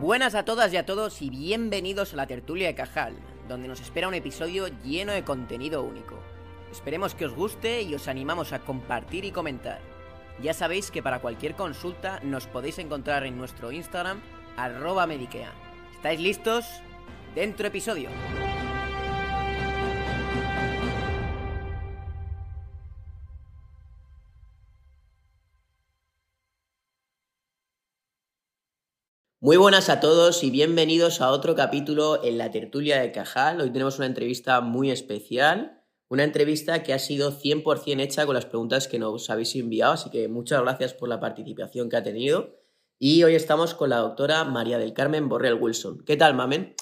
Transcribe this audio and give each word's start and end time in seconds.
Buenas 0.00 0.36
a 0.36 0.44
todas 0.44 0.72
y 0.72 0.76
a 0.76 0.86
todos 0.86 1.20
y 1.22 1.28
bienvenidos 1.28 2.12
a 2.12 2.16
la 2.16 2.28
tertulia 2.28 2.68
de 2.68 2.76
Cajal, 2.76 3.14
donde 3.48 3.66
nos 3.66 3.80
espera 3.80 4.06
un 4.06 4.14
episodio 4.14 4.68
lleno 4.84 5.10
de 5.10 5.24
contenido 5.24 5.82
único. 5.82 6.16
Esperemos 6.70 7.16
que 7.16 7.26
os 7.26 7.34
guste 7.34 7.82
y 7.82 7.96
os 7.96 8.06
animamos 8.06 8.52
a 8.52 8.60
compartir 8.60 9.24
y 9.24 9.32
comentar. 9.32 9.80
Ya 10.40 10.54
sabéis 10.54 10.92
que 10.92 11.02
para 11.02 11.18
cualquier 11.18 11.56
consulta 11.56 12.20
nos 12.22 12.46
podéis 12.46 12.78
encontrar 12.78 13.26
en 13.26 13.36
nuestro 13.36 13.72
Instagram, 13.72 14.20
arroba 14.56 15.08
mediquea. 15.08 15.52
¿Estáis 15.96 16.20
listos? 16.20 16.64
Dentro 17.34 17.66
episodio. 17.66 18.08
Muy 29.48 29.56
buenas 29.56 29.88
a 29.88 29.98
todos 29.98 30.44
y 30.44 30.50
bienvenidos 30.50 31.22
a 31.22 31.30
otro 31.30 31.54
capítulo 31.54 32.22
en 32.22 32.36
la 32.36 32.50
tertulia 32.50 33.00
de 33.00 33.12
Cajal. 33.12 33.62
Hoy 33.62 33.70
tenemos 33.70 33.96
una 33.96 34.04
entrevista 34.04 34.60
muy 34.60 34.90
especial, 34.90 35.82
una 36.10 36.24
entrevista 36.24 36.82
que 36.82 36.92
ha 36.92 36.98
sido 36.98 37.32
100% 37.32 37.98
hecha 38.02 38.26
con 38.26 38.34
las 38.34 38.44
preguntas 38.44 38.88
que 38.88 38.98
nos 38.98 39.30
habéis 39.30 39.56
enviado, 39.56 39.94
así 39.94 40.10
que 40.10 40.28
muchas 40.28 40.60
gracias 40.60 40.92
por 40.92 41.08
la 41.08 41.18
participación 41.18 41.88
que 41.88 41.96
ha 41.96 42.02
tenido. 42.02 42.58
Y 42.98 43.22
hoy 43.22 43.36
estamos 43.36 43.72
con 43.72 43.88
la 43.88 43.96
doctora 43.96 44.44
María 44.44 44.76
del 44.76 44.92
Carmen 44.92 45.30
Borrell 45.30 45.54
Wilson. 45.54 46.04
¿Qué 46.04 46.18
tal, 46.18 46.34
Mamen? 46.34 46.74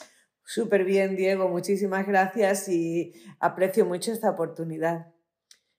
Súper 0.45 0.83
bien, 0.83 1.15
Diego. 1.15 1.49
Muchísimas 1.49 2.05
gracias 2.05 2.69
y 2.69 3.13
aprecio 3.39 3.87
mucho 3.87 4.11
esta 4.11 4.31
oportunidad. 4.31 5.15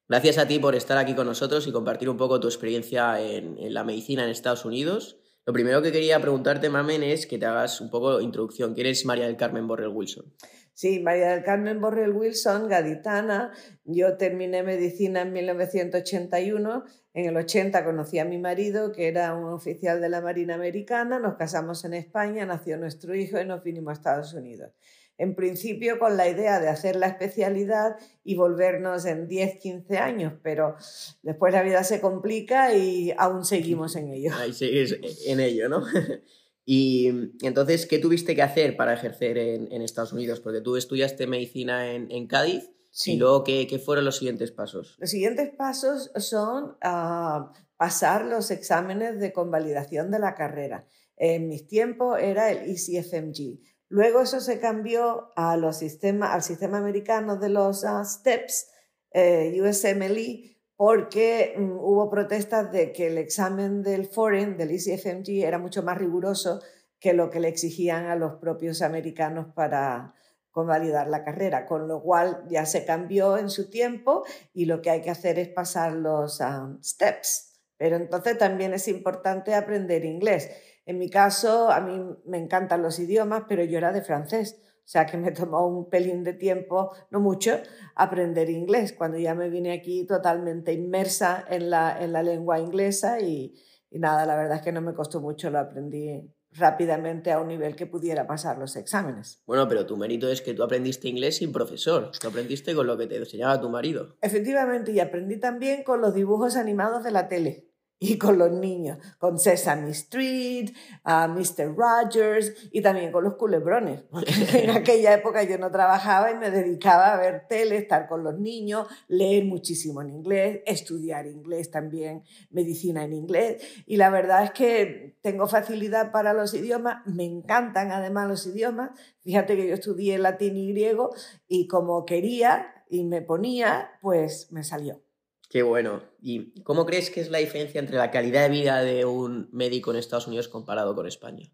Gracias 0.07 0.37
a 0.37 0.47
ti 0.47 0.57
por 0.57 0.73
estar 0.73 0.97
aquí 0.97 1.15
con 1.15 1.27
nosotros 1.27 1.67
y 1.67 1.73
compartir 1.73 2.09
un 2.09 2.15
poco 2.15 2.39
tu 2.39 2.47
experiencia 2.47 3.19
en, 3.19 3.57
en 3.57 3.73
la 3.73 3.83
medicina 3.83 4.23
en 4.23 4.29
Estados 4.29 4.63
Unidos. 4.63 5.17
Lo 5.47 5.53
primero 5.53 5.81
que 5.81 5.93
quería 5.93 6.19
preguntarte, 6.19 6.69
Mamen, 6.69 7.03
es 7.03 7.25
que 7.25 7.37
te 7.37 7.45
hagas 7.45 7.79
un 7.79 7.89
poco 7.89 8.17
de 8.17 8.23
introducción. 8.25 8.73
¿Quién 8.73 8.87
es 8.87 9.05
María 9.05 9.27
del 9.27 9.37
Carmen 9.37 9.65
Borrell 9.65 9.87
Wilson? 9.87 10.25
Sí, 10.73 10.99
María 10.99 11.29
del 11.29 11.45
Carmen 11.45 11.79
Borrell 11.79 12.11
Wilson, 12.11 12.67
gaditana. 12.67 13.53
Yo 13.85 14.17
terminé 14.17 14.61
medicina 14.61 15.21
en 15.21 15.31
1981. 15.31 16.83
En 17.13 17.25
el 17.27 17.37
80 17.37 17.85
conocí 17.85 18.19
a 18.19 18.25
mi 18.25 18.37
marido, 18.37 18.91
que 18.91 19.07
era 19.07 19.33
un 19.35 19.45
oficial 19.53 20.01
de 20.01 20.09
la 20.09 20.19
Marina 20.19 20.55
Americana. 20.55 21.17
Nos 21.17 21.35
casamos 21.35 21.85
en 21.85 21.93
España, 21.93 22.45
nació 22.45 22.75
nuestro 22.75 23.15
hijo 23.15 23.39
y 23.39 23.45
nos 23.45 23.63
vinimos 23.63 23.91
a 23.91 23.93
Estados 23.93 24.33
Unidos 24.33 24.73
en 25.17 25.35
principio 25.35 25.99
con 25.99 26.15
la 26.15 26.29
idea 26.29 26.59
de 26.59 26.69
hacer 26.69 26.95
la 26.95 27.07
especialidad 27.07 27.97
y 28.23 28.35
volvernos 28.35 29.05
en 29.05 29.27
10, 29.27 29.57
15 29.59 29.97
años, 29.97 30.33
pero 30.43 30.75
después 31.23 31.53
la 31.53 31.63
vida 31.63 31.83
se 31.83 31.99
complica 31.99 32.75
y 32.75 33.13
aún 33.17 33.43
seguimos 33.43 33.95
en 33.95 34.09
ello. 34.09 34.31
Ahí 34.35 34.53
sigues 34.53 34.99
en 35.25 35.39
ello, 35.39 35.69
¿no? 35.69 35.83
y 36.65 37.07
entonces, 37.41 37.85
¿qué 37.85 37.97
tuviste 37.97 38.35
que 38.35 38.43
hacer 38.43 38.77
para 38.77 38.93
ejercer 38.93 39.37
en, 39.37 39.81
Estados 39.81 40.13
Unidos? 40.13 40.39
Porque 40.39 40.61
tú 40.61 40.75
estudiaste 40.75 41.25
medicina 41.25 41.93
en, 41.93 42.27
Cádiz. 42.27 42.69
Sí. 42.89 43.13
¿Y 43.13 43.17
luego 43.17 43.43
¿qué, 43.43 43.81
fueron 43.83 44.05
los 44.05 44.17
siguientes 44.17 44.51
pasos? 44.51 44.95
Los 44.99 45.11
siguientes 45.11 45.51
pasos 45.55 46.11
son 46.15 46.77
ah, 46.81 47.51
pasar 47.77 48.25
los 48.25 48.49
exámenes 48.49 49.19
de 49.19 49.33
convalidación 49.33 50.09
de 50.09 50.19
la 50.19 50.35
carrera. 50.35 50.87
En 51.15 51.47
mis 51.47 51.67
tiempos 51.67 52.19
era 52.19 52.51
el 52.51 52.69
ECFMG, 52.69 53.59
Luego 53.89 54.21
eso 54.21 54.41
se 54.41 54.59
cambió 54.59 55.31
al 55.35 55.73
sistema 55.73 56.77
americano 56.77 57.37
de 57.37 57.49
los 57.49 57.85
ah, 57.85 58.03
STEPS, 58.03 58.69
eh, 59.11 59.59
USMLE, 59.61 60.57
porque 60.75 61.55
mm, 61.57 61.71
hubo 61.79 62.09
protestas 62.09 62.71
de 62.71 62.91
que 62.91 63.07
el 63.07 63.17
examen 63.17 63.81
del 63.83 64.05
Foreign, 64.07 64.57
del 64.57 64.71
ECFMG, 64.71 65.45
era 65.45 65.57
mucho 65.57 65.83
más 65.83 65.97
riguroso 65.97 66.61
que 66.99 67.13
lo 67.13 67.29
que 67.29 67.39
le 67.39 67.47
exigían 67.47 68.07
a 68.07 68.15
los 68.15 68.35
propios 68.35 68.81
americanos 68.81 69.47
para 69.53 70.13
convalidar 70.51 71.07
la 71.07 71.23
carrera, 71.23 71.65
con 71.65 71.87
lo 71.87 72.01
cual 72.01 72.43
ya 72.49 72.65
se 72.65 72.83
cambió 72.83 73.37
en 73.37 73.49
su 73.49 73.69
tiempo 73.69 74.25
y 74.53 74.65
lo 74.65 74.81
que 74.81 74.89
hay 74.89 75.01
que 75.01 75.11
hacer 75.11 75.37
es 75.39 75.49
pasar 75.49 75.93
los 75.93 76.41
ah, 76.41 76.75
STEPS. 76.81 77.61
Pero 77.77 77.95
entonces 77.95 78.37
también 78.37 78.73
es 78.73 78.87
importante 78.87 79.53
aprender 79.53 80.03
inglés. 80.03 80.49
En 80.87 80.97
mi 80.97 81.09
caso, 81.09 81.69
a 81.69 81.81
mí 81.81 82.01
me 82.25 82.37
encantan 82.37 82.81
los 82.81 82.97
idiomas, 82.97 83.43
pero 83.49 83.61
yo 83.65 83.77
era 83.77 83.91
de 83.91 84.01
francés, 84.01 84.61
o 84.63 84.89
sea 84.89 85.05
que 85.05 85.17
me 85.17 85.31
tomó 85.33 85.67
un 85.67 85.89
pelín 85.89 86.23
de 86.23 86.31
tiempo, 86.31 86.95
no 87.11 87.19
mucho, 87.19 87.59
aprender 87.93 88.49
inglés, 88.49 88.93
cuando 88.93 89.17
ya 89.17 89.35
me 89.35 89.49
vine 89.49 89.73
aquí 89.73 90.05
totalmente 90.05 90.71
inmersa 90.71 91.43
en 91.49 91.69
la, 91.69 92.01
en 92.01 92.13
la 92.13 92.23
lengua 92.23 92.61
inglesa 92.61 93.19
y, 93.19 93.53
y 93.91 93.99
nada, 93.99 94.25
la 94.25 94.37
verdad 94.37 94.59
es 94.59 94.61
que 94.63 94.71
no 94.71 94.79
me 94.79 94.93
costó 94.93 95.19
mucho, 95.19 95.49
lo 95.49 95.59
aprendí 95.59 96.33
rápidamente 96.53 97.33
a 97.33 97.41
un 97.41 97.49
nivel 97.49 97.75
que 97.75 97.85
pudiera 97.85 98.25
pasar 98.25 98.57
los 98.57 98.77
exámenes. 98.77 99.43
Bueno, 99.45 99.67
pero 99.67 99.85
tu 99.85 99.97
mérito 99.97 100.29
es 100.31 100.41
que 100.41 100.53
tú 100.53 100.63
aprendiste 100.63 101.09
inglés 101.09 101.35
sin 101.35 101.51
profesor, 101.51 102.11
tú 102.17 102.29
aprendiste 102.29 102.73
con 102.73 102.87
lo 102.87 102.97
que 102.97 103.07
te 103.07 103.17
enseñaba 103.17 103.59
tu 103.59 103.69
marido. 103.69 104.15
Efectivamente, 104.21 104.93
y 104.93 105.01
aprendí 105.01 105.37
también 105.37 105.83
con 105.83 105.99
los 105.99 106.13
dibujos 106.13 106.55
animados 106.55 107.03
de 107.03 107.11
la 107.11 107.27
tele 107.27 107.66
y 107.99 108.17
con 108.17 108.37
los 108.37 108.51
niños, 108.51 108.99
con 109.17 109.39
Sesame 109.39 109.89
Street, 109.91 110.69
a 111.03 111.27
Mr. 111.27 111.75
Rogers 111.75 112.53
y 112.71 112.81
también 112.81 113.11
con 113.11 113.23
los 113.23 113.35
culebrones. 113.35 114.03
en 114.53 114.69
aquella 114.69 115.13
época 115.13 115.43
yo 115.43 115.57
no 115.57 115.71
trabajaba 115.71 116.31
y 116.31 116.35
me 116.35 116.51
dedicaba 116.51 117.13
a 117.13 117.17
ver 117.17 117.47
tele, 117.47 117.77
estar 117.77 118.07
con 118.07 118.23
los 118.23 118.39
niños, 118.39 118.87
leer 119.07 119.45
muchísimo 119.45 120.01
en 120.01 120.11
inglés, 120.11 120.61
estudiar 120.65 121.25
inglés 121.25 121.71
también, 121.71 122.23
medicina 122.51 123.03
en 123.03 123.13
inglés. 123.13 123.63
Y 123.85 123.97
la 123.97 124.09
verdad 124.09 124.43
es 124.43 124.51
que 124.51 125.17
tengo 125.21 125.47
facilidad 125.47 126.11
para 126.11 126.33
los 126.33 126.53
idiomas, 126.53 127.05
me 127.07 127.25
encantan 127.25 127.91
además 127.91 128.27
los 128.27 128.45
idiomas. 128.45 128.91
Fíjate 129.21 129.55
que 129.55 129.67
yo 129.67 129.73
estudié 129.73 130.17
latín 130.19 130.55
y 130.55 130.71
griego 130.71 131.09
y 131.47 131.67
como 131.67 132.05
quería 132.05 132.73
y 132.89 133.03
me 133.03 133.21
ponía, 133.21 133.91
pues 134.01 134.51
me 134.51 134.63
salió. 134.63 135.06
Qué 135.49 135.63
bueno. 135.63 136.03
¿Y 136.21 136.61
cómo 136.63 136.85
crees 136.85 137.09
que 137.09 137.21
es 137.21 137.29
la 137.29 137.37
diferencia 137.37 137.79
entre 137.79 137.97
la 137.97 138.11
calidad 138.11 138.43
de 138.43 138.49
vida 138.49 138.81
de 138.81 139.05
un 139.05 139.49
médico 139.51 139.91
en 139.91 139.97
Estados 139.97 140.27
Unidos 140.27 140.49
comparado 140.49 140.93
con 140.93 141.07
España? 141.07 141.49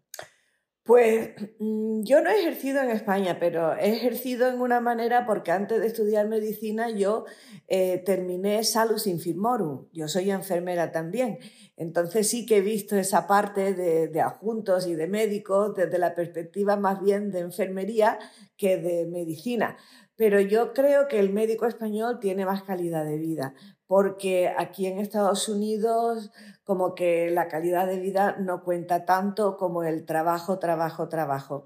Pues 0.84 1.30
mm, 1.60 2.02
yo 2.02 2.20
no 2.20 2.28
he 2.28 2.40
ejercido 2.40 2.82
en 2.82 2.90
España, 2.90 3.38
pero 3.40 3.74
he 3.74 3.88
ejercido 3.90 4.48
en 4.48 4.60
una 4.60 4.80
manera 4.80 5.24
porque 5.24 5.50
antes 5.50 5.80
de 5.80 5.86
estudiar 5.86 6.28
medicina 6.28 6.90
yo 6.90 7.24
eh, 7.68 8.02
terminé 8.04 8.62
Salus 8.64 9.06
Infirmorum. 9.06 9.86
Yo 9.92 10.08
soy 10.08 10.30
enfermera 10.30 10.92
también. 10.92 11.38
Entonces 11.76 12.28
sí 12.28 12.44
que 12.44 12.58
he 12.58 12.60
visto 12.60 12.96
esa 12.96 13.26
parte 13.26 13.72
de, 13.72 14.08
de 14.08 14.20
adjuntos 14.20 14.86
y 14.86 14.94
de 14.94 15.06
médicos 15.06 15.74
desde 15.74 15.98
la 15.98 16.14
perspectiva 16.14 16.76
más 16.76 17.00
bien 17.00 17.30
de 17.30 17.40
enfermería 17.40 18.18
que 18.58 18.76
de 18.76 19.06
medicina. 19.06 19.78
Pero 20.16 20.38
yo 20.38 20.74
creo 20.74 21.08
que 21.08 21.18
el 21.18 21.32
médico 21.32 21.66
español 21.66 22.18
tiene 22.20 22.44
más 22.44 22.62
calidad 22.62 23.04
de 23.04 23.16
vida 23.16 23.54
porque 23.96 24.52
aquí 24.58 24.86
en 24.86 24.98
Estados 24.98 25.48
Unidos 25.48 26.32
como 26.64 26.96
que 26.96 27.30
la 27.30 27.46
calidad 27.46 27.86
de 27.86 28.00
vida 28.00 28.34
no 28.40 28.64
cuenta 28.64 29.04
tanto 29.04 29.56
como 29.56 29.84
el 29.84 30.04
trabajo, 30.04 30.58
trabajo, 30.58 31.08
trabajo. 31.08 31.62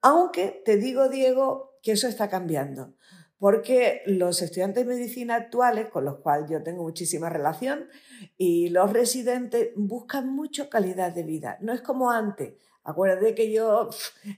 Aunque 0.00 0.62
te 0.64 0.76
digo, 0.76 1.08
Diego, 1.08 1.72
que 1.82 1.90
eso 1.90 2.06
está 2.06 2.28
cambiando, 2.28 2.94
porque 3.40 4.02
los 4.06 4.40
estudiantes 4.40 4.86
de 4.86 4.94
medicina 4.94 5.34
actuales, 5.34 5.90
con 5.90 6.04
los 6.04 6.18
cuales 6.18 6.48
yo 6.48 6.62
tengo 6.62 6.84
muchísima 6.84 7.28
relación, 7.28 7.88
y 8.38 8.68
los 8.68 8.92
residentes 8.92 9.70
buscan 9.74 10.32
mucho 10.32 10.70
calidad 10.70 11.10
de 11.10 11.24
vida. 11.24 11.58
No 11.60 11.72
es 11.72 11.80
como 11.80 12.12
antes. 12.12 12.52
Acuérdate 12.86 13.34
que 13.34 13.50
yo 13.50 13.88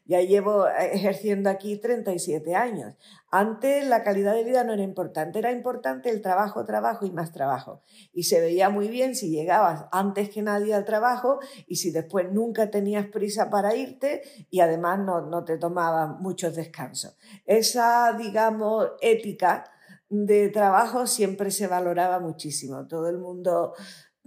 ya 0.04 0.20
llevo 0.20 0.68
ejerciendo 0.68 1.50
aquí 1.50 1.78
37 1.78 2.54
años. 2.54 2.94
Antes 3.32 3.84
la 3.88 4.04
calidad 4.04 4.34
de 4.34 4.44
vida 4.44 4.62
no 4.62 4.72
era 4.72 4.84
importante, 4.84 5.40
era 5.40 5.50
importante 5.50 6.10
el 6.10 6.22
trabajo, 6.22 6.64
trabajo 6.64 7.04
y 7.04 7.10
más 7.10 7.32
trabajo. 7.32 7.82
Y 8.12 8.22
se 8.22 8.40
veía 8.40 8.70
muy 8.70 8.86
bien 8.86 9.16
si 9.16 9.30
llegabas 9.30 9.86
antes 9.90 10.30
que 10.30 10.42
nadie 10.42 10.74
al 10.74 10.84
trabajo 10.84 11.40
y 11.66 11.76
si 11.76 11.90
después 11.90 12.30
nunca 12.30 12.70
tenías 12.70 13.08
prisa 13.08 13.50
para 13.50 13.74
irte 13.74 14.22
y 14.48 14.60
además 14.60 15.00
no, 15.00 15.22
no 15.22 15.44
te 15.44 15.58
tomabas 15.58 16.20
muchos 16.20 16.54
descansos. 16.54 17.16
Esa, 17.46 18.12
digamos, 18.16 18.92
ética 19.00 19.64
de 20.08 20.50
trabajo 20.50 21.08
siempre 21.08 21.50
se 21.50 21.66
valoraba 21.66 22.20
muchísimo. 22.20 22.86
Todo 22.86 23.08
el 23.08 23.18
mundo 23.18 23.74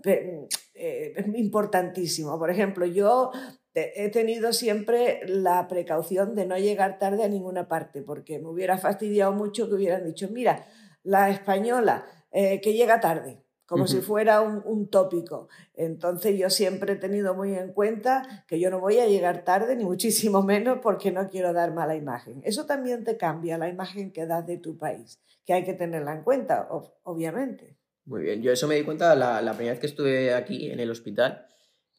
eh, 0.03 0.47
es 0.73 1.25
importantísimo. 1.35 2.37
Por 2.37 2.49
ejemplo, 2.49 2.85
yo 2.85 3.31
he 3.73 4.09
tenido 4.09 4.51
siempre 4.53 5.21
la 5.27 5.67
precaución 5.67 6.35
de 6.35 6.45
no 6.45 6.57
llegar 6.57 6.99
tarde 6.99 7.23
a 7.23 7.29
ninguna 7.29 7.67
parte, 7.67 8.01
porque 8.01 8.39
me 8.39 8.47
hubiera 8.47 8.77
fastidiado 8.77 9.31
mucho 9.31 9.67
que 9.67 9.75
hubieran 9.75 10.03
dicho, 10.05 10.27
mira, 10.31 10.65
la 11.03 11.29
española 11.29 12.05
eh, 12.31 12.61
que 12.61 12.73
llega 12.73 12.99
tarde, 12.99 13.43
como 13.65 13.87
si 13.87 14.01
fuera 14.01 14.41
un, 14.41 14.89
tópico. 14.89 15.47
Entonces 15.75 16.37
yo 16.37 16.49
siempre 16.49 16.93
he 16.93 16.95
tenido 16.95 17.35
muy 17.35 17.53
en 17.53 17.71
cuenta 17.71 18.45
que 18.47 18.59
yo 18.59 18.71
no 18.71 18.79
voy 18.79 18.97
a 18.97 19.05
llegar 19.05 19.43
tarde, 19.43 19.75
ni 19.75 19.85
muchísimo 19.85 20.41
menos, 20.41 20.79
porque 20.81 21.11
no 21.11 21.29
quiero 21.29 21.53
dar 21.53 21.73
mala 21.73 21.95
imagen. 21.95 22.41
Eso 22.43 22.65
también 22.65 23.03
te 23.03 23.17
cambia 23.17 23.57
la 23.57 23.69
imagen 23.69 24.11
que 24.11 24.25
das 24.25 24.45
de 24.47 24.57
tu 24.57 24.77
país, 24.77 25.19
que 25.45 25.53
hay 25.53 25.63
que 25.63 25.73
tenerla 25.73 26.13
en 26.13 26.23
cuenta, 26.23 26.67
obviamente. 27.03 27.77
Muy 28.05 28.23
bien, 28.23 28.41
yo 28.41 28.51
eso 28.51 28.67
me 28.67 28.75
di 28.75 28.83
cuenta 28.83 29.15
la, 29.15 29.39
la 29.43 29.53
primera 29.53 29.73
vez 29.73 29.79
que 29.79 29.85
estuve 29.85 30.33
aquí 30.33 30.71
en 30.71 30.79
el 30.79 30.89
hospital 30.89 31.45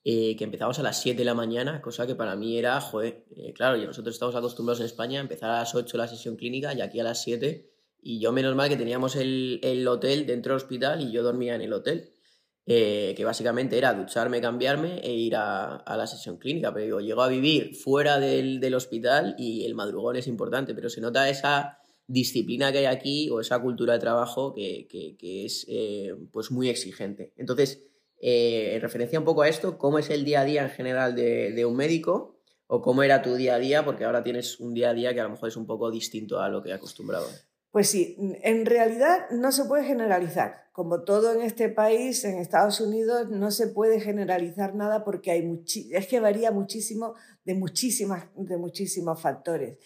eh, 0.02 0.35
que 0.37 0.44
empezamos 0.44 0.79
a 0.79 0.82
las 0.82 1.02
7 1.02 1.19
de 1.19 1.25
la 1.26 1.35
mañana, 1.35 1.82
cosa 1.82 2.06
que 2.06 2.14
para 2.14 2.35
mí 2.35 2.56
era, 2.56 2.81
joder, 2.81 3.26
eh, 3.37 3.52
claro, 3.52 3.76
nosotros 3.76 4.14
estamos 4.14 4.35
acostumbrados 4.35 4.81
en 4.81 4.87
España 4.87 5.19
a 5.19 5.23
empezar 5.23 5.50
a 5.50 5.58
las 5.58 5.75
8 5.75 5.99
la 5.99 6.08
sesión 6.08 6.37
clínica 6.37 6.73
y 6.73 6.81
aquí 6.81 7.00
a 7.00 7.05
las 7.05 7.23
7, 7.23 7.70
y 8.00 8.19
yo 8.19 8.32
menos 8.32 8.56
mal 8.56 8.70
que 8.70 8.79
teníamos 8.79 9.14
el, 9.17 9.61
el 9.62 9.87
hotel 9.87 10.25
dentro 10.25 10.55
del 10.55 10.62
hospital 10.62 11.02
y 11.02 11.12
yo 11.12 11.23
dormía 11.23 11.55
en 11.55 11.61
el 11.62 11.73
hotel. 11.73 12.12
Eh, 12.67 13.14
que 13.17 13.25
básicamente 13.25 13.76
era 13.76 13.94
ducharme, 13.94 14.41
cambiarme 14.41 15.00
e 15.00 15.12
ir 15.12 15.35
a, 15.35 15.76
a 15.76 15.97
la 15.97 16.06
sesión 16.06 16.37
clínica. 16.37 16.73
Pero 16.73 16.85
digo, 16.85 17.00
llego 17.00 17.23
a 17.23 17.29
vivir 17.29 17.75
fuera 17.75 18.20
del, 18.20 18.61
del, 18.61 18.75
hospital 18.75 19.35
y 19.38 19.64
el 19.64 19.75
madrugón 19.75 20.17
es 20.17 20.29
importante, 20.29 20.73
pero 20.73 20.88
se 20.88 21.00
nota 21.00 21.29
esa 21.29 21.79
disciplina 22.06 22.70
que 22.70 22.79
hay 22.79 22.85
aquí 22.85 23.29
o 23.29 23.41
esa 23.41 23.61
cultura 23.61 23.94
de 23.94 23.99
trabajo 23.99 24.55
que, 24.55 24.87
que, 24.88 25.44
es 25.44 25.67
pues 26.31 26.52
muy 26.52 26.69
exigente. 26.69 27.32
Entonces, 27.37 27.89
eh, 28.20 28.75
en 28.75 28.82
referencia 28.82 29.19
un 29.19 29.25
poco 29.25 29.43
a 29.43 29.49
esto, 29.49 29.78
¿cómo 29.78 29.99
es 29.99 30.11
el 30.11 30.25
día 30.25 30.43
a 30.43 30.44
día 30.44 30.62
en 30.62 30.70
general 30.70 31.14
de, 31.14 31.64
un 31.64 31.75
médico? 31.75 32.37
¿O 32.67 32.82
cómo 32.82 33.02
era 33.02 33.22
tu 33.22 33.34
día 33.34 33.55
a 33.55 33.58
día? 33.58 33.84
Porque 33.84 34.05
ahora 34.05 34.22
tienes 34.22 34.61
un 34.61 34.75
día 34.75 34.90
a 34.90 34.94
día 34.94 35.14
que 35.14 35.20
a 35.20 35.25
lo 35.25 35.31
mejor 35.31 35.49
es 35.49 35.56
un 35.56 35.67
poco 35.67 35.90
distinto 35.90 36.40
a 36.40 36.49
lo 36.49 36.62
que 36.62 36.72
acostumbrado. 36.72 37.26
Pues 37.70 37.88
sí, 37.88 38.17
en 38.43 38.67
realidad 38.67 39.31
no 39.31 39.52
se 39.52 39.64
puede 39.64 39.84
generalizar. 39.84 40.69
Como 40.72 41.02
todo 41.02 41.32
en 41.32 41.40
este 41.40 41.69
país, 41.69 42.25
en 42.25 42.38
Estados 42.38 42.81
Unidos, 42.81 43.28
no 43.31 43.50
se 43.50 43.69
puede 43.69 44.00
generalizar 44.00 44.75
nada 44.75 45.05
porque 45.05 45.31
hay 45.31 45.62
es 45.90 46.06
que 46.06 46.20
varía 46.20 46.50
muchísimo 46.52 47.14
de, 47.44 47.55
muchísimas, 47.55 48.26
de 48.34 48.56
muchísimos 48.56 49.20
factores. 49.20 49.78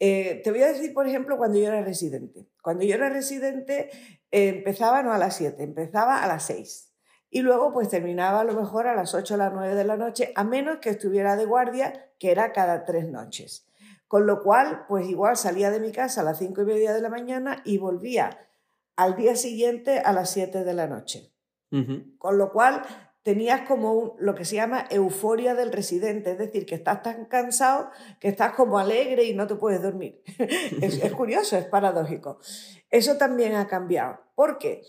Eh, 0.00 0.40
te 0.44 0.50
voy 0.50 0.62
a 0.62 0.72
decir, 0.72 0.92
por 0.94 1.08
ejemplo, 1.08 1.36
cuando 1.36 1.58
yo 1.58 1.68
era 1.68 1.82
residente. 1.82 2.48
Cuando 2.62 2.84
yo 2.84 2.94
era 2.94 3.08
residente 3.08 3.90
eh, 4.30 4.48
empezaba 4.48 5.02
no 5.02 5.12
a 5.12 5.18
las 5.18 5.36
7, 5.36 5.62
empezaba 5.62 6.22
a 6.22 6.28
las 6.28 6.46
6. 6.46 6.87
Y 7.30 7.42
luego 7.42 7.72
pues 7.72 7.88
terminaba 7.88 8.40
a 8.40 8.44
lo 8.44 8.54
mejor 8.54 8.86
a 8.86 8.94
las 8.94 9.14
8 9.14 9.34
o 9.34 9.36
las 9.36 9.52
9 9.52 9.74
de 9.74 9.84
la 9.84 9.96
noche, 9.96 10.32
a 10.34 10.44
menos 10.44 10.78
que 10.78 10.90
estuviera 10.90 11.36
de 11.36 11.44
guardia, 11.44 12.10
que 12.18 12.30
era 12.30 12.52
cada 12.52 12.84
tres 12.84 13.08
noches. 13.08 13.66
Con 14.06 14.26
lo 14.26 14.42
cual, 14.42 14.86
pues 14.88 15.06
igual 15.06 15.36
salía 15.36 15.70
de 15.70 15.80
mi 15.80 15.92
casa 15.92 16.22
a 16.22 16.24
las 16.24 16.38
cinco 16.38 16.62
y 16.62 16.64
media 16.64 16.94
de 16.94 17.02
la 17.02 17.10
mañana 17.10 17.60
y 17.64 17.76
volvía 17.76 18.48
al 18.96 19.16
día 19.16 19.36
siguiente 19.36 19.98
a 19.98 20.12
las 20.12 20.30
siete 20.30 20.64
de 20.64 20.74
la 20.74 20.86
noche. 20.86 21.30
Con 22.16 22.38
lo 22.38 22.50
cual, 22.50 22.82
tenías 23.22 23.68
como 23.68 24.16
lo 24.18 24.34
que 24.34 24.46
se 24.46 24.56
llama 24.56 24.86
euforia 24.88 25.54
del 25.54 25.70
residente, 25.70 26.30
es 26.30 26.38
decir, 26.38 26.64
que 26.64 26.76
estás 26.76 27.02
tan 27.02 27.26
cansado 27.26 27.90
que 28.20 28.28
estás 28.28 28.54
como 28.54 28.78
alegre 28.78 29.24
y 29.24 29.34
no 29.34 29.46
te 29.46 29.54
puedes 29.54 29.82
dormir. 29.82 30.22
es, 30.38 31.04
es, 31.04 31.12
curioso, 31.12 31.58
es 31.58 31.66
paradójico. 31.66 32.38
Eso 32.88 33.18
también 33.18 33.54
ha 33.54 33.66
cambiado. 33.66 34.20
¿Por 34.34 34.56
qué? 34.56 34.82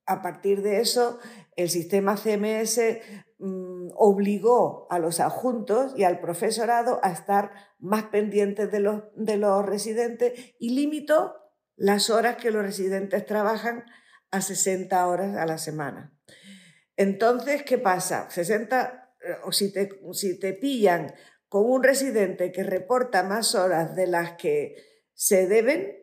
a 0.06 0.22
partir 0.22 0.62
de 0.62 0.80
eso, 0.80 1.18
el 1.56 1.68
sistema 1.68 2.16
CMS 2.16 3.00
mm, 3.38 3.88
obligó 3.96 4.86
a 4.90 5.00
los 5.00 5.18
adjuntos 5.18 5.92
y 5.96 6.04
al 6.04 6.20
profesorado 6.20 7.00
a 7.02 7.10
estar 7.10 7.50
más 7.80 8.04
pendientes 8.04 8.70
de 8.70 8.78
los, 8.78 9.02
de 9.16 9.38
los 9.38 9.66
residentes 9.66 10.54
y 10.60 10.70
limitó 10.70 11.34
las 11.74 12.10
horas 12.10 12.36
que 12.36 12.52
los 12.52 12.62
residentes 12.62 13.26
trabajan 13.26 13.86
a 14.30 14.40
60 14.40 15.06
horas 15.06 15.36
a 15.36 15.46
la 15.46 15.58
semana. 15.58 16.12
Entonces, 16.96 17.62
¿qué 17.62 17.78
pasa? 17.78 18.28
60 18.30 19.14
eh, 19.22 19.36
o 19.44 19.52
si 19.52 19.72
te, 19.72 19.88
si 20.12 20.38
te 20.38 20.52
pillan 20.52 21.14
con 21.48 21.64
un 21.64 21.82
residente 21.82 22.52
que 22.52 22.62
reporta 22.62 23.22
más 23.22 23.54
horas 23.54 23.96
de 23.96 24.06
las 24.06 24.32
que 24.32 24.76
se 25.14 25.46
deben 25.46 25.96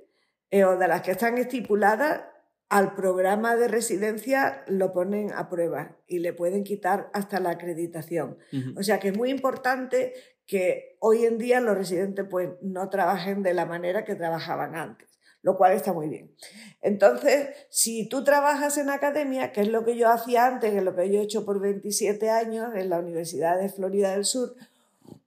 eh, 0.49 0.65
o 0.65 0.77
de 0.77 0.87
las 0.87 1.01
que 1.01 1.11
están 1.11 1.37
estipuladas, 1.37 2.23
al 2.69 2.95
programa 2.95 3.55
de 3.55 3.69
residencia 3.69 4.63
lo 4.67 4.91
ponen 4.91 5.31
a 5.31 5.49
prueba 5.49 5.97
y 6.05 6.19
le 6.19 6.33
pueden 6.33 6.65
quitar 6.65 7.09
hasta 7.13 7.39
la 7.39 7.51
acreditación. 7.51 8.37
Uh 8.51 8.55
-huh. 8.55 8.79
O 8.79 8.83
sea 8.83 8.99
que 8.99 9.09
es 9.09 9.17
muy 9.17 9.29
importante 9.29 10.13
que 10.45 10.97
hoy 10.99 11.25
en 11.25 11.37
día 11.37 11.61
los 11.61 11.77
residentes 11.77 12.25
pues 12.29 12.49
no 12.61 12.89
trabajen 12.89 13.41
de 13.41 13.53
la 13.53 13.65
manera 13.65 14.03
que 14.03 14.15
trabajaban 14.15 14.75
antes 14.75 15.16
lo 15.41 15.57
cual 15.57 15.73
está 15.73 15.93
muy 15.93 16.09
bien. 16.09 16.35
Entonces, 16.81 17.49
si 17.69 18.07
tú 18.07 18.23
trabajas 18.23 18.77
en 18.77 18.89
academia, 18.89 19.51
que 19.51 19.61
es 19.61 19.69
lo 19.69 19.85
que 19.85 19.95
yo 19.95 20.09
hacía 20.09 20.45
antes, 20.45 20.71
que 20.71 20.77
es 20.77 20.83
lo 20.83 20.95
que 20.95 21.09
yo 21.09 21.19
he 21.19 21.23
hecho 21.23 21.45
por 21.45 21.59
27 21.59 22.29
años 22.29 22.75
en 22.75 22.89
la 22.89 22.99
Universidad 22.99 23.59
de 23.59 23.69
Florida 23.69 24.11
del 24.11 24.25
Sur, 24.25 24.55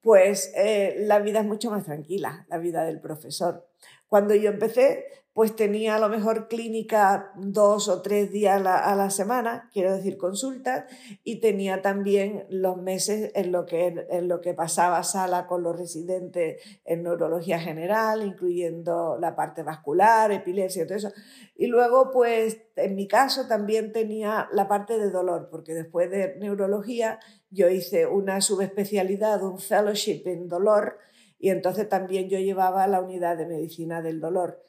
pues 0.02 0.52
eh, 0.56 0.96
la 1.00 1.18
vida 1.18 1.40
es 1.40 1.46
mucho 1.46 1.70
más 1.70 1.84
tranquila, 1.84 2.46
la 2.48 2.58
vida 2.58 2.84
del 2.84 3.00
profesor. 3.00 3.66
Cuando 4.08 4.34
yo 4.34 4.50
empecé, 4.50 5.04
pues 5.32 5.54
tenía 5.54 5.94
a 5.94 5.98
lo 6.00 6.08
mejor 6.08 6.48
clínica 6.48 7.32
dos 7.36 7.88
o 7.88 8.02
tres 8.02 8.32
días 8.32 8.56
a 8.56 8.62
la, 8.62 8.76
a 8.78 8.96
la, 8.96 9.10
semana, 9.10 9.70
quiero 9.72 9.94
decir 9.94 10.16
consultas, 10.16 10.84
y 11.22 11.40
tenía 11.40 11.82
también 11.82 12.46
los 12.50 12.76
meses 12.82 13.30
en 13.36 13.52
lo, 13.52 13.64
que, 13.64 14.06
en 14.10 14.26
lo 14.26 14.40
que 14.40 14.54
pasaba 14.54 15.04
sala 15.04 15.46
con 15.46 15.62
los 15.62 15.78
residentes 15.78 16.60
en 16.84 17.04
neurología 17.04 17.60
general, 17.60 18.24
incluyendo 18.24 19.18
la 19.20 19.36
parte 19.36 19.62
vascular, 19.62 20.32
epilepsia, 20.32 20.84
todo 20.84 20.98
eso. 20.98 21.12
Y 21.54 21.68
luego, 21.68 22.10
pues 22.10 22.62
en 22.74 22.96
mi 22.96 23.06
caso 23.06 23.46
también 23.46 23.92
tenía 23.92 24.48
la 24.52 24.66
parte 24.66 24.98
de 24.98 25.10
dolor, 25.10 25.48
porque 25.48 25.74
después 25.74 26.10
de 26.10 26.36
neurología 26.38 27.20
yo 27.50 27.68
hice 27.68 28.06
una 28.06 28.40
subespecialidad, 28.40 29.44
un 29.44 29.58
fellowship 29.58 30.22
en 30.26 30.48
dolor, 30.48 30.98
y 31.38 31.50
entonces 31.50 31.88
también 31.88 32.28
yo 32.28 32.38
llevaba 32.38 32.86
la 32.88 33.00
unidad 33.00 33.38
de 33.38 33.46
medicina 33.46 34.02
del 34.02 34.20
dolor 34.20 34.60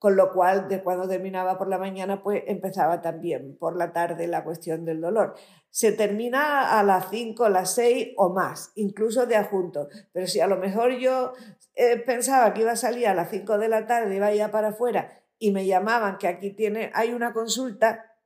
con 0.00 0.16
lo 0.16 0.32
cual 0.32 0.66
de 0.66 0.82
cuando 0.82 1.06
terminaba 1.06 1.58
por 1.58 1.68
la 1.68 1.76
mañana 1.76 2.22
pues 2.22 2.42
empezaba 2.46 3.02
también 3.02 3.58
por 3.58 3.76
la 3.76 3.92
tarde 3.92 4.26
la 4.26 4.42
cuestión 4.44 4.86
del 4.86 5.02
dolor. 5.02 5.34
Se 5.68 5.92
termina 5.92 6.80
a 6.80 6.82
las 6.82 7.10
5, 7.10 7.50
las 7.50 7.74
6 7.74 8.14
o 8.16 8.30
más, 8.30 8.72
incluso 8.76 9.26
de 9.26 9.36
adjunto, 9.36 9.88
pero 10.10 10.26
si 10.26 10.40
a 10.40 10.46
lo 10.46 10.56
mejor 10.56 10.96
yo 10.98 11.34
eh, 11.74 11.98
pensaba 11.98 12.54
que 12.54 12.62
iba 12.62 12.72
a 12.72 12.76
salir 12.76 13.08
a 13.08 13.14
las 13.14 13.28
5 13.28 13.58
de 13.58 13.68
la 13.68 13.86
tarde, 13.86 14.16
iba 14.16 14.32
ya 14.32 14.50
para 14.50 14.68
afuera 14.68 15.22
y 15.38 15.50
me 15.50 15.66
llamaban 15.66 16.16
que 16.16 16.28
aquí 16.28 16.48
tiene, 16.48 16.90
hay 16.94 17.12
una 17.12 17.34
consulta, 17.34 18.16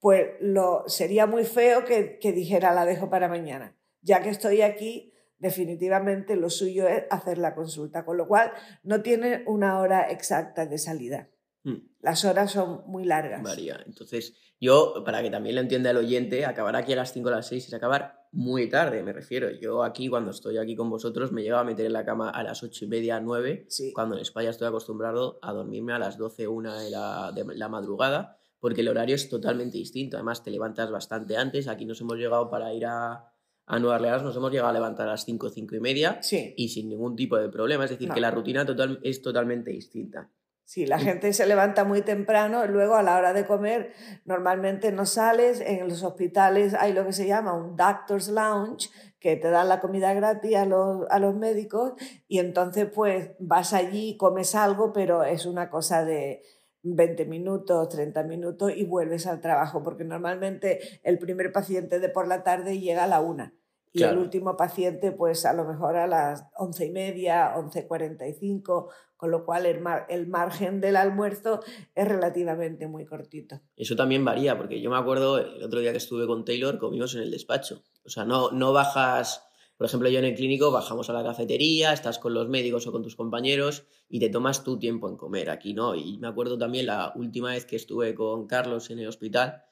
pues 0.00 0.26
lo, 0.40 0.82
sería 0.88 1.26
muy 1.26 1.44
feo 1.44 1.84
que, 1.84 2.18
que 2.18 2.32
dijera 2.32 2.74
la 2.74 2.84
dejo 2.84 3.08
para 3.10 3.28
mañana. 3.28 3.76
Ya 4.00 4.22
que 4.22 4.30
estoy 4.30 4.62
aquí, 4.62 5.11
definitivamente 5.42 6.36
lo 6.36 6.48
suyo 6.48 6.86
es 6.86 7.02
hacer 7.10 7.36
la 7.36 7.54
consulta, 7.54 8.04
con 8.04 8.16
lo 8.16 8.28
cual 8.28 8.52
no 8.84 9.02
tiene 9.02 9.42
una 9.46 9.80
hora 9.80 10.08
exacta 10.10 10.66
de 10.66 10.78
salida. 10.78 11.30
Hmm. 11.64 11.78
Las 12.00 12.24
horas 12.24 12.52
son 12.52 12.82
muy 12.86 13.04
largas. 13.04 13.42
Varía. 13.42 13.82
Entonces, 13.84 14.34
yo, 14.60 15.02
para 15.04 15.20
que 15.20 15.30
también 15.30 15.56
lo 15.56 15.60
entienda 15.60 15.90
el 15.90 15.96
oyente, 15.96 16.46
acabar 16.46 16.76
aquí 16.76 16.92
a 16.92 16.96
las 16.96 17.12
5 17.12 17.28
o 17.28 17.32
las 17.32 17.48
6 17.48 17.66
es 17.66 17.74
acabar 17.74 18.28
muy 18.30 18.68
tarde, 18.68 19.02
me 19.02 19.12
refiero. 19.12 19.50
Yo 19.50 19.82
aquí, 19.82 20.08
cuando 20.08 20.30
estoy 20.30 20.58
aquí 20.58 20.76
con 20.76 20.88
vosotros, 20.88 21.32
me 21.32 21.42
llevo 21.42 21.58
a 21.58 21.64
meter 21.64 21.86
en 21.86 21.92
la 21.92 22.04
cama 22.04 22.30
a 22.30 22.44
las 22.44 22.62
8 22.62 22.84
y 22.84 22.88
media, 22.88 23.20
9, 23.20 23.66
sí. 23.68 23.92
cuando 23.92 24.14
en 24.14 24.22
España 24.22 24.50
estoy 24.50 24.68
acostumbrado 24.68 25.40
a 25.42 25.52
dormirme 25.52 25.92
a 25.92 25.98
las 25.98 26.18
12, 26.18 26.46
1 26.46 26.78
de 26.78 26.90
la, 26.90 27.32
de 27.34 27.44
la 27.56 27.68
madrugada, 27.68 28.38
porque 28.60 28.82
el 28.82 28.88
horario 28.88 29.16
es 29.16 29.28
totalmente 29.28 29.76
distinto. 29.76 30.16
Además, 30.16 30.44
te 30.44 30.52
levantas 30.52 30.88
bastante 30.92 31.36
antes. 31.36 31.66
Aquí 31.66 31.84
nos 31.84 32.00
hemos 32.00 32.16
llegado 32.16 32.48
para 32.48 32.72
ir 32.72 32.86
a, 32.86 33.31
a 33.72 33.78
Nueva 33.78 33.96
Orleans 33.96 34.22
nos 34.22 34.36
hemos 34.36 34.50
llegado 34.50 34.68
a 34.68 34.72
levantar 34.74 35.08
a 35.08 35.12
las 35.12 35.24
5, 35.24 35.48
5 35.48 35.76
y 35.76 35.80
media 35.80 36.18
sí. 36.22 36.52
y 36.58 36.68
sin 36.68 36.90
ningún 36.90 37.16
tipo 37.16 37.38
de 37.38 37.48
problema. 37.48 37.84
Es 37.84 37.90
decir, 37.90 38.06
no. 38.06 38.14
que 38.14 38.20
la 38.20 38.30
rutina 38.30 38.66
total, 38.66 39.00
es 39.02 39.22
totalmente 39.22 39.70
distinta. 39.70 40.30
Sí, 40.66 40.84
la 40.84 40.98
gente 40.98 41.32
se 41.32 41.46
levanta 41.46 41.84
muy 41.84 42.02
temprano, 42.02 42.66
luego 42.66 42.96
a 42.96 43.02
la 43.02 43.16
hora 43.16 43.32
de 43.32 43.46
comer 43.46 43.94
normalmente 44.26 44.92
no 44.92 45.06
sales, 45.06 45.62
en 45.62 45.88
los 45.88 46.02
hospitales 46.02 46.74
hay 46.74 46.92
lo 46.92 47.06
que 47.06 47.14
se 47.14 47.26
llama 47.26 47.54
un 47.54 47.74
doctor's 47.74 48.28
lounge, 48.28 48.90
que 49.18 49.36
te 49.36 49.48
dan 49.48 49.70
la 49.70 49.80
comida 49.80 50.12
gratis 50.12 50.54
a 50.54 50.66
los, 50.66 51.06
a 51.08 51.18
los 51.18 51.34
médicos 51.34 51.94
y 52.28 52.40
entonces 52.40 52.88
pues 52.94 53.30
vas 53.38 53.72
allí, 53.72 54.18
comes 54.18 54.54
algo, 54.54 54.92
pero 54.92 55.24
es 55.24 55.46
una 55.46 55.70
cosa 55.70 56.04
de 56.04 56.42
20 56.82 57.24
minutos, 57.24 57.88
30 57.88 58.22
minutos 58.24 58.72
y 58.76 58.84
vuelves 58.84 59.26
al 59.26 59.40
trabajo, 59.40 59.82
porque 59.82 60.04
normalmente 60.04 61.00
el 61.04 61.18
primer 61.18 61.52
paciente 61.52 62.00
de 62.00 62.10
por 62.10 62.28
la 62.28 62.42
tarde 62.42 62.78
llega 62.78 63.04
a 63.04 63.08
la 63.08 63.20
una 63.22 63.54
y 63.92 63.98
claro. 63.98 64.14
el 64.14 64.18
último 64.20 64.56
paciente 64.56 65.12
pues 65.12 65.44
a 65.44 65.52
lo 65.52 65.64
mejor 65.64 65.96
a 65.96 66.06
las 66.06 66.46
once 66.56 66.86
y 66.86 66.90
media, 66.90 67.54
11.45, 67.54 68.88
con 69.16 69.30
lo 69.30 69.44
cual 69.44 69.66
el, 69.66 69.80
mar 69.80 70.06
el 70.08 70.26
margen 70.26 70.80
del 70.80 70.96
almuerzo 70.96 71.60
es 71.94 72.08
relativamente 72.08 72.88
muy 72.88 73.04
cortito. 73.04 73.60
Eso 73.76 73.94
también 73.94 74.24
varía, 74.24 74.56
porque 74.56 74.80
yo 74.80 74.90
me 74.90 74.96
acuerdo 74.96 75.38
el 75.38 75.62
otro 75.62 75.80
día 75.80 75.92
que 75.92 75.98
estuve 75.98 76.26
con 76.26 76.44
Taylor, 76.44 76.78
comimos 76.78 77.14
en 77.14 77.22
el 77.22 77.30
despacho. 77.30 77.82
O 78.04 78.08
sea, 78.08 78.24
no, 78.24 78.50
no 78.50 78.72
bajas, 78.72 79.44
por 79.76 79.86
ejemplo, 79.86 80.08
yo 80.08 80.18
en 80.18 80.24
el 80.24 80.34
clínico 80.34 80.70
bajamos 80.70 81.08
a 81.10 81.12
la 81.12 81.22
cafetería, 81.22 81.92
estás 81.92 82.18
con 82.18 82.34
los 82.34 82.48
médicos 82.48 82.86
o 82.86 82.92
con 82.92 83.02
tus 83.02 83.14
compañeros 83.14 83.84
y 84.08 84.18
te 84.18 84.28
tomas 84.28 84.64
tu 84.64 84.78
tiempo 84.78 85.08
en 85.08 85.16
comer. 85.16 85.50
Aquí 85.50 85.74
no. 85.74 85.94
Y 85.94 86.18
me 86.18 86.28
acuerdo 86.28 86.58
también 86.58 86.86
la 86.86 87.12
última 87.14 87.50
vez 87.50 87.64
que 87.64 87.76
estuve 87.76 88.14
con 88.14 88.46
Carlos 88.46 88.90
en 88.90 88.98
el 88.98 89.08
hospital, 89.08 89.62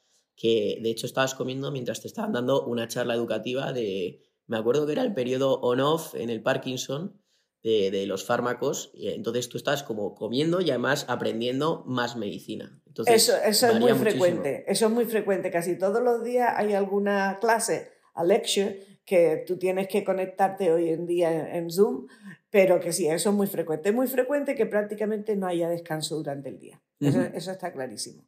que 0.41 0.79
de 0.83 0.91
hecho 0.91 1.05
estabas 1.05 1.35
comiendo 1.35 1.71
mientras 1.71 2.01
te 2.01 2.09
estaban 2.09 2.33
dando 2.33 2.65
una 2.65 2.89
charla 2.89 3.15
educativa 3.15 3.75
de 3.75 4.23
me 4.47 4.57
acuerdo 4.57 4.87
que 4.87 4.93
era 4.93 5.03
el 5.03 5.13
periodo 5.13 5.61
on-off 5.61 6.15
en 6.15 6.31
el 6.31 6.43
Parkinson 6.43 7.21
de, 7.63 8.07
los 8.07 8.25
fármacos, 8.25 8.91
y 8.95 9.09
entonces 9.09 9.51
tú 9.51 9.59
estás 9.59 9.83
como 9.83 10.15
comiendo 10.15 10.63
y 10.63 10.71
además 10.71 11.05
aprendiendo 11.09 11.85
más 11.87 12.17
medicina. 12.17 12.81
eso, 13.07 13.35
eso 13.45 13.67
es 13.67 13.79
muy 13.79 13.93
frecuente, 13.93 14.65
eso 14.67 14.87
es 14.87 14.93
muy 14.93 15.05
frecuente, 15.05 15.51
casi 15.51 15.77
todos 15.77 16.03
los 16.03 16.25
días 16.25 16.55
hay 16.57 16.73
alguna 16.73 17.37
clase, 17.39 17.91
a 18.15 18.25
lecture, 18.25 18.83
que 19.05 19.45
tú 19.47 19.59
tienes 19.59 19.89
que 19.89 20.05
conectarte 20.05 20.73
hoy 20.73 20.89
en 20.89 21.07
día 21.07 21.55
en 21.55 21.71
Zoom, 21.71 22.07
pero 22.49 22.81
que 22.81 22.95
sí, 22.95 23.09
eso 23.09 23.29
es 23.29 23.37
muy 23.37 23.47
frecuente. 23.47 23.91
Es 23.91 23.95
muy 23.95 24.07
frecuente 24.07 24.55
que 24.55 24.65
prácticamente 24.65 25.37
no 25.37 25.47
haya 25.47 25.69
descanso 25.69 26.17
durante 26.17 26.49
el 26.49 26.59
día. 26.59 26.83
eso, 26.99 27.51
está 27.51 27.73
clarísimo. 27.73 28.25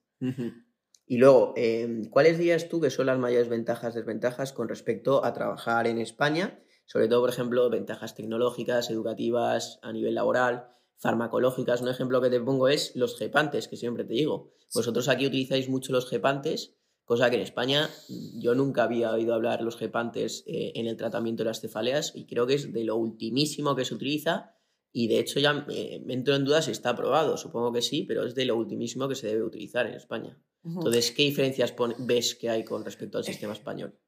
Y 1.12 1.18
luego, 1.18 1.52
em, 1.58 2.08
¿cuáles 2.08 2.38
dirías 2.38 2.70
tú 2.70 2.80
que 2.80 2.88
son 2.88 3.04
las 3.04 3.18
mayores 3.18 3.50
ventajas, 3.50 3.92
desventajas 3.92 4.54
con 4.54 4.70
respecto 4.70 5.26
a 5.26 5.34
trabajar 5.34 5.86
en 5.86 5.98
España? 5.98 6.58
Sobre 6.86 7.06
todo, 7.06 7.20
por 7.20 7.28
ejemplo, 7.28 7.68
ventajas 7.68 8.14
tecnológicas, 8.14 8.88
educativas, 8.88 9.78
a 9.82 9.92
nivel 9.92 10.14
laboral, 10.14 10.68
farmacológicas. 10.96 11.82
Un 11.82 11.90
ejemplo 11.90 12.22
que 12.22 12.30
te 12.30 12.40
pongo 12.40 12.68
es 12.68 12.96
los 12.96 13.18
gepantes, 13.18 13.68
que 13.68 13.76
siempre 13.76 14.04
te 14.04 14.14
digo. 14.14 14.54
Vosotros 14.74 15.06
aquí 15.10 15.26
utilizáis 15.26 15.68
mucho 15.68 15.92
los 15.92 16.08
gepantes, 16.08 16.78
cosa 17.04 17.28
que 17.28 17.36
en 17.36 17.42
España 17.42 17.90
yo 18.38 18.54
nunca 18.54 18.84
había 18.84 19.12
oído 19.12 19.34
hablar 19.34 19.60
los 19.60 19.76
gepantes 19.76 20.44
eh, 20.46 20.72
en 20.76 20.86
el 20.86 20.96
tratamiento 20.96 21.42
de 21.42 21.48
las 21.48 21.60
cefaleas 21.60 22.12
y 22.16 22.24
creo 22.24 22.46
que 22.46 22.54
es 22.54 22.72
de 22.72 22.84
lo 22.84 22.96
ultimísimo 22.96 23.76
que 23.76 23.84
se 23.84 23.92
utiliza 23.92 24.54
y 24.90 25.08
de 25.08 25.18
hecho 25.18 25.40
ya 25.40 25.52
me 25.52 26.14
entro 26.14 26.34
en 26.34 26.46
duda 26.46 26.62
si 26.62 26.70
está 26.70 26.88
aprobado, 26.88 27.36
supongo 27.36 27.70
que 27.70 27.82
sí, 27.82 28.04
pero 28.04 28.24
es 28.24 28.34
de 28.34 28.46
lo 28.46 28.56
ultimísimo 28.56 29.08
que 29.08 29.14
se 29.14 29.26
debe 29.26 29.42
utilizar 29.42 29.86
en 29.86 29.92
España. 29.92 30.38
Entonces, 30.64 31.10
¿qué 31.10 31.22
diferencias 31.22 31.74
ves 31.98 32.34
que 32.34 32.48
hay 32.48 32.64
con 32.64 32.84
respecto 32.84 33.18
al 33.18 33.24
sistema 33.24 33.52
español? 33.52 33.98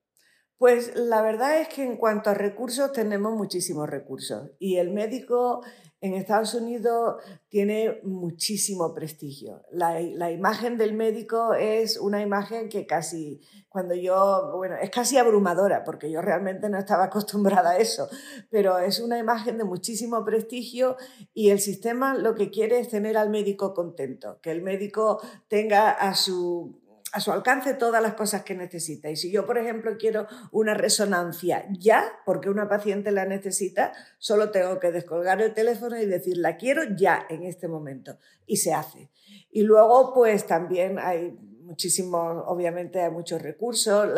Pues 0.57 0.95
la 0.95 1.21
verdad 1.21 1.61
es 1.61 1.69
que 1.69 1.83
en 1.83 1.97
cuanto 1.97 2.31
a 2.31 2.35
recursos 2.35 2.93
tenemos 2.93 3.35
muchísimos 3.35 3.89
recursos 3.89 4.51
y 4.59 4.77
el 4.77 4.93
médico 4.93 5.65
en 6.05 6.13
Estados 6.13 6.53
Unidos 6.53 7.23
tiene 7.49 8.01
muchísimo 8.03 8.93
prestigio. 8.93 9.63
La, 9.73 10.31
imagen 10.31 10.77
del 10.77 10.93
médico 10.93 11.55
es 11.55 11.97
una 11.97 12.21
imagen 12.21 12.69
que 12.69 12.87
casi, 12.87 13.41
cuando 13.71 13.95
yo, 13.95 14.53
bueno, 14.55 14.77
es 14.77 14.91
casi 14.91 15.17
abrumadora 15.17 15.83
porque 15.83 16.11
yo 16.11 16.21
realmente 16.21 16.69
no 16.69 16.79
estaba 16.79 17.05
acostumbrada 17.11 17.71
a 17.71 17.79
eso, 17.79 18.07
pero 18.51 18.79
es 18.79 19.01
una 19.01 19.19
imagen 19.19 19.57
de 19.57 19.65
muchísimo 19.65 20.23
prestigio 20.27 20.99
y 21.33 21.49
el 21.49 21.59
sistema 21.59 22.13
lo 22.15 22.35
que 22.35 22.51
quiere 22.51 22.81
es 22.81 22.91
tener 22.91 23.17
al 23.17 23.31
médico 23.31 23.73
contento, 23.73 24.41
que 24.43 24.51
el 24.51 24.61
médico 24.61 25.23
tenga 25.49 25.91
a 25.91 26.15
su 26.15 26.84
a 27.15 27.21
su 27.21 27.31
alcance 27.31 27.75
todas 27.75 28.03
las 28.03 28.15
cosas 28.15 28.43
que 28.43 28.57
necesita. 28.57 29.09
Y 29.09 29.15
si 29.15 29.31
yo, 29.31 29.47
por 29.47 29.57
ejemplo, 29.57 29.97
quiero 29.97 30.27
una 30.51 30.75
resonancia 30.75 31.65
ya, 31.71 32.05
porque 32.27 32.51
una 32.51 32.69
paciente 32.69 33.13
la 33.13 33.25
necesita, 33.25 33.93
solo 34.19 34.51
tengo 34.51 34.81
que 34.81 34.91
descolgar 34.91 35.41
el 35.41 35.55
teléfono 35.55 35.97
y 35.97 36.07
decir, 36.07 36.37
la 36.37 36.57
quiero 36.57 36.83
ya, 36.97 37.25
en 37.31 37.45
este 37.45 37.69
momento. 37.69 38.19
Y 38.47 38.57
se 38.57 38.75
hace. 38.75 39.11
Y 39.53 39.63
luego, 39.63 40.13
pues 40.13 40.49
también 40.49 40.99
hay 40.99 41.39
muchísimo, 41.65 42.19
obviamente 42.47 43.01
hay 43.01 43.11
muchos 43.11 43.41
recursos, 43.41 44.09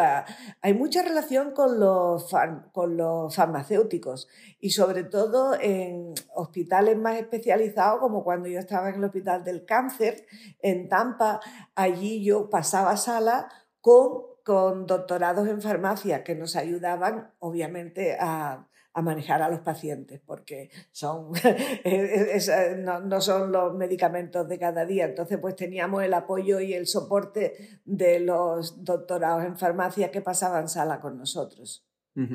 hay 0.61 0.75
mucha 0.75 1.03
relación 1.03 1.53
con 1.53 1.81
los, 1.81 2.31
con 2.73 2.97
los 2.97 3.35
farmacéuticos 3.35 4.29
y 4.61 4.71
sobre 4.71 5.05
todo 5.05 5.55
en 5.61 6.15
hospitales 6.35 6.99
más 6.99 7.17
especializados, 7.17 8.01
como 8.01 8.25
cuando 8.25 8.49
yo 8.49 8.59
estaba 8.59 8.89
en 8.91 8.97
el 8.97 9.05
Hospital 9.05 9.45
del 9.45 9.65
Cáncer 9.65 10.27
en 10.61 10.89
Tampa, 10.89 11.41
allí 11.75 12.25
yo 12.25 12.51
pasaba 12.51 12.97
sala 12.97 13.49
con, 13.81 14.23
con 14.45 14.87
doctorados 14.87 15.49
en 15.49 15.63
farmacia 15.63 16.25
que 16.25 16.35
nos 16.35 16.57
ayudaban, 16.57 17.33
obviamente, 17.39 18.17
a 18.21 18.67
a 18.97 19.03
manejar 19.03 19.43
a 19.43 19.51
los 19.51 19.61
pacientes, 19.61 20.23
porque 20.25 20.71
son, 20.91 21.31
no, 23.05 23.21
son 23.21 23.53
los 23.53 23.75
medicamentos 23.75 24.49
de 24.49 24.59
cada 24.59 24.87
día. 24.87 25.05
Entonces, 25.05 25.39
pues 25.39 25.55
teníamos 25.55 26.03
el 26.03 26.15
apoyo 26.15 26.61
y 26.61 26.73
el 26.73 26.87
soporte 26.87 27.81
de 27.85 28.21
los 28.21 28.83
doctorados 28.85 29.45
en 29.45 29.59
farmacia 29.59 30.11
que 30.11 30.23
pasaban 30.23 30.71
sala 30.71 31.03
con 31.03 31.19
nosotros. 31.19 31.87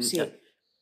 Sí. 0.02 0.22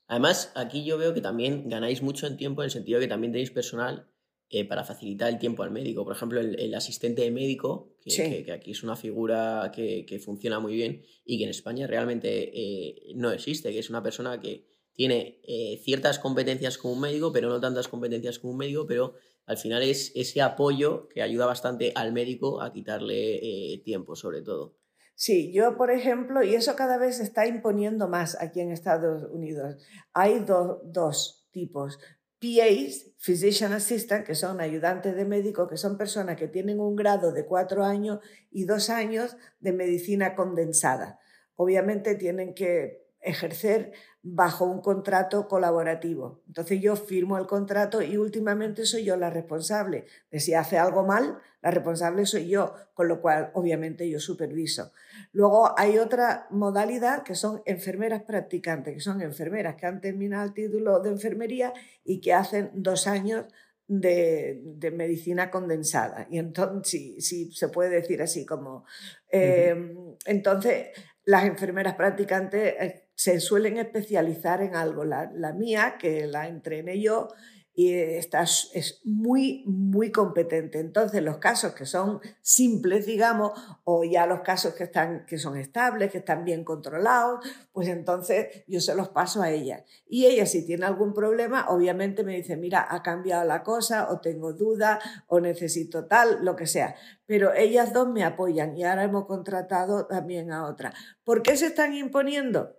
Además, 0.08 0.52
aquí 0.54 0.84
yo 0.84 0.98
veo 0.98 1.14
que 1.14 1.22
también 1.22 1.70
ganáis 1.70 2.02
mucho 2.02 2.28
en 2.28 2.36
tiempo 2.36 2.62
en 2.62 2.66
el 2.66 2.72
sentido 2.72 3.00
de 3.00 3.06
que 3.06 3.10
también 3.10 3.32
tenéis 3.32 3.52
personal 3.52 4.12
eh, 4.50 4.68
para 4.68 4.84
facilitar 4.84 5.30
el 5.30 5.40
tiempo 5.40 5.64
al 5.64 5.72
médico. 5.72 6.04
Por 6.04 6.14
ejemplo, 6.14 6.42
el, 6.42 6.76
asistente 6.76 7.22
de 7.22 7.32
médico, 7.32 7.96
que, 8.04 8.52
aquí 8.52 8.72
es 8.72 8.84
una 8.84 8.98
figura 8.98 9.72
que, 9.74 10.22
funciona 10.22 10.60
muy 10.60 10.74
bien 10.74 11.04
y 11.24 11.38
que 11.38 11.46
en 11.46 11.52
España 11.52 11.88
realmente 11.88 12.52
eh, 12.54 13.14
no 13.16 13.32
existe, 13.32 13.72
que 13.72 13.80
es 13.80 13.90
una 13.90 14.04
persona 14.04 14.42
que 14.42 14.69
tiene 15.00 15.40
eh, 15.48 15.80
ciertas 15.82 16.20
competencias 16.20 16.78
como 16.78 16.96
un 16.96 17.00
médico, 17.00 17.32
pero 17.32 17.48
no 17.48 17.62
tantas 17.62 17.88
competencias 17.88 18.38
como 18.38 18.52
un 18.52 18.58
médico, 18.58 18.86
pero 18.86 19.14
al 19.46 19.58
final 19.58 19.82
es 19.82 20.12
ese 20.14 20.42
apoyo 20.42 21.08
que 21.08 21.22
ayuda 21.22 21.46
bastante 21.46 21.94
al 21.96 22.12
médico 22.12 22.62
a 22.62 22.74
quitarle 22.74 23.36
eh, 23.38 23.82
tiempo, 23.86 24.18
sobre 24.18 24.42
todo. 24.42 24.76
Sí, 25.16 25.54
yo, 25.54 25.78
por 25.78 25.90
ejemplo, 25.90 26.44
y 26.44 26.54
eso 26.54 26.76
cada 26.76 26.98
vez 26.98 27.16
se 27.16 27.24
está 27.24 27.48
imponiendo 27.48 28.10
más 28.10 28.36
aquí 28.42 28.60
en 28.60 28.72
Estados 28.72 29.24
Unidos. 29.32 29.78
Hay 30.12 30.44
dos 30.46 31.48
tipos. 31.52 31.98
PAs, 32.42 33.14
Physician 33.20 33.72
Assistant, 33.72 34.26
que 34.26 34.36
son 34.36 34.60
ayudantes 34.60 35.16
de 35.16 35.24
médico, 35.24 35.70
que 35.70 35.78
son 35.78 35.98
personas 35.98 36.36
que 36.36 36.50
tienen 36.50 36.82
un 36.82 36.98
grado 36.98 37.32
de 37.32 37.46
cuatro 37.46 37.86
años 37.86 38.20
y 38.52 38.66
dos 38.66 38.90
años 38.90 39.38
de 39.62 39.72
medicina 39.72 40.36
condensada. 40.36 41.22
Obviamente 41.56 42.16
tienen 42.16 42.54
que 42.54 43.09
ejercer 43.22 43.92
bajo 44.22 44.66
un 44.66 44.82
contrato 44.82 45.48
colaborativo. 45.48 46.42
Entonces 46.48 46.82
yo 46.82 46.96
firmo 46.96 47.38
el 47.38 47.48
contrato 47.48 48.02
y 48.02 48.18
últimamente 48.18 48.86
soy 48.86 49.06
yo 49.06 49.16
la 49.16 49.30
responsable. 49.30 50.06
De 50.30 50.40
si 50.40 50.54
hace 50.54 50.78
algo 50.78 51.06
mal, 51.06 51.40
la 51.62 51.72
responsable 51.72 52.26
soy 52.26 52.50
yo, 52.50 52.74
con 52.94 53.08
lo 53.08 53.22
cual 53.22 53.52
obviamente 53.54 54.10
yo 54.10 54.20
superviso. 54.20 54.92
Luego 55.32 55.78
hay 55.78 55.98
otra 55.98 56.48
modalidad 56.50 57.24
que 57.24 57.36
son 57.36 57.62
enfermeras 57.66 58.24
practicantes, 58.24 58.94
que 58.94 59.00
son 59.00 59.22
enfermeras 59.22 59.76
que 59.76 59.86
han 59.86 60.02
terminado 60.02 60.46
el 60.46 60.54
título 60.54 61.00
de 61.00 61.10
enfermería 61.10 61.74
y 62.04 62.20
que 62.22 62.34
hacen 62.34 62.72
dos 62.74 63.08
años 63.08 63.46
de, 63.88 64.92
medicina 64.94 65.50
condensada. 65.50 66.28
Y 66.30 66.38
entonces, 66.38 67.26
sí, 67.26 67.52
se 67.52 67.70
puede 67.70 67.90
decir 67.90 68.22
así 68.22 68.46
como... 68.46 68.86
Eh, 69.32 69.96
entonces, 70.26 70.90
las 71.26 71.46
enfermeras 71.46 71.96
practicantes 71.96 72.74
eh, 72.80 73.09
se 73.20 73.42
suelen 73.42 73.76
especializar 73.76 74.62
en 74.62 74.78
algo. 74.78 75.04
La, 75.04 75.52
mía, 75.54 75.98
que 76.00 76.26
la 76.26 76.48
entrené 76.48 77.02
yo, 77.02 77.28
y 77.74 77.94
está, 77.94 78.44
es 78.44 79.02
muy, 79.04 79.66
muy 79.66 80.10
competente. 80.10 80.80
Entonces, 80.80 81.22
los 81.22 81.38
casos 81.38 81.74
que 81.74 81.86
son 81.86 82.22
simples, 82.42 83.06
digamos, 83.06 83.52
o 83.84 84.06
ya 84.06 84.26
los 84.26 84.40
casos 84.40 84.74
que, 84.74 84.86
están, 84.86 85.26
que 85.26 85.38
son 85.38 85.58
estables, 85.58 86.14
que 86.14 86.20
están 86.20 86.46
bien 86.46 86.64
controlados, 86.64 87.46
pues 87.74 87.90
entonces 87.90 88.64
yo 88.68 88.80
se 88.80 88.96
los 88.96 89.10
paso 89.10 89.42
a 89.42 89.52
ella. 89.52 89.84
Y 90.08 90.26
ella, 90.26 90.46
si 90.46 90.66
tiene 90.66 90.86
algún 90.86 91.14
problema, 91.14 91.66
obviamente 91.68 92.24
me 92.24 92.38
dice, 92.38 92.56
mira, 92.56 92.88
ha 92.90 93.04
cambiado 93.04 93.44
la 93.44 93.64
cosa, 93.64 94.10
o 94.12 94.22
tengo 94.22 94.54
duda, 94.54 94.98
o 95.28 95.42
necesito 95.42 96.06
tal, 96.06 96.46
lo 96.46 96.56
que 96.56 96.68
sea. 96.68 96.96
Pero 97.26 97.54
ellas 97.54 97.92
dos 97.92 98.08
me 98.08 98.24
apoyan 98.24 98.78
y 98.78 98.86
ahora 98.86 99.04
hemos 99.04 99.26
contratado 99.26 100.08
también 100.08 100.54
a 100.54 100.68
otra. 100.68 100.94
¿Por 101.26 101.42
qué 101.42 101.58
se 101.58 101.68
están 101.68 101.94
imponiendo? 101.94 102.79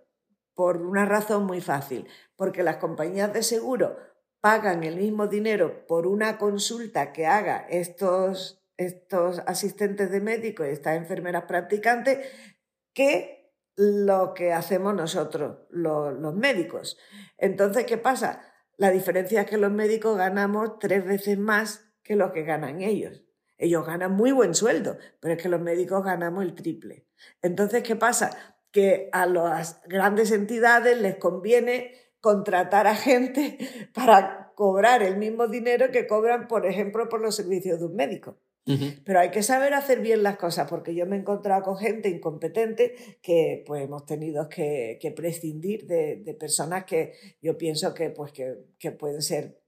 Por 0.61 0.83
una 0.83 1.05
razón 1.05 1.47
muy 1.47 1.59
fácil, 1.59 2.07
porque 2.35 2.61
las 2.61 2.77
compañías 2.77 3.33
de 3.33 3.41
seguro 3.41 3.97
pagan 4.41 4.83
el 4.83 4.95
mismo 4.95 5.25
dinero 5.25 5.87
por 5.87 6.05
una 6.05 6.37
consulta 6.37 7.13
que 7.13 7.25
haga 7.25 7.65
estos, 7.67 8.63
estos 8.77 9.39
asistentes 9.47 10.11
de 10.11 10.21
médico 10.21 10.63
y 10.63 10.69
estas 10.69 10.97
enfermeras 10.97 11.45
practicantes 11.45 12.27
que 12.93 13.55
lo 13.75 14.35
que 14.35 14.53
hacemos 14.53 14.93
nosotros, 14.93 15.65
los 15.71 16.35
médicos. 16.35 16.95
Entonces, 17.39 17.85
¿qué 17.85 17.97
pasa? 17.97 18.43
La 18.77 18.91
diferencia 18.91 19.41
es 19.41 19.49
que 19.49 19.57
los 19.57 19.71
médicos 19.71 20.15
ganamos 20.15 20.77
tres 20.77 21.03
veces 21.03 21.39
más 21.39 21.91
que 22.03 22.15
lo 22.15 22.31
que 22.33 22.43
ganan 22.43 22.81
ellos. 22.81 23.23
Ellos 23.57 23.83
ganan 23.83 24.11
muy 24.11 24.31
buen 24.31 24.53
sueldo, 24.53 24.99
pero 25.19 25.33
es 25.33 25.41
que 25.41 25.49
los 25.49 25.59
médicos 25.59 26.03
ganamos 26.03 26.43
el 26.43 26.53
triple. 26.53 27.07
Entonces, 27.41 27.81
¿qué 27.81 27.95
pasa? 27.95 28.59
Que 28.71 29.09
a 29.11 29.25
las 29.25 29.81
grandes 29.87 30.31
entidades 30.31 30.99
les 30.99 31.15
conviene 31.17 31.91
contratar 32.21 32.87
a 32.87 32.95
gente 32.95 33.57
para 33.93 34.53
cobrar 34.55 35.03
el 35.03 35.17
mismo 35.17 35.47
dinero 35.47 35.91
que 35.91 36.07
cobran, 36.07 36.47
por 36.47 36.65
ejemplo, 36.65 37.09
por 37.09 37.21
los 37.21 37.35
servicios 37.35 37.79
de 37.79 37.85
un 37.85 37.95
médico. 37.95 38.37
Pero 39.03 39.19
hay 39.19 39.31
que 39.31 39.41
saber 39.41 39.73
hacer 39.73 40.01
bien 40.01 40.23
las 40.23 40.37
cosas, 40.37 40.69
porque 40.69 40.93
yo 40.93 41.05
me 41.05 41.15
he 41.15 41.19
encontrado 41.19 41.63
con 41.63 41.77
gente 41.77 42.09
incompetente 42.09 42.95
que 43.21 43.63
pues, 43.65 43.83
hemos 43.83 44.05
tenido 44.05 44.47
que, 44.47 45.13
prescindir 45.15 45.87
de, 45.87 46.37
personas 46.39 46.85
que 46.85 47.13
yo 47.41 47.57
pienso 47.57 47.93
que, 47.93 48.11
pues, 48.11 48.31
que, 48.31 48.59
que 48.77 48.91
pueden 48.91 49.23
ser 49.23 49.60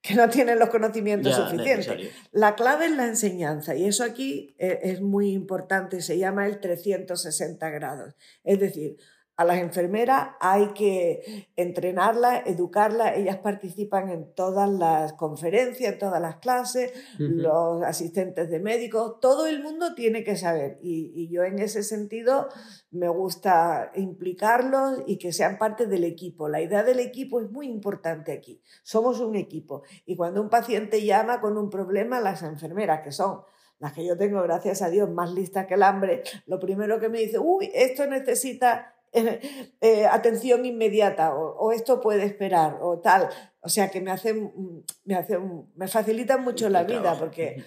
que 0.00 0.14
no 0.14 0.28
tienen 0.28 0.58
los 0.58 0.70
conocimientos 0.70 1.34
suficientes. 1.34 2.10
La 2.32 2.54
clave 2.54 2.86
es 2.86 2.96
la 2.96 3.06
enseñanza 3.06 3.76
y 3.76 3.84
eso 3.84 4.04
aquí 4.04 4.54
eh, 4.58 4.80
es 4.82 5.00
muy 5.00 5.30
importante, 5.32 6.00
se 6.00 6.18
llama 6.18 6.46
el 6.46 6.60
360 6.60 7.70
grados. 7.70 8.14
Es 8.42 8.58
decir, 8.60 8.96
A 9.40 9.44
las 9.44 9.56
enfermeras 9.56 10.32
hay 10.38 10.74
que 10.74 11.48
entrenarlas, 11.56 12.42
educarlas, 12.44 13.16
ellas 13.16 13.38
participan 13.38 14.10
en 14.10 14.34
todas 14.34 14.68
las 14.68 15.14
conferencias, 15.14 15.94
en 15.94 15.98
todas 15.98 16.20
las 16.20 16.36
clases, 16.36 16.92
los 17.16 17.82
asistentes 17.82 18.50
de 18.50 18.60
médicos, 18.60 19.18
todo 19.18 19.46
el 19.46 19.62
mundo 19.62 19.94
tiene 19.94 20.24
que 20.24 20.36
saber. 20.36 20.78
Y, 20.82 21.10
y, 21.14 21.30
yo 21.30 21.42
en 21.44 21.58
ese 21.58 21.82
sentido 21.82 22.48
me 22.90 23.08
gusta 23.08 23.92
implicarlos 23.94 25.04
y 25.06 25.16
que 25.16 25.32
sean 25.32 25.56
parte 25.56 25.86
del 25.86 26.04
equipo. 26.04 26.50
La 26.50 26.60
idea 26.60 26.82
del 26.82 27.00
equipo 27.00 27.40
es 27.40 27.50
muy 27.50 27.66
importante 27.66 28.32
aquí, 28.32 28.60
somos 28.82 29.20
un 29.20 29.36
equipo. 29.36 29.84
Y 30.04 30.16
cuando 30.16 30.42
un 30.42 30.50
paciente 30.50 31.02
llama 31.02 31.40
con 31.40 31.56
un 31.56 31.70
problema, 31.70 32.20
las 32.20 32.42
enfermeras 32.42 33.00
que 33.00 33.10
son 33.10 33.40
las 33.78 33.94
que 33.94 34.06
yo 34.06 34.18
tengo, 34.18 34.42
gracias 34.42 34.82
a 34.82 34.90
Dios, 34.90 35.08
más 35.08 35.32
listas 35.32 35.66
que 35.66 35.72
el 35.72 35.82
hambre, 35.82 36.24
lo 36.44 36.60
primero 36.60 37.00
que 37.00 37.08
me 37.08 37.20
dice, 37.20 37.38
uy, 37.38 37.70
esto 37.72 38.06
necesita 38.06 38.94
eh, 39.12 40.06
atención 40.06 40.64
inmediata 40.64 41.34
o, 41.34 41.72
esto 41.72 42.00
puede 42.00 42.24
esperar 42.24 42.78
o 42.80 43.00
tal. 43.00 43.28
O 43.60 43.68
sea 43.68 43.90
que 43.90 44.00
me 44.00 44.10
hacen, 44.10 44.84
me, 45.04 45.14
hacen, 45.16 45.66
me 45.74 45.88
facilitan 45.88 46.42
mucho 46.42 46.68
la 46.68 46.84
vida 46.84 47.16
porque 47.18 47.64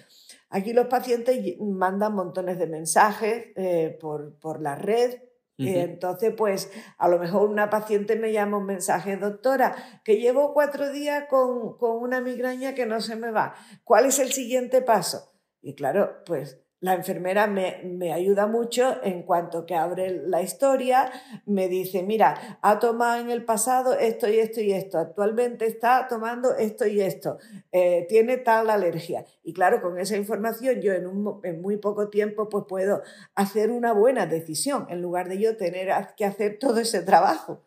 aquí 0.48 0.72
los 0.72 0.86
pacientes 0.86 1.56
mandan 1.60 2.14
montones 2.14 2.58
de 2.58 2.66
mensajes 2.66 3.48
eh, 3.56 3.96
por, 4.00 4.38
por, 4.38 4.60
la 4.60 4.74
red. 4.74 5.20
entonces, 5.56 6.34
pues 6.36 6.70
a 6.98 7.08
lo 7.08 7.18
mejor 7.18 7.48
una 7.48 7.70
paciente 7.70 8.16
me 8.16 8.32
llama 8.32 8.56
un 8.56 8.66
mensaje, 8.66 9.16
doctora, 9.16 10.00
que 10.04 10.16
llevo 10.16 10.52
cuatro 10.52 10.90
días 10.90 11.26
con, 11.28 11.76
con 11.78 11.98
una 11.98 12.20
migraña 12.20 12.74
que 12.74 12.86
no 12.86 13.00
se 13.00 13.14
me 13.14 13.30
va. 13.30 13.54
¿Cuál 13.84 14.06
es 14.06 14.18
el 14.18 14.32
siguiente 14.32 14.82
paso? 14.82 15.32
Y 15.62 15.74
claro, 15.76 16.22
pues 16.26 16.63
la 16.84 16.92
enfermera 16.92 17.46
me, 17.46 18.12
ayuda 18.12 18.46
mucho 18.46 19.02
en 19.02 19.22
cuanto 19.22 19.64
que 19.64 19.74
abre 19.74 20.20
la 20.28 20.42
historia, 20.42 21.10
me 21.46 21.66
dice, 21.66 22.02
mira, 22.02 22.58
ha 22.60 22.78
tomado 22.78 23.22
en 23.22 23.30
el 23.30 23.42
pasado 23.42 23.94
esto 23.94 24.28
y 24.28 24.38
esto 24.38 24.60
y 24.60 24.72
esto, 24.72 24.98
actualmente 24.98 25.64
está 25.64 26.06
tomando 26.10 26.54
esto 26.54 26.86
y 26.86 27.00
esto, 27.00 27.38
eh, 27.72 28.04
tiene 28.06 28.36
tal 28.36 28.68
alergia. 28.68 29.24
Y 29.42 29.54
claro, 29.54 29.80
con 29.80 29.98
esa 29.98 30.18
información 30.18 30.82
yo 30.82 30.92
en, 30.92 31.06
en, 31.44 31.62
muy 31.62 31.78
poco 31.78 32.10
tiempo 32.10 32.50
pues 32.50 32.64
puedo 32.68 33.00
hacer 33.34 33.70
una 33.70 33.94
buena 33.94 34.26
decisión 34.26 34.84
en 34.90 35.00
lugar 35.00 35.30
de 35.30 35.38
yo 35.38 35.56
tener 35.56 35.90
que 36.18 36.26
hacer 36.26 36.58
todo 36.58 36.80
ese 36.80 37.00
trabajo. 37.00 37.64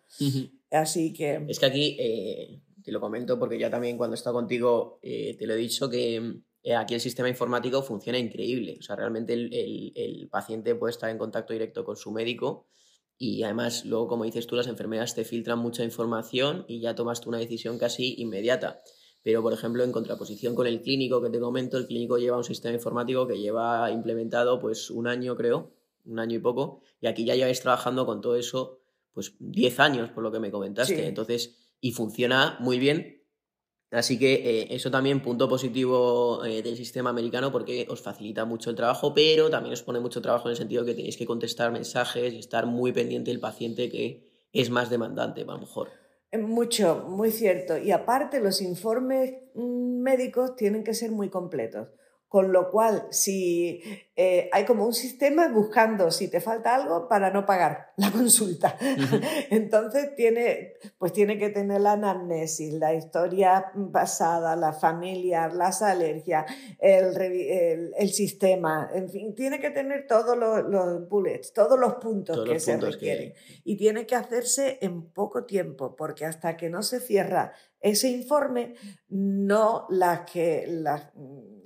Así 0.69 1.11
que... 1.13 1.43
Es 1.47 1.57
que 1.57 1.65
aquí, 1.65 1.97
eh, 1.99 2.61
te 2.83 2.91
lo 2.91 3.01
comento 3.01 3.39
porque 3.39 3.57
ya 3.57 3.71
también 3.71 3.97
cuando 3.97 4.13
he 4.13 4.19
estado 4.19 4.35
contigo 4.35 4.99
eh, 5.01 5.35
te 5.39 5.47
lo 5.47 5.55
he 5.55 5.57
dicho 5.57 5.89
que 5.89 6.43
eh, 6.67 6.75
aquí 6.75 6.95
el 6.95 6.99
sistema 6.99 7.29
informático 7.29 7.81
funciona 7.81 8.19
increíble. 8.19 8.75
O 8.77 8.83
sea, 8.83 8.97
realmente 8.97 9.31
el, 9.31 10.27
paciente 10.29 10.75
puede 10.75 10.91
estar 10.91 11.09
en 11.09 11.17
contacto 11.17 11.53
directo 11.53 11.85
con 11.85 11.95
su 11.95 12.11
médico 12.11 12.65
y 13.17 13.43
además 13.43 13.85
luego, 13.85 14.09
como 14.09 14.25
dices 14.25 14.47
tú, 14.47 14.57
las 14.57 14.67
enfermeras 14.67 15.15
te 15.15 15.23
filtran 15.23 15.59
mucha 15.59 15.85
información 15.85 16.65
y 16.67 16.81
ya 16.81 16.93
tomas 16.93 17.21
tú 17.21 17.29
una 17.29 17.37
decisión 17.37 17.77
casi 17.77 18.15
inmediata. 18.17 18.81
Pero, 19.23 19.41
por 19.41 19.53
ejemplo, 19.53 19.81
en 19.85 19.93
contraposición 19.93 20.55
con 20.55 20.67
el 20.67 20.81
clínico 20.81 21.21
que 21.21 21.29
te 21.29 21.39
comento, 21.39 21.77
el 21.77 21.87
clínico 21.87 22.17
lleva 22.17 22.35
un 22.35 22.43
sistema 22.43 22.75
informático 22.75 23.25
que 23.27 23.39
lleva 23.39 23.89
implementado 23.89 24.59
pues 24.59 24.89
un 24.89 25.07
año, 25.07 25.37
creo, 25.37 25.71
un 26.03 26.19
año 26.19 26.35
y 26.35 26.39
poco, 26.39 26.81
y 26.99 27.07
aquí 27.07 27.23
ya 27.23 27.35
lleváis 27.35 27.61
trabajando 27.61 28.05
con 28.05 28.19
todo 28.19 28.35
eso 28.35 28.81
pues 29.13 29.35
10 29.39 29.79
años, 29.79 30.09
por 30.09 30.21
lo 30.21 30.33
que 30.33 30.41
me 30.41 30.51
comentaste. 30.51 31.07
Entonces, 31.07 31.55
y 31.79 31.93
funciona 31.93 32.57
muy 32.59 32.77
bien 32.77 33.16
Así 33.91 34.19
que 34.19 34.33
eh, 34.33 34.67
eso 34.71 34.91
también 34.91 35.21
punto 35.21 35.47
positivo 35.47 36.43
eh, 36.43 36.61
del 36.61 36.75
sistema 36.75 37.09
americano 37.09 37.51
porque 37.51 37.87
os 37.89 38.01
facilita 38.01 38.43
mucho 38.43 38.69
el 38.69 38.75
trabajo, 38.75 39.13
pero 39.13 39.49
también 39.49 39.73
os 39.73 39.81
pone 39.81 40.01
mucho 40.01 40.21
trabajo 40.21 40.49
en 40.49 40.51
el 40.51 40.57
sentido 40.57 40.83
que 40.83 40.93
tenéis 40.93 41.15
que 41.15 41.25
contestar 41.25 41.71
mensajes 41.71 42.33
y 42.33 42.39
estar 42.39 42.65
muy 42.65 42.91
pendiente 42.91 43.31
del 43.31 43.39
paciente 43.39 43.89
que 43.89 44.27
es 44.51 44.69
más 44.69 44.89
demandante, 44.89 45.41
a 45.41 45.45
lo 45.45 45.59
mejor. 45.59 45.89
Mucho, 46.33 47.05
muy 47.07 47.31
cierto. 47.31 47.77
Y 47.77 47.91
aparte 47.91 48.41
los 48.41 48.61
informes 48.61 49.35
mm, 49.55 50.01
médicos 50.01 50.55
tienen 50.57 50.83
que 50.83 50.93
ser 50.93 51.11
muy 51.11 51.29
completos. 51.29 51.87
Con 52.27 52.51
lo 52.51 52.69
cual, 52.69 53.07
si 53.09 53.81
eh, 54.19 54.49
hay 54.51 54.65
como 54.65 54.83
un 54.83 54.95
sistema 54.95 55.47
buscando 55.47 56.09
si 56.09 56.27
te 56.27 56.41
falta 56.41 56.73
algo 56.73 57.07
para 57.07 57.29
no 57.29 57.45
pagar 57.45 57.93
la 57.97 58.11
consulta. 58.11 58.75
Entonces 59.51 60.15
tiene, 60.15 60.73
pues 60.97 61.13
tiene 61.13 61.37
que 61.37 61.49
tener 61.49 61.81
la 61.81 61.91
anamnesis, 61.93 62.73
la 62.73 62.95
historia 62.95 63.71
pasada, 63.93 64.55
la 64.55 64.73
familia, 64.73 65.47
las 65.49 65.83
alergias, 65.83 66.51
el, 66.79 67.93
el, 67.95 68.09
sistema, 68.09 68.89
en 68.93 69.09
fin, 69.09 69.35
tiene 69.35 69.59
que 69.59 69.69
tener 69.69 70.07
todos 70.07 70.35
los, 70.35 71.07
bullets, 71.07 71.53
todos 71.53 71.79
los 71.79 71.95
puntos 71.95 72.43
que 72.43 72.59
se 72.59 72.77
requieren. 72.77 73.33
Y 73.63 73.77
tiene 73.77 74.07
que 74.07 74.15
hacerse 74.15 74.79
en 74.81 75.11
poco 75.11 75.45
tiempo, 75.45 75.95
porque 75.95 76.25
hasta 76.25 76.57
que 76.57 76.69
no 76.69 76.81
se 76.81 76.99
cierra 76.99 77.53
ese 77.79 78.09
informe, 78.09 78.75
no 79.09 79.85
las 79.89 80.29
que 80.29 80.65
las 80.67 81.11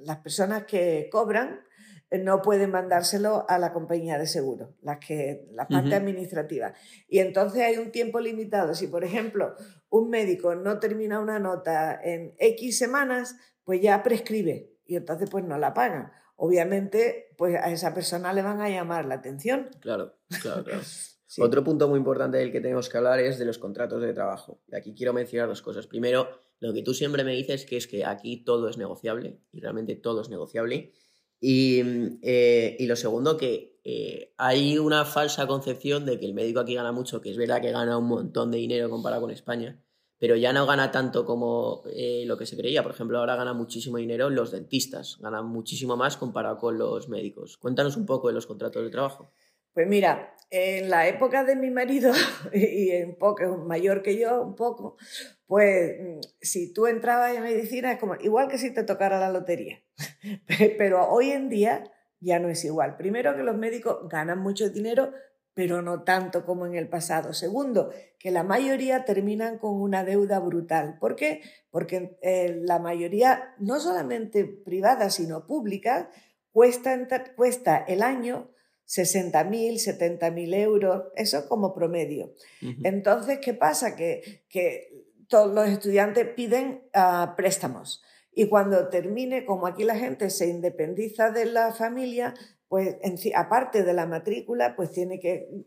las 0.04 0.17
personas 0.17 0.65
que 0.65 1.10
cobran 1.12 1.62
eh, 2.10 2.17
no 2.17 2.41
pueden 2.41 2.71
mandárselo 2.71 3.45
a 3.47 3.58
la 3.58 3.74
compañía 3.74 4.17
de 4.17 4.28
seguro, 4.28 4.76
las 4.82 5.00
que, 5.00 5.47
la 5.54 5.67
parte 5.67 5.95
administrativa. 5.95 6.74
Y 7.08 7.19
entonces 7.19 7.62
hay 7.62 7.78
un 7.78 7.91
tiempo 7.91 8.19
limitado. 8.19 8.74
Si, 8.74 8.88
por 8.88 9.04
ejemplo, 9.04 9.56
un 9.89 10.10
médico 10.10 10.56
no 10.56 10.80
termina 10.80 11.19
una 11.19 11.39
nota 11.39 12.00
en 12.02 12.34
X 12.38 12.78
semanas, 12.78 13.36
pues 13.63 13.82
ya 13.82 14.04
prescribe 14.04 14.74
y 14.86 14.95
entonces 14.95 15.30
pues 15.30 15.45
no 15.45 15.58
la 15.58 15.74
pagan. 15.74 16.12
Obviamente, 16.36 17.34
pues 17.38 17.56
a 17.56 17.71
esa 17.71 17.93
persona 17.93 18.34
le 18.34 18.41
van 18.41 18.62
a 18.62 18.69
llamar 18.69 19.06
la 19.06 19.15
atención. 19.15 19.69
Claro, 19.80 20.15
claro, 20.41 20.63
claro. 20.63 20.82
Otro 21.39 21.63
punto 21.63 21.88
muy 21.88 21.98
importante 21.98 22.38
del 22.38 22.52
que 22.52 22.60
tenemos 22.60 22.89
que 22.89 22.98
hablar 22.98 23.20
es 23.20 23.39
de 23.39 23.46
los 23.46 23.58
contratos 23.58 24.02
de 24.02 24.13
trabajo. 24.13 24.62
Y 24.72 24.76
aquí 24.76 24.94
quiero 24.94 25.13
mencionar 25.13 25.48
dos 25.48 25.62
cosas. 25.62 25.88
Primero, 25.88 26.28
lo 26.60 26.74
que 26.74 26.82
tú 26.82 26.94
siempre 26.94 27.24
me 27.24 27.34
dices 27.34 27.65
que 27.65 27.78
es 27.78 27.88
que 27.88 28.06
aquí 28.06 28.44
todo 28.44 28.67
es 28.67 28.78
negociable 28.78 29.39
y 29.52 29.62
realmente 29.62 29.96
todo 29.96 30.22
es 30.22 30.30
negociable. 30.30 30.91
Y, 31.39 31.82
eh, 32.22 32.78
lo 32.82 32.96
segundo, 32.96 33.38
que 33.38 33.80
eh, 33.84 34.34
hay 34.38 34.78
una 34.78 35.06
falsa 35.06 35.48
concepción 35.48 36.06
de 36.06 36.20
que 36.20 36.26
el 36.26 36.34
médico 36.36 36.60
aquí 36.60 36.76
gana 36.76 36.91
mucho, 36.91 37.20
que 37.20 37.32
es 37.32 37.38
verdad 37.38 37.62
que 37.62 37.72
gana 37.72 37.98
un 37.98 38.08
montón 38.08 38.52
de 38.52 38.60
dinero 38.60 38.89
comparado 38.89 39.24
con 39.24 39.32
España, 39.32 39.82
pero 40.20 40.36
ya 40.36 40.54
no 40.54 40.67
gana 40.67 40.91
tanto 40.91 41.26
como 41.26 41.82
eh, 41.96 42.26
lo 42.28 42.38
que 42.38 42.46
se 42.46 42.56
creía. 42.56 42.84
Por 42.84 42.91
ejemplo, 42.91 43.17
ahora 43.17 43.36
gana 43.36 43.54
muchísimo 43.54 43.98
dinero 43.98 44.30
los 44.30 44.52
dentistas, 44.52 45.17
ganan 45.20 45.48
muchísimo 45.48 45.98
más 45.98 46.15
comparado 46.15 46.60
con 46.60 46.78
los 46.78 47.10
médicos. 47.10 47.58
Cuéntanos 47.58 47.98
un 47.98 48.06
poco 48.06 48.28
de 48.28 48.36
los 48.36 48.46
contratos 48.46 48.84
de 48.84 48.91
trabajo. 48.91 49.32
Pues 49.73 49.88
mira, 49.88 50.36
en 50.49 50.89
la 50.89 51.07
época 51.07 51.45
de 51.45 51.55
mi 51.55 51.71
marido, 51.71 52.12
y 52.53 52.91
un 53.03 53.15
poco 53.17 53.57
mayor 53.57 54.01
que 54.01 54.17
yo, 54.17 54.41
un 54.41 54.55
poco, 54.55 54.97
pues 55.47 55.95
mm, 55.99 56.19
si 56.41 56.73
tú 56.73 56.88
entrabas 56.88 57.36
en 57.36 57.43
medicina 57.43 57.93
es 57.93 57.99
como 57.99 58.15
igual 58.15 58.49
que 58.49 58.57
si 58.57 58.73
te 58.73 58.84
tocara 58.84 59.19
la 59.19 59.31
lotería. 59.31 59.81
Pero 60.77 61.07
hoy 61.10 61.31
en 61.31 61.49
día 61.49 61.84
ya 62.19 62.39
no 62.39 62.49
es 62.49 62.63
igual. 62.65 62.97
Primero 62.97 63.36
que 63.36 63.43
los 63.43 63.57
médicos 63.57 64.07
ganan 64.10 64.39
mucho 64.39 64.69
dinero, 64.69 65.12
pero 65.53 65.81
no 65.81 66.03
tanto 66.03 66.45
como 66.45 66.65
en 66.65 66.75
el 66.75 66.88
pasado. 66.88 67.34
Segundo, 67.34 67.91
que 68.19 68.31
la 68.31 68.43
mayoría 68.43 69.05
terminan 69.05 69.57
con 69.57 69.81
una 69.81 70.05
deuda 70.05 70.39
brutal. 70.39 70.97
¿Por 70.99 71.15
qué? 71.15 71.41
Porque 71.71 72.17
eh, 72.21 72.62
la 72.62 72.79
mayoría, 72.79 73.55
no 73.57 73.79
solamente 73.79 74.45
privada, 74.45 75.10
sino 75.10 75.47
pública, 75.47 76.10
cuesta, 76.51 76.95
cuesta 77.36 77.77
el 77.77 78.03
año 78.03 78.51
60.000, 78.88 79.76
70.000 79.76 80.54
euros, 80.56 81.04
eso 81.15 81.48
como 81.48 81.74
promedio. 81.74 82.34
Entonces, 82.84 83.39
¿qué 83.39 83.54
pasa? 83.54 83.96
Que, 83.96 84.44
que, 84.50 85.02
todos 85.32 85.54
los 85.54 85.70
estudiantes 85.70 86.28
piden 86.36 86.84
uh, 86.94 87.36
préstamos. 87.38 88.04
Y 88.34 88.50
cuando 88.50 88.89
termine, 88.89 89.46
como 89.46 89.65
aquí 89.65 89.86
la 89.86 89.96
gente 89.96 90.30
se 90.30 90.48
independiza 90.48 91.32
de 91.32 91.46
la 91.46 91.74
familia, 91.74 92.34
pues 92.71 92.95
aparte 93.36 93.84
de 93.84 93.93
la 93.93 94.05
matrícula, 94.05 94.77
pues 94.77 94.91
tiene 94.91 95.19
que, 95.19 95.65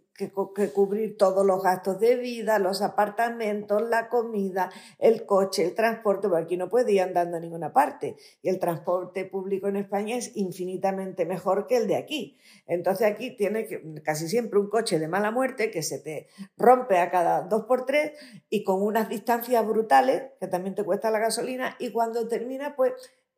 cubrir 0.72 1.18
todos 1.18 1.44
los 1.44 1.62
gastos 1.62 2.00
de 2.00 2.16
vida, 2.16 2.58
los 2.58 2.80
apartamentos, 2.80 3.82
la 3.82 4.08
comida, 4.08 4.70
el 4.98 5.26
coche, 5.26 5.64
el 5.64 5.74
transporte, 5.74 6.30
porque 6.30 6.44
aquí 6.44 6.56
no 6.56 6.70
puede 6.70 6.92
ir 6.92 7.02
andando 7.02 7.36
a 7.36 7.40
ninguna 7.40 7.74
parte. 7.74 8.16
Y 8.40 8.48
el 8.48 8.58
transporte 8.58 9.26
público 9.26 9.68
en 9.68 9.76
España 9.76 10.16
es 10.16 10.34
infinitamente 10.34 11.26
mejor 11.26 11.66
que 11.66 11.76
el 11.76 11.88
de 11.88 11.96
aquí. 11.96 12.38
Entonces 12.66 13.06
aquí 13.06 13.36
tiene 13.36 13.68
casi 14.02 14.26
siempre 14.26 14.58
un 14.58 14.70
coche 14.70 14.98
de 14.98 15.06
mala 15.06 15.30
muerte 15.30 15.70
que 15.70 15.82
se 15.82 15.98
te 15.98 16.28
rompe 16.56 16.96
a 16.96 17.10
cada 17.10 17.42
dos 17.42 17.66
por 17.66 17.84
tres 17.84 18.12
y 18.48 18.64
con 18.64 18.80
unas 18.80 19.10
distancias 19.10 19.66
brutales, 19.66 20.22
que 20.40 20.46
también 20.46 20.74
te 20.74 20.84
cuesta 20.84 21.10
la 21.10 21.18
gasolina, 21.18 21.76
y 21.78 21.92
cuando 21.92 22.26
termina, 22.28 22.76
pues 22.76 22.94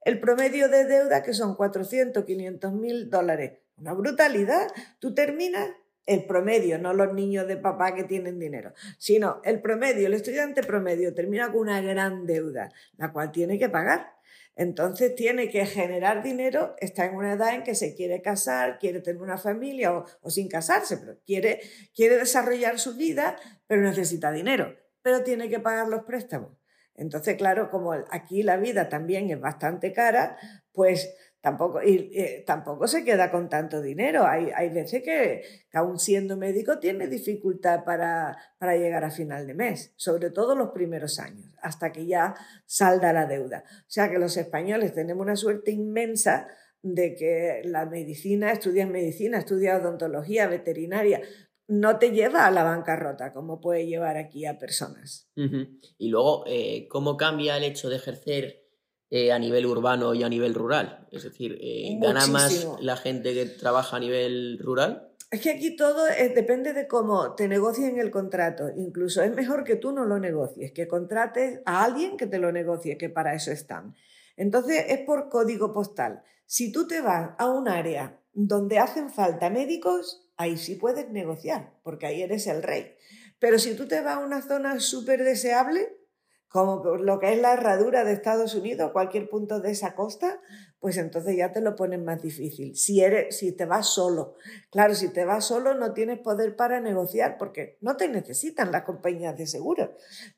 el 0.07 0.21
promedio 0.21 0.69
de 0.69 0.85
deuda, 0.85 1.25
que 1.25 1.35
son 1.35 1.57
400, 1.57 2.25
500 2.25 2.73
mil 2.73 3.11
dólares. 3.11 3.59
Una 3.77 3.93
brutalidad. 3.93 4.69
Tú 5.01 5.17
terminas 5.17 5.69
el 6.07 6.27
promedio, 6.27 6.79
no 6.79 6.95
los 6.95 7.13
niños 7.13 7.49
de 7.49 7.57
papá 7.57 7.93
que 7.93 8.05
tienen 8.05 8.39
dinero, 8.39 8.73
sino 8.99 9.41
el 9.43 9.61
promedio, 9.61 10.07
el 10.07 10.15
estudiante 10.15 10.63
promedio 10.63 11.13
termina 11.13 11.51
con 11.51 11.63
una 11.63 11.81
gran 11.81 12.25
deuda, 12.25 12.73
la 12.97 13.13
cual 13.13 13.33
tiene 13.33 13.59
que 13.59 13.69
pagar. 13.69 14.15
Entonces 14.55 15.17
tiene 15.17 15.51
que 15.51 15.67
generar 15.67 16.23
dinero, 16.23 16.77
está 16.79 17.07
en 17.07 17.17
una 17.17 17.33
edad 17.33 17.57
en 17.57 17.65
que 17.65 17.75
se 17.75 17.97
quiere 17.97 18.23
casar, 18.23 18.79
quiere 18.79 19.01
tener 19.01 19.21
una 19.21 19.39
familia 19.39 19.93
o, 19.93 20.31
sin 20.31 20.49
casarse, 20.49 20.99
pero 20.99 21.19
quiere, 21.27 21.61
quiere 21.97 22.17
desarrollar 22.17 22.79
su 22.79 22.95
vida, 22.95 23.37
pero 23.67 23.83
necesita 23.83 24.31
dinero, 24.31 24.73
pero 25.03 25.25
tiene 25.25 25.49
que 25.49 25.59
pagar 25.59 25.89
los 25.89 26.05
préstamos. 26.05 26.53
Entonces, 26.97 27.37
claro, 27.37 27.71
como 27.71 27.93
aquí 27.93 28.43
la 28.43 28.57
vida 28.57 28.89
también 28.89 29.31
es 29.31 29.41
bastante 29.41 29.93
cara, 29.93 30.37
pues 30.73 31.15
tampoco, 31.41 31.81
tampoco 32.45 32.89
se 32.89 33.05
queda 33.05 33.31
con 33.31 33.49
tanto 33.49 33.81
dinero. 33.81 34.27
Hay, 34.27 34.51
hay 34.55 34.69
veces 34.71 35.03
que, 35.05 35.43
que, 35.71 35.79
aún 35.79 35.99
siendo 35.99 36.37
médico, 36.37 36.79
tiene 36.79 37.07
dificultad 37.07 37.85
para, 37.85 38.37
para, 38.59 38.77
llegar 38.77 39.05
a 39.05 39.11
final 39.11 39.47
de 39.47 39.55
mes, 39.55 39.93
sobre 39.97 40.31
todo 40.31 40.57
los 40.57 40.71
primeros 40.71 41.21
años, 41.21 41.53
hasta 41.63 41.93
que 41.93 42.07
ya 42.07 42.35
salda 42.65 43.13
la 43.13 43.27
deuda. 43.27 43.63
O 43.69 43.91
sea 43.91 44.11
que 44.11 44.19
los 44.19 44.37
españoles 44.37 44.93
tenemos 44.93 45.23
una 45.23 45.37
suerte 45.37 45.71
inmensa 45.71 46.49
de 46.83 47.15
que 47.15 47.63
la 47.65 47.87
medicina, 47.87 48.53
estudias 48.53 48.89
medicina, 48.89 49.39
estudias 49.39 49.81
odontología, 49.81 50.47
veterinaria, 50.47 51.21
no 51.69 51.99
te 51.99 52.11
lleva 52.11 52.47
a 52.47 52.51
la 52.51 52.63
bancarrota, 52.63 53.33
como 53.33 53.61
puede 53.61 53.87
llevar 53.87 54.17
aquí 54.17 54.47
a 54.47 54.59
personas. 54.59 55.29
Y 55.35 56.09
luego, 56.09 56.45
eh, 56.47 56.87
¿cómo 56.89 57.17
cambia 57.17 57.57
el 57.57 57.65
hecho 57.65 57.89
de 57.89 57.97
ejercer 57.97 58.65
eh, 59.11 59.33
a 59.33 59.39
nivel 59.39 59.67
urbano 59.67 60.15
y 60.15 60.23
a 60.23 60.29
nivel 60.29 60.55
rural? 60.55 61.09
Es 61.11 61.25
decir, 61.25 61.59
eh, 61.61 61.99
¿gana 62.01 62.27
más 62.29 62.67
la 62.81 62.97
gente 62.97 63.35
que 63.35 63.47
trabaja 63.47 63.97
a 63.97 64.01
nivel 64.01 64.59
rural? 64.61 65.13
Es 65.31 65.41
que 65.41 65.51
aquí 65.51 65.75
todo 65.75 66.05
depende 66.05 66.73
de 66.73 66.87
cómo 66.87 67.35
te 67.35 67.49
negocien 67.49 67.99
el 67.99 68.13
contrato. 68.13 68.71
Incluso 68.77 69.23
es 69.23 69.35
mejor 69.35 69.65
que 69.65 69.75
tú 69.75 69.91
no 69.91 70.05
lo 70.05 70.21
negocies, 70.21 70.71
que 70.71 70.87
contrates 70.87 71.61
a 71.67 71.83
alguien 71.83 72.17
que 72.17 72.29
te 72.29 72.39
lo 72.39 72.53
negocie, 72.53 72.97
que 72.97 73.09
para 73.09 73.35
eso 73.35 73.51
están. 73.51 73.97
Entonces 74.37 74.85
es 74.89 75.01
por 75.01 75.29
código 75.29 75.73
postal. 75.73 76.23
Si 76.45 76.71
tú 76.71 76.87
te 76.87 77.01
vas 77.01 77.31
a 77.39 77.51
un 77.51 77.67
área 77.69 78.21
donde 78.33 78.79
hacen 78.79 79.11
falta 79.11 79.51
médicos, 79.51 80.26
ahí 80.37 80.57
sí 80.57 80.75
puedes 80.77 81.11
negociar, 81.11 81.73
porque 81.83 82.07
ahí 82.07 82.23
eres 82.23 82.47
el 82.47 82.63
rey. 82.63 82.97
Pero 83.39 83.59
si 83.59 83.75
tú 83.75 83.87
te 83.87 84.01
vas 84.01 84.17
a 84.17 84.21
una 84.21 84.43
zona 84.43 84.81
súper 84.81 85.23
deseable, 85.25 85.97
como 86.49 86.97
lo 86.97 87.19
que 87.19 87.33
es 87.33 87.41
la 87.41 87.53
herradura 87.53 88.05
de 88.05 88.13
Estados 88.13 88.55
Unidos, 88.55 88.93
cualquier 88.93 89.29
punto 89.29 89.61
de 89.61 89.73
esa 89.73 89.95
costa, 89.95 90.41
pues 90.87 90.99
entonces 90.99 91.37
ya 91.37 91.51
te 91.51 91.61
lo 91.61 91.75
ponen 91.75 92.05
más 92.05 92.23
difícil. 92.23 92.77
Si, 92.77 93.01
eres, 93.01 93.37
si 93.37 93.51
te 93.51 93.65
vas 93.65 93.89
solo, 93.89 94.37
claro, 94.71 94.95
si 94.95 95.09
te 95.09 95.25
vas 95.25 95.45
solo 95.45 95.75
no 95.75 95.93
tienes 95.95 96.21
poder 96.21 96.55
para 96.55 96.79
negociar 96.79 97.39
porque 97.39 97.77
no 97.81 97.97
te 97.97 98.07
necesitan 98.07 98.71
las 98.71 98.85
compañías 98.85 99.37
de 99.37 99.49
seguros. 99.49 99.91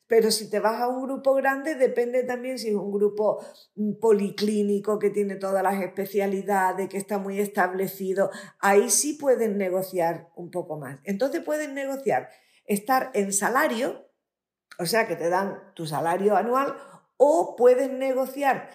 Pero 0.06 0.30
si 0.30 0.48
te 0.48 0.58
vas 0.58 0.80
a 0.80 0.88
un 0.88 1.02
grupo 1.02 1.34
grande, 1.34 1.74
depende 1.74 2.22
también 2.22 2.58
si 2.58 2.68
es 2.68 2.74
un 2.76 2.90
grupo 2.90 3.44
mm, 3.74 3.98
policlínico 4.00 4.98
que 4.98 5.10
tiene 5.10 5.36
todas 5.36 5.62
las 5.62 5.82
especialidades, 5.82 6.88
que 6.88 6.96
está 6.96 7.18
muy 7.18 7.40
establecido, 7.40 8.30
ahí 8.58 8.88
sí 8.88 9.18
pueden 9.20 9.58
negociar 9.58 10.30
un 10.34 10.50
poco 10.50 10.78
más. 10.78 10.98
Entonces 11.04 11.42
pueden 11.42 11.74
negociar 11.74 12.30
estar 12.64 13.10
en 13.12 13.34
salario, 13.34 14.08
o 14.78 14.86
sea 14.86 15.06
que 15.06 15.16
te 15.16 15.28
dan 15.28 15.74
tu 15.74 15.84
salario 15.84 16.38
anual, 16.38 16.74
o 17.18 17.54
pueden 17.54 17.98
negociar 17.98 18.70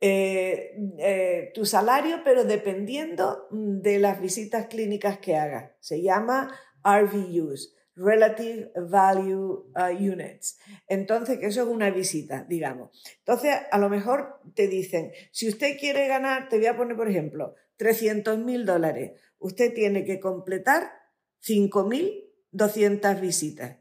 eh, 0.00 0.76
eh, 0.98 1.50
tu 1.54 1.64
salario, 1.64 2.20
pero 2.24 2.44
dependiendo 2.44 3.48
de 3.50 3.98
las 3.98 4.20
visitas 4.20 4.66
clínicas 4.66 5.18
que 5.18 5.36
hagas. 5.36 5.72
Se 5.80 6.02
llama 6.02 6.54
RVUs, 6.84 7.74
Relative 7.96 8.72
Value 8.76 9.72
uh, 9.74 9.96
Units. 9.98 10.58
Entonces, 10.86 11.38
que 11.38 11.46
eso 11.46 11.62
es 11.62 11.68
una 11.68 11.90
visita, 11.90 12.44
digamos. 12.48 12.90
Entonces, 13.18 13.56
a 13.70 13.78
lo 13.78 13.88
mejor 13.88 14.40
te 14.54 14.68
dicen, 14.68 15.12
si 15.32 15.48
usted 15.48 15.78
quiere 15.78 16.06
ganar, 16.06 16.48
te 16.48 16.58
voy 16.58 16.66
a 16.66 16.76
poner, 16.76 16.96
por 16.96 17.08
ejemplo, 17.08 17.54
300 17.76 18.38
mil 18.38 18.66
dólares, 18.66 19.12
usted 19.38 19.72
tiene 19.72 20.04
que 20.04 20.20
completar 20.20 20.92
5.200 21.42 23.20
visitas. 23.20 23.78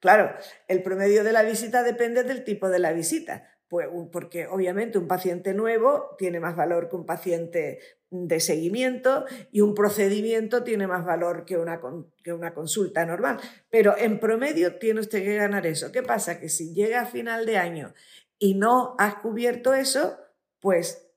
Claro, 0.00 0.34
el 0.68 0.82
promedio 0.82 1.24
de 1.24 1.32
la 1.32 1.42
visita 1.42 1.82
depende 1.82 2.24
del 2.24 2.44
tipo 2.44 2.68
de 2.68 2.78
la 2.78 2.92
visita, 2.92 3.53
pues, 3.68 3.88
porque 4.12 4.46
obviamente 4.46 4.98
un 4.98 5.08
paciente 5.08 5.54
nuevo 5.54 6.14
tiene 6.18 6.40
más 6.40 6.56
valor 6.56 6.88
que 6.88 6.96
un 6.96 7.06
paciente 7.06 7.78
de 8.10 8.40
seguimiento 8.40 9.24
y 9.50 9.60
un 9.60 9.74
procedimiento 9.74 10.62
tiene 10.62 10.86
más 10.86 11.04
valor 11.04 11.44
que 11.44 11.56
una, 11.56 11.80
que 12.22 12.32
una 12.32 12.54
consulta 12.54 13.04
normal. 13.04 13.40
Pero 13.70 13.96
en 13.98 14.20
promedio 14.20 14.76
tiene 14.78 15.00
usted 15.00 15.22
que 15.22 15.36
ganar 15.36 15.66
eso. 15.66 15.90
¿Qué 15.90 16.02
pasa? 16.02 16.38
Que 16.38 16.48
si 16.48 16.72
llega 16.72 17.00
a 17.00 17.06
final 17.06 17.46
de 17.46 17.58
año 17.58 17.94
y 18.38 18.54
no 18.54 18.94
has 18.98 19.16
cubierto 19.16 19.74
eso, 19.74 20.16
pues 20.60 21.10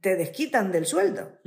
te 0.00 0.16
desquitan 0.16 0.72
del 0.72 0.86
sueldo. 0.86 1.38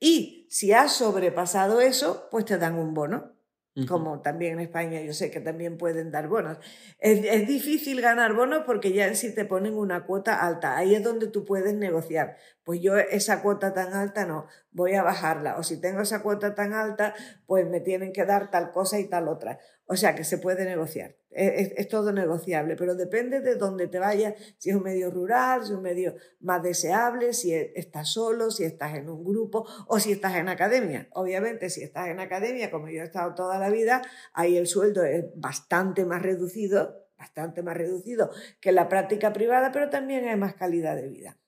Y 0.00 0.46
si 0.50 0.72
has 0.72 0.92
sobrepasado 0.92 1.80
eso, 1.80 2.28
pues 2.30 2.44
te 2.44 2.58
dan 2.58 2.76
un 2.76 2.94
bono 2.94 3.35
como 3.84 4.22
también 4.22 4.54
en 4.54 4.60
España 4.60 5.02
yo 5.02 5.12
sé 5.12 5.30
que 5.30 5.40
también 5.40 5.76
pueden 5.76 6.10
dar 6.10 6.28
bonos. 6.28 6.58
Es, 6.98 7.46
difícil 7.46 8.00
ganar 8.00 8.32
bonos 8.32 8.62
porque 8.64 8.92
ya 8.92 9.14
si 9.14 9.34
te 9.34 9.44
ponen 9.44 9.74
una 9.74 10.06
cuota 10.06 10.46
alta, 10.46 10.78
ahí 10.78 10.94
es 10.94 11.02
donde 11.02 11.26
tú 11.26 11.44
puedes 11.44 11.74
negociar. 11.74 12.36
Pues 12.64 12.80
yo 12.80 12.96
esa 12.96 13.42
cuota 13.42 13.74
tan 13.74 13.92
alta 13.92 14.24
no, 14.24 14.46
voy 14.70 14.94
a 14.94 15.02
bajarla. 15.02 15.58
O 15.58 15.62
si 15.62 15.78
tengo 15.78 16.00
esa 16.00 16.22
cuota 16.22 16.54
tan 16.54 16.72
alta, 16.72 17.14
pues 17.46 17.68
me 17.68 17.80
tienen 17.80 18.12
que 18.12 18.24
dar 18.24 18.50
tal 18.50 18.72
cosa 18.72 18.98
y 18.98 19.08
tal 19.08 19.28
otra. 19.28 19.58
O 19.84 19.96
sea 19.96 20.14
que 20.14 20.24
se 20.24 20.38
puede 20.38 20.64
negociar. 20.64 21.16
Es, 21.36 21.88
todo 21.88 22.12
negociable, 22.12 22.76
pero 22.76 22.94
depende 22.94 23.40
de 23.40 23.56
dónde 23.56 23.88
te 23.88 23.98
vayas, 23.98 24.34
si 24.56 24.70
es 24.70 24.76
un 24.76 24.82
medio 24.82 25.10
rural, 25.10 25.62
si 25.62 25.72
es 25.72 25.76
un 25.76 25.82
medio 25.82 26.14
más 26.40 26.62
deseable, 26.62 27.34
si 27.34 27.52
e, 27.52 27.72
estás 27.76 28.08
solo, 28.08 28.50
si 28.50 28.64
estás 28.64 28.94
en 28.94 29.10
un 29.10 29.22
grupo 29.22 29.68
o 29.86 30.00
si 30.00 30.12
estás 30.12 30.36
en 30.36 30.48
academia. 30.48 31.08
Obviamente, 31.12 31.68
si 31.68 31.82
estás 31.82 32.08
en 32.08 32.20
academia, 32.20 32.70
como 32.70 32.88
yo 32.88 33.02
he 33.02 33.04
estado 33.04 33.34
toda 33.34 33.58
la 33.58 33.68
vida, 33.68 34.00
ahí 34.32 34.56
el 34.56 34.66
sueldo 34.66 35.04
es 35.04 35.26
bastante 35.34 36.06
más 36.06 36.22
reducido, 36.22 37.06
bastante 37.18 37.62
más 37.62 37.76
reducido 37.76 38.30
que 38.58 38.72
la 38.72 38.88
práctica 38.88 39.34
privada, 39.34 39.72
pero 39.72 39.90
también 39.90 40.26
hay 40.26 40.36
más 40.36 40.54
calidad 40.54 40.96
de 40.96 41.08
vida. 41.08 41.38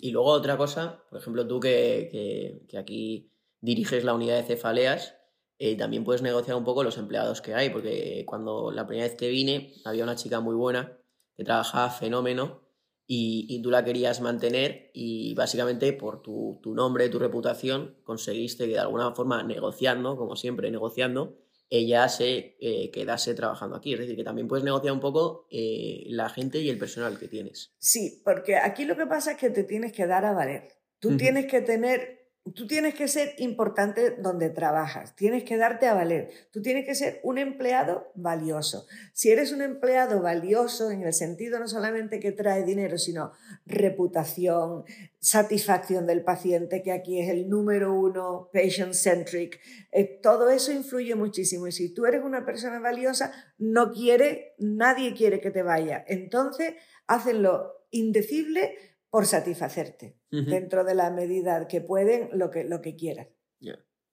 Y 0.00 0.10
luego 0.10 0.30
otra 0.30 0.56
cosa, 0.56 1.04
por 1.10 1.20
ejemplo, 1.20 1.46
tú 1.46 1.60
que, 1.60 2.64
que 2.68 2.76
aquí 2.76 3.30
diriges 3.60 4.02
la 4.02 4.14
unidad 4.14 4.36
de 4.36 4.42
cefaleas, 4.42 5.19
eh, 5.62 5.76
también 5.76 6.04
puedes 6.04 6.22
negociar 6.22 6.56
un 6.56 6.64
poco 6.64 6.82
los 6.82 6.96
empleados 6.96 7.42
que 7.42 7.54
hay, 7.54 7.68
porque 7.68 8.24
cuando 8.26 8.72
la 8.72 8.86
primera 8.86 9.06
vez 9.06 9.14
que 9.14 9.28
vine 9.28 9.74
había 9.84 10.04
una 10.04 10.16
chica 10.16 10.40
muy 10.40 10.54
buena 10.54 10.98
que 11.36 11.44
trabajaba 11.44 11.90
fenómeno 11.90 12.62
y, 13.06 13.60
tú 13.62 13.70
la 13.70 13.84
querías 13.84 14.22
mantener 14.22 14.90
y 14.94 15.34
básicamente 15.34 15.92
por 15.92 16.22
tu, 16.22 16.58
nombre, 16.64 17.10
tu 17.10 17.18
reputación, 17.18 17.98
conseguiste 18.04 18.68
que 18.68 18.72
de 18.72 18.78
alguna 18.78 19.14
forma 19.14 19.42
negociando, 19.42 20.16
como 20.16 20.34
siempre 20.34 20.70
negociando, 20.70 21.36
ella 21.68 22.08
se 22.08 22.56
eh, 22.58 22.90
quedase 22.90 23.34
trabajando 23.34 23.76
aquí. 23.76 23.92
Es 23.92 23.98
decir, 23.98 24.16
que 24.16 24.24
también 24.24 24.48
puedes 24.48 24.64
negociar 24.64 24.94
un 24.94 25.00
poco 25.00 25.46
eh, 25.50 26.04
la 26.06 26.30
gente 26.30 26.60
y 26.60 26.70
el 26.70 26.78
personal 26.78 27.18
que 27.18 27.28
tienes. 27.28 27.74
Sí, 27.78 28.22
porque 28.24 28.56
aquí 28.56 28.86
lo 28.86 28.96
que 28.96 29.06
pasa 29.06 29.32
es 29.32 29.36
que 29.36 29.50
te 29.50 29.64
tienes 29.64 29.92
que 29.92 30.06
dar 30.06 30.24
a 30.24 30.32
valer. 30.32 30.68
Tú 31.00 31.18
tienes 31.18 31.46
que 31.46 31.60
tener 31.60 32.19
Tú 32.54 32.66
tienes 32.66 32.94
que 32.94 33.06
ser 33.06 33.34
importante 33.36 34.12
donde 34.12 34.48
trabajas, 34.48 35.14
tienes 35.14 35.44
que 35.44 35.58
darte 35.58 35.86
a 35.86 35.92
valer, 35.92 36.30
tú 36.50 36.62
tienes 36.62 36.86
que 36.86 36.94
ser 36.94 37.20
un 37.22 37.36
empleado 37.36 38.10
valioso. 38.14 38.86
Si 39.12 39.30
eres 39.30 39.52
un 39.52 39.60
empleado 39.60 40.22
valioso 40.22 40.90
en 40.90 41.02
el 41.02 41.12
sentido 41.12 41.60
no 41.60 41.68
solamente 41.68 42.18
que 42.18 42.32
trae 42.32 42.64
dinero, 42.64 42.96
sino 42.96 43.32
reputación, 43.66 44.84
satisfacción 45.18 46.06
del 46.06 46.24
paciente, 46.24 46.82
que 46.82 46.92
aquí 46.92 47.20
es 47.20 47.28
el 47.28 47.50
número 47.50 47.92
uno, 47.92 48.48
patient-centric, 48.54 49.60
eh, 49.92 50.18
todo 50.22 50.48
eso 50.48 50.72
influye 50.72 51.14
muchísimo. 51.14 51.66
Y 51.66 51.72
si 51.72 51.92
tú 51.92 52.06
eres 52.06 52.24
una 52.24 52.46
persona 52.46 52.80
valiosa, 52.80 53.32
no 53.58 53.92
quiere, 53.92 54.54
nadie 54.58 55.14
quiere 55.14 55.40
que 55.40 55.50
te 55.50 55.62
vaya. 55.62 56.02
Entonces, 56.08 56.72
hacen 57.06 57.42
lo 57.42 57.84
indecible 57.90 58.76
por 59.10 59.26
satisfacerte 59.26 60.16
dentro 60.30 60.84
de 60.84 60.94
la 60.94 61.10
medida 61.10 61.66
que 61.66 61.80
pueden, 61.80 62.30
lo 62.32 62.50
que, 62.50 62.64
lo 62.64 62.80
que 62.80 62.94
quieran. 62.96 63.28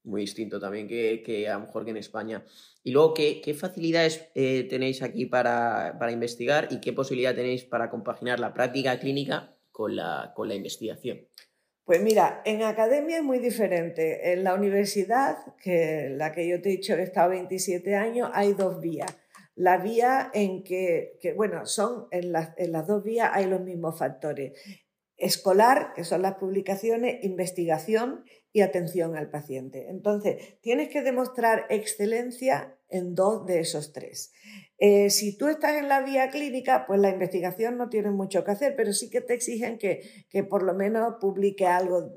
Muy 0.03 0.21
distinto 0.21 0.57
también 0.59 0.87
que, 0.87 1.49
a 1.49 1.55
lo 1.55 1.65
mejor 1.65 1.83
que 1.83 1.91
en 1.91 1.97
España. 1.97 2.45
Y 2.81 2.91
luego, 2.91 3.13
¿qué, 3.13 3.53
facilidades 3.59 4.29
eh, 4.35 4.65
tenéis 4.69 5.01
aquí 5.01 5.25
para, 5.25 5.97
investigar 6.09 6.69
y 6.71 6.79
qué 6.79 6.93
posibilidad 6.93 7.35
tenéis 7.35 7.65
para 7.65 7.89
compaginar 7.89 8.39
la 8.39 8.53
práctica 8.53 8.97
clínica 8.99 9.57
con 9.69 9.97
la, 9.97 10.31
con 10.33 10.47
la 10.47 10.55
investigación? 10.55 11.27
Pues 11.83 12.01
mira, 12.01 12.41
en 12.45 12.63
academia 12.63 13.17
es 13.17 13.23
muy 13.23 13.39
diferente. 13.39 14.31
En 14.31 14.45
la 14.45 14.53
universidad, 14.53 15.37
que 15.61 16.09
la 16.09 16.31
que 16.31 16.47
yo 16.47 16.61
te 16.61 16.69
he 16.69 16.71
dicho 16.77 16.95
que 16.95 17.01
he 17.01 17.03
estado 17.03 17.31
27 17.31 17.95
años, 17.95 18.29
hay 18.33 18.53
dos 18.53 18.79
vías 18.79 19.13
la 19.57 19.77
vía 19.77 20.29
en 20.35 20.63
que, 20.63 21.17
bueno, 21.35 21.65
son 21.65 22.07
en 22.11 22.31
las, 22.31 22.53
en 22.57 22.71
las, 22.71 22.85
dos 22.85 23.03
vías 23.03 23.31
hay 23.33 23.47
los 23.47 23.61
mismos 23.61 23.97
factores 23.97 24.53
escolar, 25.17 25.93
que 25.95 26.03
son 26.03 26.21
las 26.21 26.35
publicaciones, 26.35 27.23
investigación 27.23 28.23
y 28.53 28.61
atención 28.61 29.15
al 29.15 29.29
paciente. 29.29 29.87
Entonces, 29.89 30.59
tienes 30.61 30.89
que 30.89 31.01
demostrar 31.01 31.65
excelencia 31.69 32.77
en 32.89 33.15
dos 33.15 33.45
de 33.45 33.59
esos 33.59 33.91
tres. 33.93 34.31
Eh, 34.77 35.09
si 35.09 35.35
tú 35.35 35.47
estás 35.47 35.73
en 35.73 35.89
la 35.89 36.01
vía 36.01 36.29
clínica, 36.29 36.85
pues 36.85 36.99
la 36.99 37.09
investigación 37.09 37.77
no 37.77 37.89
tiene 37.89 38.11
mucho 38.11 38.43
que 38.43 38.51
hacer, 38.51 38.75
pero 38.75 38.93
sí 38.93 39.09
que 39.09 39.21
te 39.21 39.33
exigen 39.33 39.77
que, 39.77 40.25
que 40.29 40.43
por 40.43 40.63
lo 40.63 40.73
menos 40.73 41.15
publique 41.19 41.65
algo, 41.65 42.11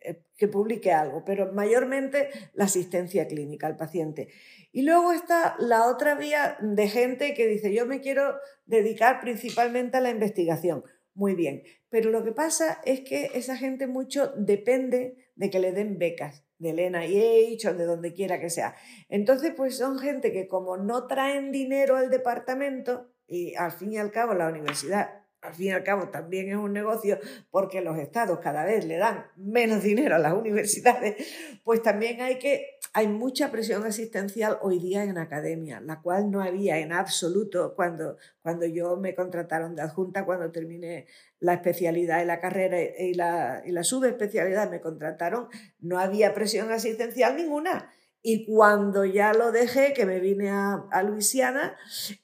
eh, 0.00 0.22
que 0.36 0.48
publique 0.48 0.90
algo, 0.90 1.22
pero 1.24 1.52
mayormente 1.52 2.30
la 2.54 2.64
asistencia 2.64 3.28
clínica 3.28 3.66
al 3.66 3.76
paciente. 3.76 4.28
Y 4.72 4.82
luego 4.82 5.12
está 5.12 5.54
la 5.58 5.86
otra 5.86 6.14
vía 6.14 6.56
de 6.60 6.88
gente 6.88 7.34
que 7.34 7.46
dice, 7.46 7.72
yo 7.72 7.86
me 7.86 8.00
quiero 8.00 8.36
dedicar 8.64 9.20
principalmente 9.20 9.98
a 9.98 10.00
la 10.00 10.10
investigación. 10.10 10.82
Muy 11.14 11.34
bien, 11.34 11.62
pero 11.90 12.10
lo 12.10 12.24
que 12.24 12.32
pasa 12.32 12.80
es 12.84 13.00
que 13.00 13.30
esa 13.34 13.56
gente 13.56 13.86
mucho 13.86 14.32
depende 14.36 15.16
de 15.36 15.50
que 15.50 15.60
le 15.60 15.72
den 15.72 15.98
becas 15.98 16.44
del 16.58 16.76
NIH 16.76 17.68
o 17.68 17.74
de 17.74 17.84
donde 17.84 18.12
quiera 18.12 18.40
que 18.40 18.50
sea. 18.50 18.74
Entonces, 19.08 19.52
pues 19.56 19.76
son 19.76 19.98
gente 19.98 20.32
que 20.32 20.48
como 20.48 20.76
no 20.76 21.06
traen 21.06 21.52
dinero 21.52 21.96
al 21.96 22.10
departamento, 22.10 23.12
y 23.28 23.54
al 23.54 23.72
fin 23.72 23.92
y 23.92 23.98
al 23.98 24.10
cabo 24.10 24.34
la 24.34 24.48
universidad, 24.48 25.26
al 25.40 25.54
fin 25.54 25.66
y 25.66 25.70
al 25.70 25.84
cabo 25.84 26.08
también 26.08 26.48
es 26.48 26.56
un 26.56 26.72
negocio 26.72 27.18
porque 27.50 27.80
los 27.80 27.96
estados 27.98 28.40
cada 28.40 28.64
vez 28.64 28.84
le 28.84 28.96
dan 28.96 29.26
menos 29.36 29.82
dinero 29.82 30.16
a 30.16 30.18
las 30.18 30.32
universidades, 30.32 31.16
pues 31.64 31.82
también 31.82 32.20
hay 32.20 32.38
que 32.38 32.78
hay 32.92 33.06
mucha 33.06 33.50
presión 33.50 33.84
asistencial 33.84 34.58
hoy 34.62 34.78
día 34.78 35.04
en 35.04 35.18
academia, 35.18 35.80
la 35.80 36.00
cual 36.00 36.30
no 36.30 36.42
había 36.42 36.78
en 36.78 36.92
absoluto 36.92 37.74
cuando, 37.76 38.16
cuando 38.42 38.66
yo 38.66 38.96
me 38.96 39.14
contrataron 39.14 39.76
de 39.76 39.82
adjunta, 39.82 40.24
cuando 40.24 40.50
terminé 40.50 41.06
la 41.38 41.54
especialidad 41.54 42.22
y 42.22 42.26
la 42.26 42.40
carrera 42.40 42.80
y 42.80 43.14
la, 43.14 43.62
y 43.64 43.70
la 43.70 43.84
subespecialidad 43.84 44.70
me 44.70 44.80
contrataron, 44.80 45.48
no 45.78 45.98
había 45.98 46.34
presión 46.34 46.72
asistencial 46.72 47.36
ninguna. 47.36 47.92
Y 48.22 48.46
cuando 48.46 49.04
ya 49.04 49.32
lo 49.32 49.52
dejé, 49.52 49.92
que 49.92 50.04
me 50.04 50.20
vine 50.20 50.50
a, 50.50 50.84
a 50.90 51.02
Luisiana, 51.02 51.76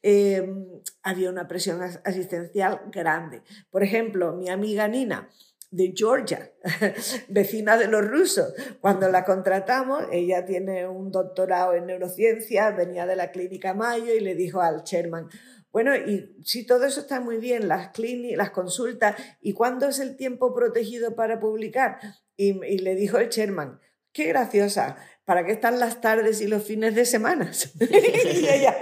em, 0.02 0.66
había 1.02 1.30
una 1.30 1.46
presión 1.46 1.80
asistencial 1.82 2.82
grande. 2.90 3.42
Por 3.70 3.82
ejemplo, 3.82 4.34
mi 4.34 4.50
amiga 4.50 4.88
Nina, 4.88 5.30
de 5.74 5.92
Georgia, 5.96 6.52
vecina 7.28 7.76
de 7.76 7.88
los 7.88 8.06
rusos. 8.06 8.54
Cuando 8.80 9.08
la 9.08 9.24
contratamos, 9.24 10.04
ella 10.12 10.44
tiene 10.44 10.86
un 10.86 11.10
doctorado 11.10 11.74
en 11.74 11.86
neurociencia, 11.86 12.70
venía 12.70 13.06
de 13.06 13.16
la 13.16 13.32
clínica 13.32 13.74
Mayo 13.74 14.14
y 14.14 14.20
le 14.20 14.36
dijo 14.36 14.60
al 14.60 14.84
chairman, 14.84 15.28
bueno, 15.72 15.96
y 15.96 16.36
si 16.44 16.64
todo 16.64 16.84
eso 16.84 17.00
está 17.00 17.18
muy 17.18 17.38
bien, 17.38 17.66
las 17.66 17.88
clínicas, 17.88 18.38
las 18.38 18.50
consultas, 18.50 19.16
¿y 19.40 19.52
cuándo 19.52 19.88
es 19.88 19.98
el 19.98 20.16
tiempo 20.16 20.54
protegido 20.54 21.16
para 21.16 21.40
publicar? 21.40 21.98
Y, 22.36 22.64
y 22.64 22.78
le 22.78 22.94
dijo 22.94 23.18
el 23.18 23.28
chairman, 23.28 23.80
qué 24.12 24.26
graciosa, 24.26 24.96
¿para 25.24 25.44
qué 25.44 25.52
están 25.52 25.78
las 25.78 26.00
tardes 26.00 26.40
y 26.40 26.46
los 26.46 26.64
fines 26.64 26.94
de 26.94 27.04
semana? 27.04 27.50
y 27.80 28.48
ella, 28.48 28.74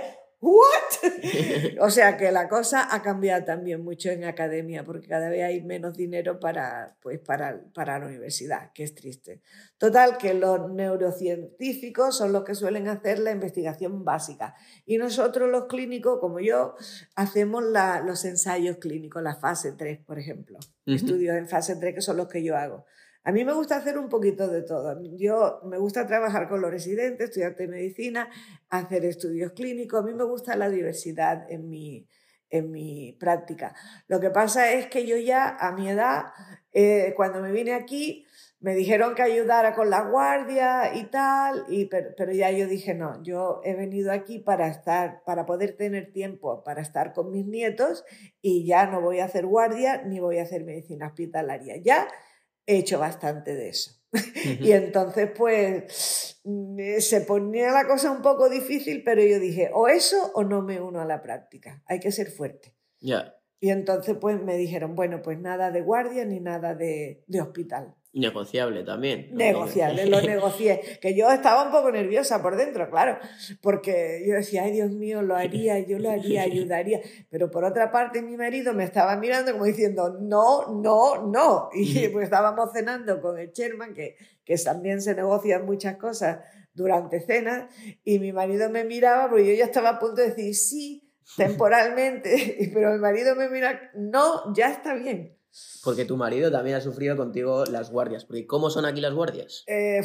¿What? 0.42 1.78
o 1.80 1.88
sea 1.88 2.16
que 2.16 2.32
la 2.32 2.48
cosa 2.48 2.92
ha 2.92 3.00
cambiado 3.00 3.44
también 3.44 3.84
mucho 3.84 4.10
en 4.10 4.24
academia 4.24 4.84
porque 4.84 5.06
cada 5.06 5.28
vez 5.28 5.44
hay 5.44 5.62
menos 5.62 5.96
dinero 5.96 6.40
para, 6.40 6.96
pues 7.00 7.20
para, 7.20 7.62
para 7.72 8.00
la 8.00 8.06
universidad, 8.06 8.72
que 8.74 8.82
es 8.82 8.92
triste. 8.92 9.40
Total, 9.78 10.18
que 10.18 10.34
los 10.34 10.68
neurocientíficos 10.72 12.18
son 12.18 12.32
los 12.32 12.42
que 12.42 12.56
suelen 12.56 12.88
hacer 12.88 13.20
la 13.20 13.30
investigación 13.30 14.04
básica 14.04 14.56
y 14.84 14.98
nosotros 14.98 15.48
los 15.48 15.66
clínicos, 15.66 16.18
como 16.18 16.40
yo, 16.40 16.74
hacemos 17.14 17.62
la, 17.62 18.00
los 18.00 18.24
ensayos 18.24 18.78
clínicos, 18.78 19.22
la 19.22 19.36
fase 19.36 19.70
3, 19.78 20.00
por 20.04 20.18
ejemplo. 20.18 20.58
Estudios 20.86 21.36
en 21.36 21.48
fase 21.48 21.76
3 21.76 21.94
que 21.94 22.00
son 22.00 22.16
los 22.16 22.26
que 22.26 22.42
yo 22.42 22.56
hago. 22.56 22.84
A 23.24 23.30
mí 23.30 23.44
me 23.44 23.52
gusta 23.52 23.76
hacer 23.76 23.98
un 23.98 24.08
poquito 24.08 24.48
de 24.48 24.62
todo. 24.62 25.00
Yo 25.16 25.60
me 25.64 25.78
gusta 25.78 26.06
trabajar 26.06 26.48
con 26.48 26.60
los 26.60 26.70
residentes, 26.70 27.28
estudiantes 27.28 27.68
de 27.68 27.68
medicina, 27.68 28.28
hacer 28.68 29.04
estudios 29.04 29.52
clínicos. 29.52 30.00
A 30.00 30.06
mí 30.06 30.12
me 30.12 30.24
gusta 30.24 30.56
la 30.56 30.68
diversidad 30.68 31.46
en 31.48 31.68
mi, 31.68 32.08
en 32.50 32.72
mi 32.72 33.16
práctica. 33.20 33.74
Lo 34.08 34.18
que 34.18 34.30
pasa 34.30 34.72
es 34.72 34.88
que 34.88 35.06
yo 35.06 35.16
ya 35.16 35.56
a 35.56 35.70
mi 35.70 35.88
edad, 35.88 36.32
eh, 36.72 37.14
cuando 37.16 37.40
me 37.40 37.52
vine 37.52 37.74
aquí, 37.74 38.26
me 38.58 38.74
dijeron 38.74 39.14
que 39.14 39.22
ayudara 39.22 39.74
con 39.74 39.90
la 39.90 40.02
guardia 40.02 40.94
y 40.94 41.04
tal, 41.04 41.64
y, 41.68 41.86
pero, 41.86 42.10
pero, 42.16 42.32
ya 42.32 42.50
yo 42.52 42.68
dije, 42.68 42.94
no, 42.94 43.20
yo 43.24 43.60
he 43.64 43.74
venido 43.74 44.12
aquí 44.12 44.38
para 44.38 44.68
estar, 44.68 45.24
para 45.24 45.46
poder 45.46 45.76
tener 45.76 46.12
tiempo 46.12 46.62
para 46.62 46.80
estar 46.80 47.12
con 47.12 47.32
mis 47.32 47.44
nietos 47.44 48.04
y 48.40 48.64
ya 48.64 48.86
no 48.86 49.00
voy 49.00 49.18
a 49.18 49.24
hacer 49.24 49.46
guardia 49.46 50.02
ni 50.04 50.20
voy 50.20 50.38
a 50.38 50.42
hacer 50.42 50.64
medicina 50.64 51.08
hospitalaria. 51.08 51.76
Ya 51.78 52.06
he 52.66 52.78
hecho 52.78 52.98
bastante 52.98 53.54
de 53.54 53.68
eso. 53.68 53.92
y 54.60 54.72
entonces, 54.72 55.30
pues, 55.36 56.40
mm, 56.44 56.98
se 56.98 57.22
ponía 57.22 57.72
la 57.72 57.86
cosa 57.86 58.10
un 58.10 58.22
poco 58.22 58.48
difícil, 58.50 59.02
pero 59.04 59.22
yo 59.22 59.38
dije, 59.38 59.70
o 59.72 59.88
eso 59.88 60.32
o 60.34 60.44
no 60.44 60.62
me 60.62 60.80
uno 60.80 61.00
a 61.00 61.06
la 61.06 61.22
práctica, 61.22 61.82
hay 61.86 61.98
que 61.98 62.12
ser 62.12 62.30
fuerte. 62.30 62.74
Ya. 63.00 63.34
Y 63.60 63.70
entonces, 63.70 64.16
pues, 64.20 64.42
me 64.42 64.56
dijeron, 64.56 64.94
bueno, 64.94 65.22
pues 65.22 65.38
nada 65.38 65.70
de 65.70 65.80
guardia 65.80 66.24
ni 66.24 66.40
nada 66.40 66.74
de, 66.74 67.24
de 67.26 67.40
hospital. 67.40 67.94
Negociable 68.14 68.84
también. 68.84 69.28
Negociable, 69.32 70.04
lo 70.04 70.20
negocié. 70.20 70.98
Que 71.00 71.14
yo 71.14 71.30
estaba 71.30 71.64
un 71.64 71.72
poco 71.72 71.90
nerviosa 71.90 72.42
por 72.42 72.56
dentro, 72.56 72.90
claro, 72.90 73.18
porque 73.62 74.22
yo 74.26 74.34
decía, 74.34 74.64
ay 74.64 74.72
Dios 74.72 74.90
mío, 74.90 75.22
lo 75.22 75.34
haría, 75.34 75.78
yo 75.78 75.98
lo 75.98 76.10
haría, 76.10 76.42
ayudaría. 76.42 77.00
Pero 77.30 77.50
por 77.50 77.64
otra 77.64 77.90
parte, 77.90 78.20
mi 78.20 78.36
marido 78.36 78.74
me 78.74 78.84
estaba 78.84 79.16
mirando 79.16 79.52
como 79.52 79.64
diciendo, 79.64 80.18
no, 80.20 80.66
no, 80.82 81.26
no. 81.26 81.70
Y 81.72 82.08
pues 82.08 82.24
estábamos 82.24 82.72
cenando 82.72 83.20
con 83.22 83.38
el 83.38 83.50
Sherman, 83.50 83.94
que, 83.94 84.16
que 84.44 84.56
también 84.58 85.00
se 85.00 85.14
negocian 85.14 85.64
muchas 85.64 85.96
cosas 85.96 86.40
durante 86.74 87.20
cenas, 87.20 87.64
y 88.04 88.18
mi 88.18 88.32
marido 88.32 88.68
me 88.68 88.84
miraba, 88.84 89.30
porque 89.30 89.46
yo 89.46 89.54
ya 89.54 89.64
estaba 89.64 89.90
a 89.90 89.98
punto 89.98 90.20
de 90.20 90.28
decir, 90.28 90.54
sí, 90.54 91.12
temporalmente, 91.36 92.70
pero 92.74 92.92
mi 92.92 92.98
marido 92.98 93.34
me 93.36 93.48
mira, 93.48 93.90
no, 93.94 94.54
ya 94.54 94.70
está 94.70 94.94
bien. 94.94 95.36
Porque 95.84 96.04
tu 96.04 96.16
marido 96.16 96.50
también 96.50 96.76
ha 96.76 96.80
sufrido 96.80 97.16
contigo 97.16 97.64
las 97.66 97.90
guardias. 97.90 98.26
¿Cómo 98.46 98.70
son 98.70 98.84
aquí 98.84 99.00
las 99.00 99.12
guardias? 99.12 99.64
Eh, 99.66 100.02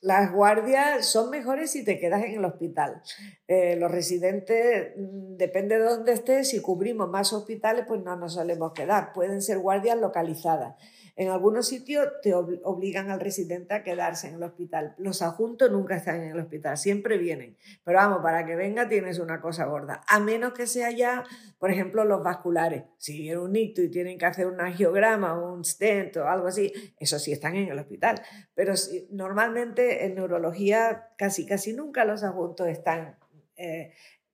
las 0.00 0.32
guardias 0.32 1.06
son 1.06 1.30
mejores 1.30 1.70
si 1.70 1.84
te 1.84 1.98
quedas 1.98 2.24
en 2.24 2.32
el 2.32 2.44
hospital. 2.44 3.02
Eh, 3.46 3.76
los 3.76 3.90
residentes, 3.90 4.92
mm, 4.96 5.36
depende 5.36 5.78
de 5.78 5.84
dónde 5.84 6.12
estés, 6.12 6.48
si 6.48 6.60
cubrimos 6.60 7.08
más 7.08 7.32
hospitales, 7.32 7.84
pues 7.86 8.02
no 8.02 8.16
nos 8.16 8.34
solemos 8.34 8.72
quedar. 8.72 9.12
Pueden 9.12 9.42
ser 9.42 9.58
guardias 9.58 9.98
localizadas. 9.98 10.74
En 11.14 11.28
algunos 11.28 11.68
sitios 11.68 12.08
te 12.22 12.34
obligan 12.34 13.10
al 13.10 13.20
residente 13.20 13.74
a 13.74 13.82
quedarse 13.82 14.28
en 14.28 14.34
el 14.34 14.42
hospital. 14.42 14.94
Los 14.98 15.20
adjuntos 15.20 15.70
nunca 15.70 15.96
están 15.96 16.22
en 16.22 16.30
el 16.30 16.40
hospital, 16.40 16.78
siempre 16.78 17.18
vienen. 17.18 17.56
Pero 17.84 17.98
vamos, 17.98 18.22
para 18.22 18.46
que 18.46 18.56
venga 18.56 18.88
tienes 18.88 19.18
una 19.18 19.40
cosa 19.40 19.66
gorda. 19.66 20.02
A 20.08 20.20
menos 20.20 20.54
que 20.54 20.66
sea 20.66 20.90
ya, 20.90 21.24
por 21.58 21.70
ejemplo, 21.70 22.04
los 22.04 22.22
vasculares. 22.22 22.84
Si 22.98 23.18
viene 23.20 23.38
un 23.38 23.54
ictus 23.54 23.84
y 23.84 23.90
tienen 23.90 24.18
que 24.18 24.26
hacer 24.26 24.46
un 24.46 24.60
angiograma, 24.60 25.38
un 25.38 25.64
stent 25.64 26.16
o 26.16 26.28
algo 26.28 26.46
así, 26.46 26.72
eso 26.98 27.18
sí 27.18 27.32
están 27.32 27.56
en 27.56 27.68
el 27.68 27.78
hospital. 27.78 28.22
Pero 28.54 28.72
normalmente 29.10 30.06
en 30.06 30.14
neurología 30.14 31.10
casi, 31.18 31.44
casi 31.46 31.72
nunca 31.74 32.04
los 32.04 32.24
adjuntos 32.24 32.68
están 32.68 33.16
eh, 33.56 33.92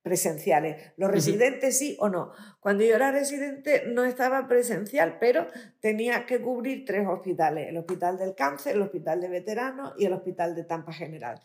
presenciales. 0.09 0.93
Los 0.97 1.11
residentes 1.11 1.77
sí 1.77 1.99
o 2.01 2.09
no. 2.09 2.33
Cuando 2.61 2.83
yo 2.83 2.97
era 2.97 3.13
residente 3.13 3.85
no 3.89 4.05
estaba 4.07 4.49
presencial, 4.49 5.19
pero 5.21 5.47
tenía 5.81 6.25
que 6.25 6.41
cubrir 6.41 6.87
tres 6.87 7.07
hospitales, 7.07 7.69
el 7.69 7.77
Hospital 7.77 8.17
del 8.17 8.35
Cáncer, 8.35 8.75
el 8.77 8.83
Hospital 8.83 9.21
de 9.21 9.29
Veteranos 9.29 9.93
y 9.99 10.07
el 10.07 10.15
Hospital 10.15 10.55
de 10.55 10.65
Tampa 10.65 10.95
General. 10.95 11.39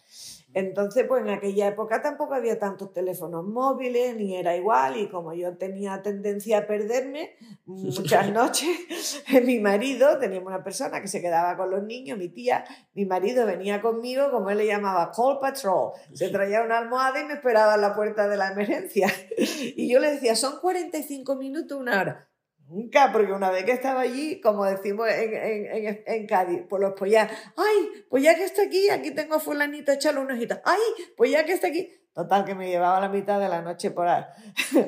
Entonces, 0.53 1.05
pues 1.07 1.23
en 1.23 1.29
aquella 1.29 1.67
época 1.67 2.01
tampoco 2.01 2.33
había 2.33 2.59
tantos 2.59 2.93
teléfonos 2.93 3.45
móviles, 3.45 4.15
ni 4.15 4.35
era 4.35 4.55
igual, 4.55 4.97
y 4.97 5.07
como 5.07 5.33
yo 5.33 5.57
tenía 5.57 6.01
tendencia 6.01 6.59
a 6.59 6.67
perderme, 6.67 7.35
muchas 7.65 8.29
noches 8.33 9.23
mi 9.45 9.59
marido, 9.59 10.19
teníamos 10.19 10.47
una 10.47 10.63
persona 10.63 11.01
que 11.01 11.07
se 11.07 11.21
quedaba 11.21 11.57
con 11.57 11.71
los 11.71 11.83
niños, 11.83 12.17
mi 12.17 12.29
tía, 12.29 12.65
mi 12.93 13.05
marido 13.05 13.45
venía 13.45 13.81
conmigo, 13.81 14.31
como 14.31 14.49
él 14.49 14.57
le 14.57 14.67
llamaba, 14.67 15.11
call 15.15 15.39
patrol, 15.39 15.91
se 16.13 16.29
traía 16.29 16.63
una 16.63 16.77
almohada 16.77 17.21
y 17.21 17.25
me 17.25 17.33
esperaba 17.33 17.75
en 17.75 17.81
la 17.81 17.95
puerta 17.95 18.27
de 18.27 18.37
la 18.37 18.51
emergencia. 18.51 19.07
Y 19.75 19.91
yo 19.91 19.99
le 19.99 20.11
decía, 20.11 20.35
son 20.35 20.59
45 20.59 21.35
minutos, 21.35 21.79
una 21.79 21.99
hora. 21.99 22.32
Nunca, 22.67 23.11
porque 23.11 23.31
una 23.31 23.51
vez 23.51 23.65
que 23.65 23.71
estaba 23.71 24.01
allí, 24.01 24.39
como 24.39 24.65
decimos 24.65 25.07
en, 25.09 25.33
en, 25.33 26.03
en, 26.05 26.27
Cádiz, 26.27 26.61
pues 26.69 26.81
los 26.81 26.93
ya, 27.09 27.29
ay, 27.57 28.03
pues 28.09 28.23
ya 28.23 28.35
que 28.35 28.45
está 28.45 28.63
aquí, 28.63 28.89
aquí 28.89 29.11
tengo 29.11 29.35
a 29.35 29.39
fulanito, 29.39 29.91
échale 29.91 30.19
un 30.19 30.31
ojito, 30.31 30.55
ay, 30.63 30.79
pues 31.17 31.31
ya 31.31 31.45
que 31.45 31.53
está 31.53 31.67
aquí. 31.67 31.89
Total, 32.13 32.45
que 32.45 32.53
me 32.55 32.69
llevaba 32.69 32.99
la 32.99 33.09
mitad 33.09 33.39
de 33.39 33.49
la 33.49 33.61
noche 33.61 33.91
para, 33.91 34.29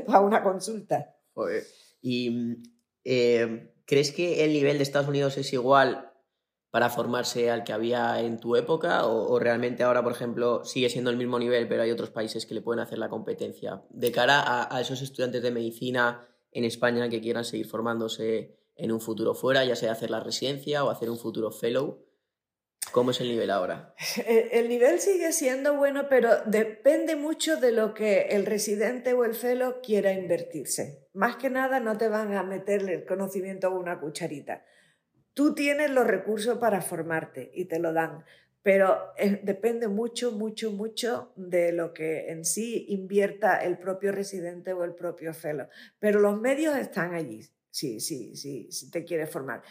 para 0.05 0.19
una 0.21 0.43
consulta. 0.43 1.15
¿Y 2.01 2.57
eh, 3.03 3.73
crees 3.85 4.11
que 4.11 4.45
el 4.45 4.53
nivel 4.53 4.77
de 4.77 4.83
Estados 4.83 5.09
Unidos 5.09 5.37
es 5.37 5.51
igual 5.51 6.11
para 6.69 6.89
formarse 6.89 7.49
al 7.49 7.63
que 7.63 7.73
había 7.73 8.21
en 8.21 8.39
tu 8.39 8.55
época? 8.55 9.07
¿O, 9.07 9.33
o 9.33 9.39
realmente 9.39 9.81
ahora, 9.83 10.03
por 10.03 10.11
ejemplo, 10.11 10.63
sigue 10.65 10.89
siendo 10.89 11.09
el 11.09 11.17
mismo 11.17 11.39
nivel, 11.39 11.67
pero 11.67 11.81
hay 11.81 11.91
otros 11.91 12.11
países 12.11 12.45
que 12.45 12.53
le 12.53 12.61
pueden 12.61 12.79
hacer 12.79 12.99
la 12.99 13.09
competencia? 13.09 13.81
De 13.89 14.11
cara 14.11 14.39
a, 14.39 14.75
a 14.75 14.81
esos 14.81 15.01
estudiantes 15.01 15.41
de 15.41 15.51
medicina 15.51 16.27
en 16.55 16.63
España 16.63 17.09
que 17.09 17.19
quieran 17.19 17.43
seguir 17.43 17.67
formándose 17.67 18.55
en 18.77 18.93
un 18.93 19.01
futuro 19.01 19.35
fuera, 19.35 19.65
ya 19.65 19.75
sea 19.75 19.91
hacer 19.91 20.09
la 20.09 20.21
residencia 20.21 20.85
o 20.85 20.89
hacer 20.89 21.09
un 21.09 21.19
futuro 21.19 21.51
fellow? 21.51 22.01
¿Cómo 22.93 23.11
es 23.11 23.19
el 23.19 23.27
nivel 23.27 23.51
ahora? 23.51 23.93
El 24.25 24.69
nivel 24.69 25.01
sigue 25.01 25.33
siendo 25.33 25.75
bueno, 25.75 26.07
pero 26.09 26.29
depende 26.45 27.17
mucho 27.17 27.57
de 27.57 27.73
lo 27.73 27.93
que 27.93 28.27
el 28.29 28.45
residente 28.45 29.11
o 29.13 29.25
el 29.25 29.33
fellow 29.33 29.81
quiera 29.83 30.13
invertirse. 30.13 31.09
Más 31.13 31.35
que 31.35 31.49
nada 31.49 31.81
no 31.81 31.97
te 31.97 32.07
van 32.07 32.33
a 32.33 32.43
meterle 32.43 32.93
el 32.93 33.05
conocimiento 33.05 33.67
a 33.67 33.71
una 33.71 33.99
cucharita. 33.99 34.63
Tú 35.33 35.53
tienes 35.53 35.91
los 35.91 36.07
recursos 36.07 36.57
para 36.59 36.81
formarte 36.81 37.51
y 37.53 37.65
te 37.65 37.79
lo 37.79 37.91
dan, 37.91 38.23
pero 38.65 39.13
depende 39.43 39.87
mucho, 39.87 40.31
mucho, 40.31 40.71
mucho 40.71 41.31
de 41.35 41.71
lo 41.71 41.93
que 41.93 42.31
en 42.31 42.43
sí 42.43 42.87
invierta 42.89 43.59
el 43.59 43.77
propio 43.77 44.11
residente 44.11 44.73
o 44.73 44.83
el 44.83 44.95
propio 44.95 45.35
fellow. 45.35 45.67
Pero 45.99 46.19
los 46.19 46.41
medios 46.41 46.75
están 46.75 47.13
allí, 47.13 47.41
sí, 47.69 47.99
sí, 47.99 48.35
sí, 48.35 48.67
si 48.71 48.89
te 48.89 49.05
quieres 49.05 49.29
formar. 49.29 49.61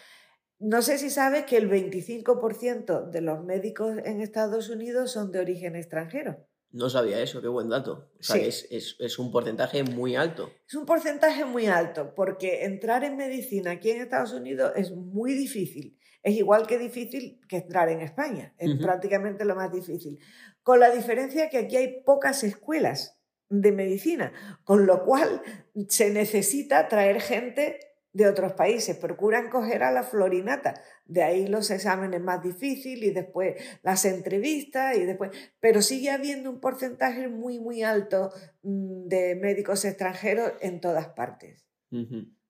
No 0.61 0.81
sé 0.81 0.99
si 0.99 1.11
sabes 1.11 1.45
que 1.45 1.57
el 1.57 1.69
25% 1.69 3.11
de 3.11 3.21
los 3.21 3.43
médicos 3.43 3.99
en 4.05 4.21
Estados 4.21 4.69
Unidos 4.69 5.11
son 5.11 5.33
de 5.33 5.41
origen 5.41 5.75
extranjero. 5.75 6.47
No 6.71 6.89
sabía 6.89 7.21
eso, 7.21 7.43
qué 7.43 7.49
buen 7.49 7.71
dato. 7.71 8.13
O 8.21 8.23
sea, 8.23 8.37
es, 8.37 8.69
es, 8.71 9.19
un 9.19 9.33
porcentaje 9.33 9.83
muy 9.83 10.15
alto. 10.15 10.53
Es 10.69 10.75
un 10.75 10.87
porcentaje 10.87 11.45
muy 11.45 11.67
alto, 11.67 12.15
porque 12.15 12.65
entrar 12.65 13.03
en 13.03 13.17
medicina 13.17 13.73
aquí 13.73 13.91
en 13.91 14.03
Estados 14.03 14.33
Unidos 14.35 14.71
es 14.77 14.93
muy 14.93 15.35
difícil. 15.35 15.99
Es 16.25 16.35
igual 16.37 16.67
que 16.67 16.79
difícil 16.79 17.39
que 17.49 17.59
entrar 17.59 17.91
en 17.91 18.01
España. 18.01 18.55
Es 18.57 18.75
prácticamente 18.81 19.45
lo 19.45 19.55
más 19.55 19.71
difícil. 19.71 20.19
Con 20.63 20.81
la 20.81 20.91
diferencia 20.91 21.51
que 21.51 21.59
aquí 21.59 21.77
hay 21.77 22.03
pocas 22.03 22.43
escuelas 22.43 23.21
de 23.51 23.73
medicina, 23.73 24.33
con 24.65 24.87
lo 24.87 25.05
cual 25.05 25.43
se 25.89 26.11
necesita 26.11 26.89
traer 26.89 27.21
gente 27.21 27.79
de 28.15 28.27
otros 28.27 28.55
países, 28.55 28.97
procuran 28.97 29.51
coger 29.51 29.83
a 29.83 29.93
la 29.93 30.03
florinata, 30.03 30.81
de 31.05 31.23
ahí 31.23 31.47
los 31.47 31.71
exámenes 31.71 32.23
más 32.23 32.43
difíciles 32.43 33.11
y 33.11 33.13
después 33.13 33.63
las 33.83 34.07
entrevistas 34.07 34.97
y 34.97 35.05
después, 35.05 35.31
pero 35.61 35.83
sigue 35.83 36.11
habiendo 36.11 36.49
un 36.49 36.61
porcentaje 36.61 37.29
muy, 37.29 37.59
muy 37.59 37.83
alto 37.83 38.33
mm, 38.63 39.09
de 39.09 39.35
médicos 39.35 39.85
extranjeros 39.85 40.53
en 40.61 40.81
todas 40.81 41.09
partes. 41.09 41.67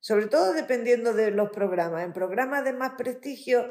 Sobre 0.04 0.26
todo 0.26 0.52
dependiendo 0.52 1.14
de 1.14 1.30
los 1.30 1.48
programas. 1.48 2.04
En 2.04 2.12
programas 2.12 2.62
de 2.62 2.74
más 2.74 2.92
prestigio 2.92 3.70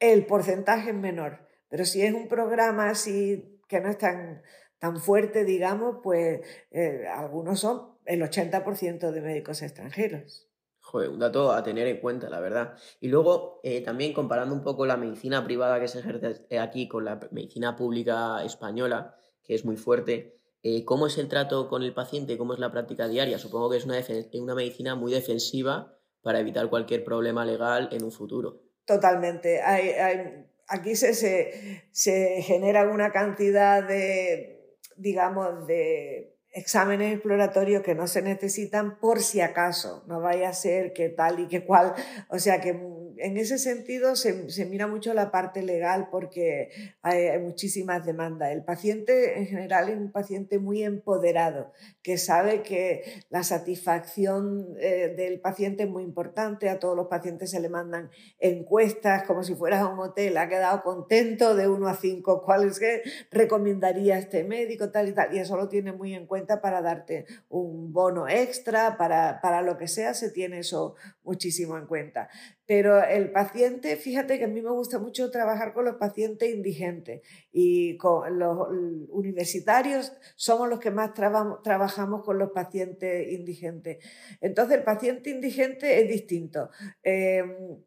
el 0.00 0.26
porcentaje 0.26 0.90
es 0.90 0.96
menor, 0.96 1.46
pero 1.68 1.84
si 1.84 2.02
es 2.02 2.12
un 2.12 2.26
programa 2.26 2.90
así 2.90 3.60
que 3.68 3.78
no 3.78 3.88
es 3.88 3.96
tan, 3.96 4.42
tan 4.80 4.98
fuerte, 4.98 5.44
digamos, 5.44 5.98
pues 6.02 6.40
eh, 6.72 7.06
algunos 7.06 7.60
son 7.60 7.96
el 8.04 8.22
80% 8.22 9.12
de 9.12 9.20
médicos 9.20 9.62
extranjeros 9.62 10.48
un 10.94 11.18
dato 11.18 11.52
a 11.52 11.62
tener 11.62 11.86
en 11.86 11.98
cuenta, 11.98 12.28
la 12.28 12.40
verdad. 12.40 12.74
Y 13.00 13.08
luego, 13.08 13.60
eh, 13.62 13.80
también 13.80 14.12
comparando 14.12 14.54
un 14.54 14.62
poco 14.62 14.86
la 14.86 14.96
medicina 14.96 15.44
privada 15.44 15.80
que 15.80 15.88
se 15.88 16.00
ejerce 16.00 16.58
aquí 16.58 16.88
con 16.88 17.04
la 17.04 17.18
medicina 17.30 17.74
pública 17.74 18.44
española, 18.44 19.16
que 19.42 19.54
es 19.54 19.64
muy 19.64 19.76
fuerte, 19.76 20.38
eh, 20.64 20.84
¿cómo 20.86 21.06
es 21.06 21.18
el 21.18 21.28
trato 21.28 21.68
con 21.68 21.82
el 21.82 21.92
paciente? 21.92 22.38
¿Cómo 22.38 22.54
es 22.54 22.58
la 22.58 22.72
práctica 22.72 23.06
diaria? 23.06 23.38
Supongo 23.38 23.70
que 23.70 23.76
es 23.76 23.84
una, 23.84 23.98
una 24.32 24.54
medicina 24.54 24.94
muy 24.94 25.12
defensiva 25.12 25.98
para 26.22 26.40
evitar 26.40 26.70
cualquier 26.70 27.04
problema 27.04 27.44
legal 27.44 27.90
en 27.92 28.02
un 28.02 28.10
futuro. 28.10 28.62
Totalmente. 28.86 29.60
aquí 30.66 30.96
se, 30.96 31.12
se, 31.12 31.84
se 31.92 32.40
genera 32.40 32.88
una 32.88 33.12
cantidad 33.12 33.86
de, 33.86 34.78
digamos, 34.96 35.66
de 35.66 36.33
exámenes 36.54 37.12
exploratorios 37.12 37.82
que 37.82 37.96
no 37.96 38.06
se 38.06 38.22
necesitan 38.22 38.98
por 39.00 39.20
si 39.20 39.40
acaso, 39.40 40.04
no 40.06 40.20
vaya 40.20 40.48
a 40.48 40.54
ser 40.54 40.92
que 40.92 41.08
tal 41.08 41.40
y 41.40 41.48
que 41.48 41.64
cual, 41.64 41.94
o 42.28 42.38
sea 42.38 42.60
que 42.60 42.78
en 43.18 43.36
ese 43.36 43.58
sentido 43.58 44.16
se, 44.16 44.46
mira 44.66 44.86
mucho 44.86 45.14
la 45.14 45.30
parte 45.30 45.62
legal 45.62 46.08
porque 46.10 46.70
hay, 47.02 47.38
muchísimas 47.38 48.04
demandas. 48.04 48.52
El 48.52 48.64
paciente 48.64 49.38
en 49.38 49.46
general 49.46 49.88
es 49.88 49.96
un 49.96 50.12
paciente 50.12 50.58
muy 50.58 50.82
empoderado, 50.82 51.72
que 52.02 52.18
sabe 52.18 52.62
que 52.62 53.24
la 53.30 53.42
satisfacción 53.42 54.76
eh, 54.78 55.14
del 55.16 55.40
paciente 55.40 55.84
es 55.84 55.88
muy 55.88 56.02
importante. 56.02 56.68
A 56.68 56.78
todos 56.78 56.96
los 56.96 57.08
pacientes 57.08 57.50
se 57.50 57.60
le 57.60 57.68
mandan 57.68 58.10
encuestas 58.38 59.24
como 59.24 59.42
si 59.42 59.54
fueras 59.54 59.80
a 59.80 59.88
un 59.88 59.98
hotel. 59.98 60.36
Ha 60.36 60.48
quedado 60.48 60.82
contento 60.82 61.54
de 61.54 61.68
1 61.68 61.88
a 61.88 61.94
5, 61.94 62.42
¿cuál 62.44 62.68
es 62.68 62.78
que 62.78 63.02
recomendaría 63.30 64.18
este 64.18 64.44
médico? 64.44 64.90
Tal 64.90 65.08
y 65.08 65.12
tal. 65.12 65.34
Y 65.34 65.38
eso 65.38 65.56
lo 65.56 65.68
tiene 65.68 65.92
muy 65.92 66.14
en 66.14 66.26
cuenta 66.26 66.43
para 66.46 66.82
darte 66.82 67.26
un 67.48 67.92
bono 67.92 68.28
extra, 68.28 68.96
para, 68.96 69.40
para 69.40 69.62
lo 69.62 69.76
que 69.76 69.88
sea, 69.88 70.14
se 70.14 70.30
tiene 70.30 70.58
eso 70.58 70.94
muchísimo 71.22 71.76
en 71.78 71.86
cuenta. 71.86 72.28
Pero 72.66 73.02
el 73.04 73.30
paciente, 73.30 73.96
fíjate 73.96 74.38
que 74.38 74.44
a 74.44 74.48
mí 74.48 74.62
me 74.62 74.70
gusta 74.70 74.98
mucho 74.98 75.30
trabajar 75.30 75.74
con 75.74 75.84
los 75.84 75.96
pacientes 75.96 76.48
indigentes 76.48 77.20
y 77.52 77.96
con 77.98 78.38
los 78.38 78.68
universitarios 79.10 80.12
somos 80.34 80.68
los 80.68 80.80
que 80.80 80.90
más 80.90 81.12
trabajamos 81.14 82.24
con 82.24 82.38
los 82.38 82.52
pacientes 82.52 83.30
indigentes. 83.32 83.98
Entonces 84.40 84.78
el 84.78 84.84
paciente 84.84 85.30
indigente 85.30 86.00
es 86.00 86.08
distinto. 86.08 86.70
Em, 87.02 87.82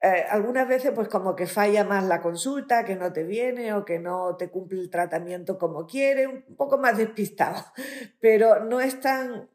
eh, 0.00 0.24
algunas 0.30 0.68
veces 0.68 0.92
pues 0.94 1.08
como 1.08 1.34
que 1.34 1.46
falla 1.46 1.82
más 1.84 2.04
la 2.04 2.20
consulta, 2.20 2.84
que 2.84 2.94
no 2.94 3.12
te 3.12 3.24
viene 3.24 3.72
o 3.74 3.84
que 3.84 3.98
no 3.98 4.36
te 4.36 4.48
cumple 4.48 4.80
el 4.80 4.90
tratamiento 4.90 5.58
como 5.58 5.86
quiere, 5.86 6.26
un 6.26 6.56
poco 6.56 6.78
más 6.78 6.96
despistado, 6.96 7.64
pero 8.20 8.64
no 8.64 8.80
es 8.80 9.00
tan 9.00 9.48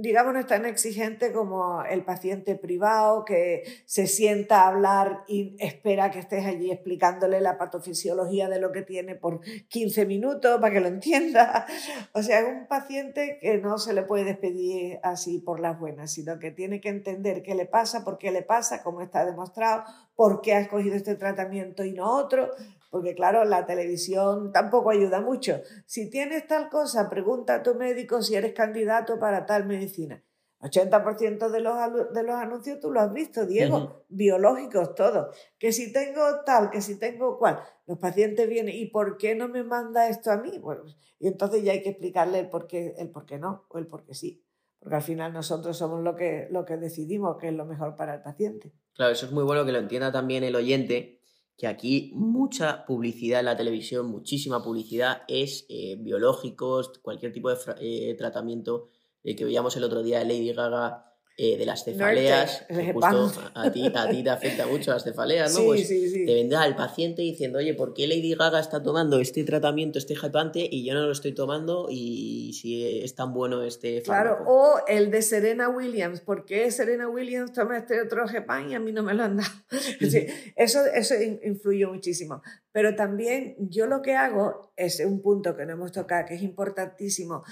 digamos, 0.00 0.32
no 0.32 0.40
es 0.40 0.46
tan 0.46 0.66
exigente 0.66 1.32
como 1.32 1.82
el 1.84 2.04
paciente 2.04 2.56
privado 2.56 3.24
que 3.24 3.62
se 3.86 4.06
sienta 4.06 4.62
a 4.62 4.68
hablar 4.68 5.24
y 5.28 5.56
espera 5.58 6.10
que 6.10 6.18
estés 6.18 6.44
allí 6.44 6.70
explicándole 6.70 7.40
la 7.40 7.58
patofisiología 7.58 8.48
de 8.48 8.58
lo 8.58 8.72
que 8.72 8.82
tiene 8.82 9.14
por 9.14 9.40
15 9.68 10.06
minutos 10.06 10.60
para 10.60 10.72
que 10.72 10.80
lo 10.80 10.88
entienda. 10.88 11.66
O 12.12 12.22
sea, 12.22 12.44
un 12.44 12.66
paciente 12.66 13.38
que 13.40 13.58
no 13.58 13.78
se 13.78 13.92
le 13.92 14.02
puede 14.02 14.24
despedir 14.24 14.98
así 15.02 15.38
por 15.38 15.60
las 15.60 15.78
buenas, 15.78 16.12
sino 16.12 16.38
que 16.38 16.50
tiene 16.50 16.80
que 16.80 16.88
entender 16.88 17.42
qué 17.42 17.54
le 17.54 17.66
pasa, 17.66 18.04
por 18.04 18.18
qué 18.18 18.30
le 18.30 18.42
pasa, 18.42 18.82
cómo 18.82 19.00
está 19.00 19.24
demostrado, 19.24 19.84
por 20.16 20.40
qué 20.40 20.54
ha 20.54 20.60
escogido 20.60 20.96
este 20.96 21.14
tratamiento 21.14 21.84
y 21.84 21.92
no 21.92 22.16
otro 22.16 22.50
porque 22.94 23.16
claro, 23.16 23.44
la 23.44 23.66
televisión 23.66 24.52
tampoco 24.52 24.90
ayuda 24.90 25.20
mucho. 25.20 25.60
Si 25.84 26.08
tienes 26.10 26.46
tal 26.46 26.68
cosa, 26.68 27.10
pregunta 27.10 27.56
a 27.56 27.62
tu 27.64 27.74
médico 27.74 28.22
si 28.22 28.36
eres 28.36 28.52
candidato 28.52 29.18
para 29.18 29.46
tal 29.46 29.66
medicina. 29.66 30.22
80% 30.60 31.50
de 31.50 31.58
los, 31.58 31.74
de 32.14 32.22
los 32.22 32.36
anuncios 32.36 32.78
tú 32.78 32.92
lo 32.92 33.00
has 33.00 33.12
visto, 33.12 33.46
Diego, 33.46 34.04
biológicos 34.08 34.94
todos. 34.94 35.36
Que 35.58 35.72
si 35.72 35.92
tengo 35.92 36.22
tal, 36.46 36.70
que 36.70 36.80
si 36.80 36.96
tengo 36.96 37.36
cual. 37.36 37.58
Los 37.88 37.98
pacientes 37.98 38.48
vienen, 38.48 38.76
¿y 38.76 38.86
por 38.86 39.16
qué 39.16 39.34
no 39.34 39.48
me 39.48 39.64
manda 39.64 40.08
esto 40.08 40.30
a 40.30 40.36
mí? 40.36 40.56
Bueno, 40.58 40.84
y 41.18 41.26
entonces 41.26 41.64
ya 41.64 41.72
hay 41.72 41.82
que 41.82 41.90
explicarle 41.90 42.38
el 42.38 42.48
por 42.48 42.68
qué, 42.68 42.94
el 42.96 43.10
por 43.10 43.26
qué 43.26 43.40
no 43.40 43.66
o 43.70 43.78
el 43.78 43.88
por 43.88 44.04
qué 44.04 44.14
sí. 44.14 44.44
Porque 44.78 44.94
al 44.94 45.02
final 45.02 45.32
nosotros 45.32 45.76
somos 45.76 46.04
lo 46.04 46.14
que, 46.14 46.46
lo 46.52 46.64
que 46.64 46.76
decidimos 46.76 47.38
que 47.38 47.48
es 47.48 47.54
lo 47.54 47.64
mejor 47.64 47.96
para 47.96 48.14
el 48.14 48.22
paciente. 48.22 48.72
Claro, 48.92 49.10
eso 49.10 49.26
es 49.26 49.32
muy 49.32 49.42
bueno 49.42 49.64
que 49.64 49.72
lo 49.72 49.78
entienda 49.78 50.12
también 50.12 50.44
el 50.44 50.54
oyente, 50.54 51.13
que 51.56 51.66
aquí 51.66 52.10
mucha 52.14 52.84
publicidad 52.84 53.40
en 53.40 53.46
la 53.46 53.56
televisión, 53.56 54.06
muchísima 54.06 54.62
publicidad 54.62 55.22
es 55.28 55.66
eh, 55.68 55.96
biológicos, 55.98 56.98
cualquier 57.00 57.32
tipo 57.32 57.50
de 57.50 57.56
eh, 57.80 58.14
tratamiento 58.14 58.88
eh, 59.22 59.36
que 59.36 59.44
veíamos 59.44 59.76
el 59.76 59.84
otro 59.84 60.02
día 60.02 60.18
de 60.18 60.24
Lady 60.24 60.52
Gaga 60.52 61.13
eh, 61.36 61.58
de 61.58 61.66
las 61.66 61.84
cefaleas, 61.84 62.64
justo 62.92 63.42
a 63.54 63.72
ti, 63.72 63.90
a 63.92 64.08
ti 64.08 64.22
te 64.22 64.30
afecta 64.30 64.68
mucho 64.68 64.92
las 64.92 65.02
cefaleas, 65.02 65.52
¿no? 65.58 65.64
pues 65.64 65.88
te 65.88 66.32
vendrá 66.32 66.62
al 66.62 66.76
paciente 66.76 67.22
diciendo, 67.22 67.58
oye, 67.58 67.74
¿por 67.74 67.92
qué 67.92 68.06
Lady 68.06 68.36
Gaga 68.36 68.60
está 68.60 68.84
tomando 68.84 69.18
este 69.18 69.42
tratamiento, 69.42 69.98
este 69.98 70.14
hypante, 70.14 70.68
y 70.70 70.84
yo 70.84 70.94
no 70.94 71.06
lo 71.06 71.10
estoy 71.10 71.34
tomando 71.34 71.88
y 71.90 72.52
si 72.52 73.02
es 73.02 73.16
tan 73.16 73.34
bueno 73.34 73.64
este 73.64 74.00
fármaco? 74.00 74.44
Claro, 74.44 74.50
o 74.50 74.86
el 74.86 75.10
de 75.10 75.22
Serena 75.22 75.68
Williams, 75.68 76.20
¿por 76.20 76.44
qué 76.44 76.70
Serena 76.70 77.08
Williams 77.08 77.52
toma 77.52 77.78
este 77.78 78.00
otro 78.00 78.28
Gepan 78.28 78.70
y 78.70 78.76
a 78.76 78.78
mí 78.78 78.92
no 78.92 79.02
me 79.02 79.14
lo 79.14 79.24
han 79.24 79.38
dado? 79.38 79.50
eso, 80.56 80.86
eso 80.86 81.14
influye 81.42 81.84
muchísimo. 81.86 82.42
Pero 82.70 82.94
también 82.94 83.56
yo 83.58 83.86
lo 83.86 84.02
que 84.02 84.14
hago 84.14 84.72
es 84.76 85.00
un 85.00 85.20
punto 85.20 85.56
que 85.56 85.66
no 85.66 85.72
hemos 85.72 85.90
tocado, 85.90 86.26
que 86.26 86.34
es 86.34 86.42
importantísimo, 86.42 87.42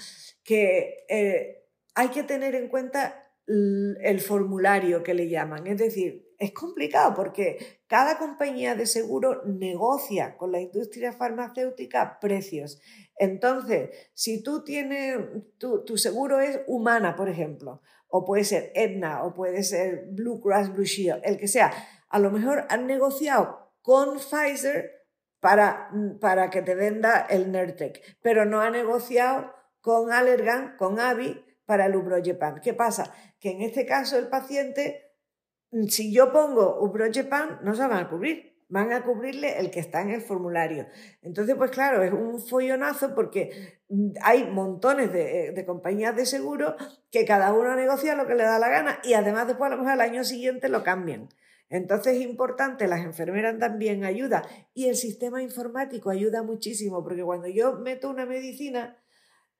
que 0.43 1.05
eh, 1.09 1.65
hay 1.95 2.07
que 2.09 2.23
tener 2.23 2.55
en 2.55 2.69
cuenta 2.69 3.22
el 3.45 4.19
formulario 4.21 5.03
que 5.03 5.13
le 5.13 5.29
llaman. 5.29 5.67
Es 5.67 5.77
decir, 5.77 6.33
es 6.39 6.51
complicado 6.51 7.13
porque 7.13 7.81
cada 7.87 8.17
compañía 8.17 8.75
de 8.75 8.85
seguro 8.85 9.43
negocia 9.45 10.37
con 10.37 10.51
la 10.51 10.61
industria 10.61 11.13
farmacéutica 11.13 12.19
precios. 12.19 12.79
Entonces, 13.17 13.89
si 14.13 14.43
tú 14.43 14.63
tienes, 14.63 15.17
tu, 15.57 15.83
tu 15.85 15.97
seguro 15.97 16.39
es 16.39 16.61
humana, 16.67 17.15
por 17.15 17.29
ejemplo, 17.29 17.81
o 18.07 18.25
puede 18.25 18.43
ser 18.43 18.71
Aetna, 18.75 19.23
o 19.23 19.33
puede 19.33 19.63
ser 19.63 20.07
Blue 20.11 20.39
Cross 20.41 20.73
Blue 20.73 20.85
Shield, 20.85 21.21
el 21.23 21.37
que 21.37 21.47
sea, 21.47 21.71
a 22.09 22.19
lo 22.19 22.31
mejor 22.31 22.65
han 22.69 22.87
negociado 22.87 23.71
con 23.81 24.17
Pfizer 24.19 24.91
para, 25.39 25.89
para 26.21 26.49
que 26.49 26.61
te 26.61 26.75
venda 26.75 27.25
el 27.29 27.51
Nertec, 27.51 28.01
pero 28.21 28.45
no 28.45 28.61
ha 28.61 28.69
negociado 28.69 29.51
con 29.81 30.11
Allergan, 30.11 30.75
con 30.77 30.99
Avi, 30.99 31.43
para 31.65 31.85
el 31.85 31.95
Ubrogepan. 31.95 32.61
¿Qué 32.61 32.73
pasa? 32.73 33.13
Que 33.43 33.51
en 33.51 33.61
este 33.61 33.85
caso 33.85 34.17
el 34.17 34.29
paciente, 34.29 35.11
si 35.89 36.13
yo 36.13 36.31
pongo 36.31 36.81
Ubrogepan, 36.81 37.59
no 37.61 37.75
se 37.75 37.81
van 37.81 38.05
a 38.05 38.09
cubrir. 38.09 38.63
van 38.69 38.93
a 38.93 39.03
cubrirle 39.03 39.59
el 39.59 39.69
que 39.69 39.81
está 39.81 39.99
en 39.99 40.11
el 40.11 40.21
formulario. 40.21 40.87
Entonces, 41.21 41.53
pues 41.57 41.69
claro, 41.69 42.01
es 42.03 42.13
un 42.13 42.39
follonazo 42.39 43.13
porque 43.13 43.81
hay 44.21 44.45
montones 44.45 45.11
de, 45.11 45.51
de, 45.51 45.65
compañías 45.65 46.15
de 46.15 46.25
seguro 46.25 46.77
que 47.11 47.25
cada 47.25 47.51
uno 47.51 47.75
negocia 47.75 48.15
lo 48.15 48.25
que 48.25 48.35
le 48.35 48.43
da 48.43 48.59
la 48.59 48.69
gana 48.69 48.99
y 49.03 49.13
además 49.13 49.45
después 49.47 49.67
a 49.67 49.75
lo 49.75 49.81
mejor 49.81 49.91
al 49.91 50.01
año 50.01 50.23
siguiente 50.23 50.69
lo 50.69 50.81
cambian. 50.81 51.27
Entonces 51.67 52.15
es 52.15 52.21
importante, 52.21 52.87
las 52.87 53.01
enfermeras 53.01 53.59
también 53.59 54.05
ayuda 54.05 54.43
y 54.73 54.87
el 54.87 54.95
sistema 54.95 55.43
informático 55.43 56.11
ayuda 56.11 56.43
muchísimo 56.43 57.03
porque 57.03 57.23
cuando 57.23 57.49
yo 57.49 57.73
meto 57.73 58.09
una 58.09 58.25
medicina, 58.25 59.03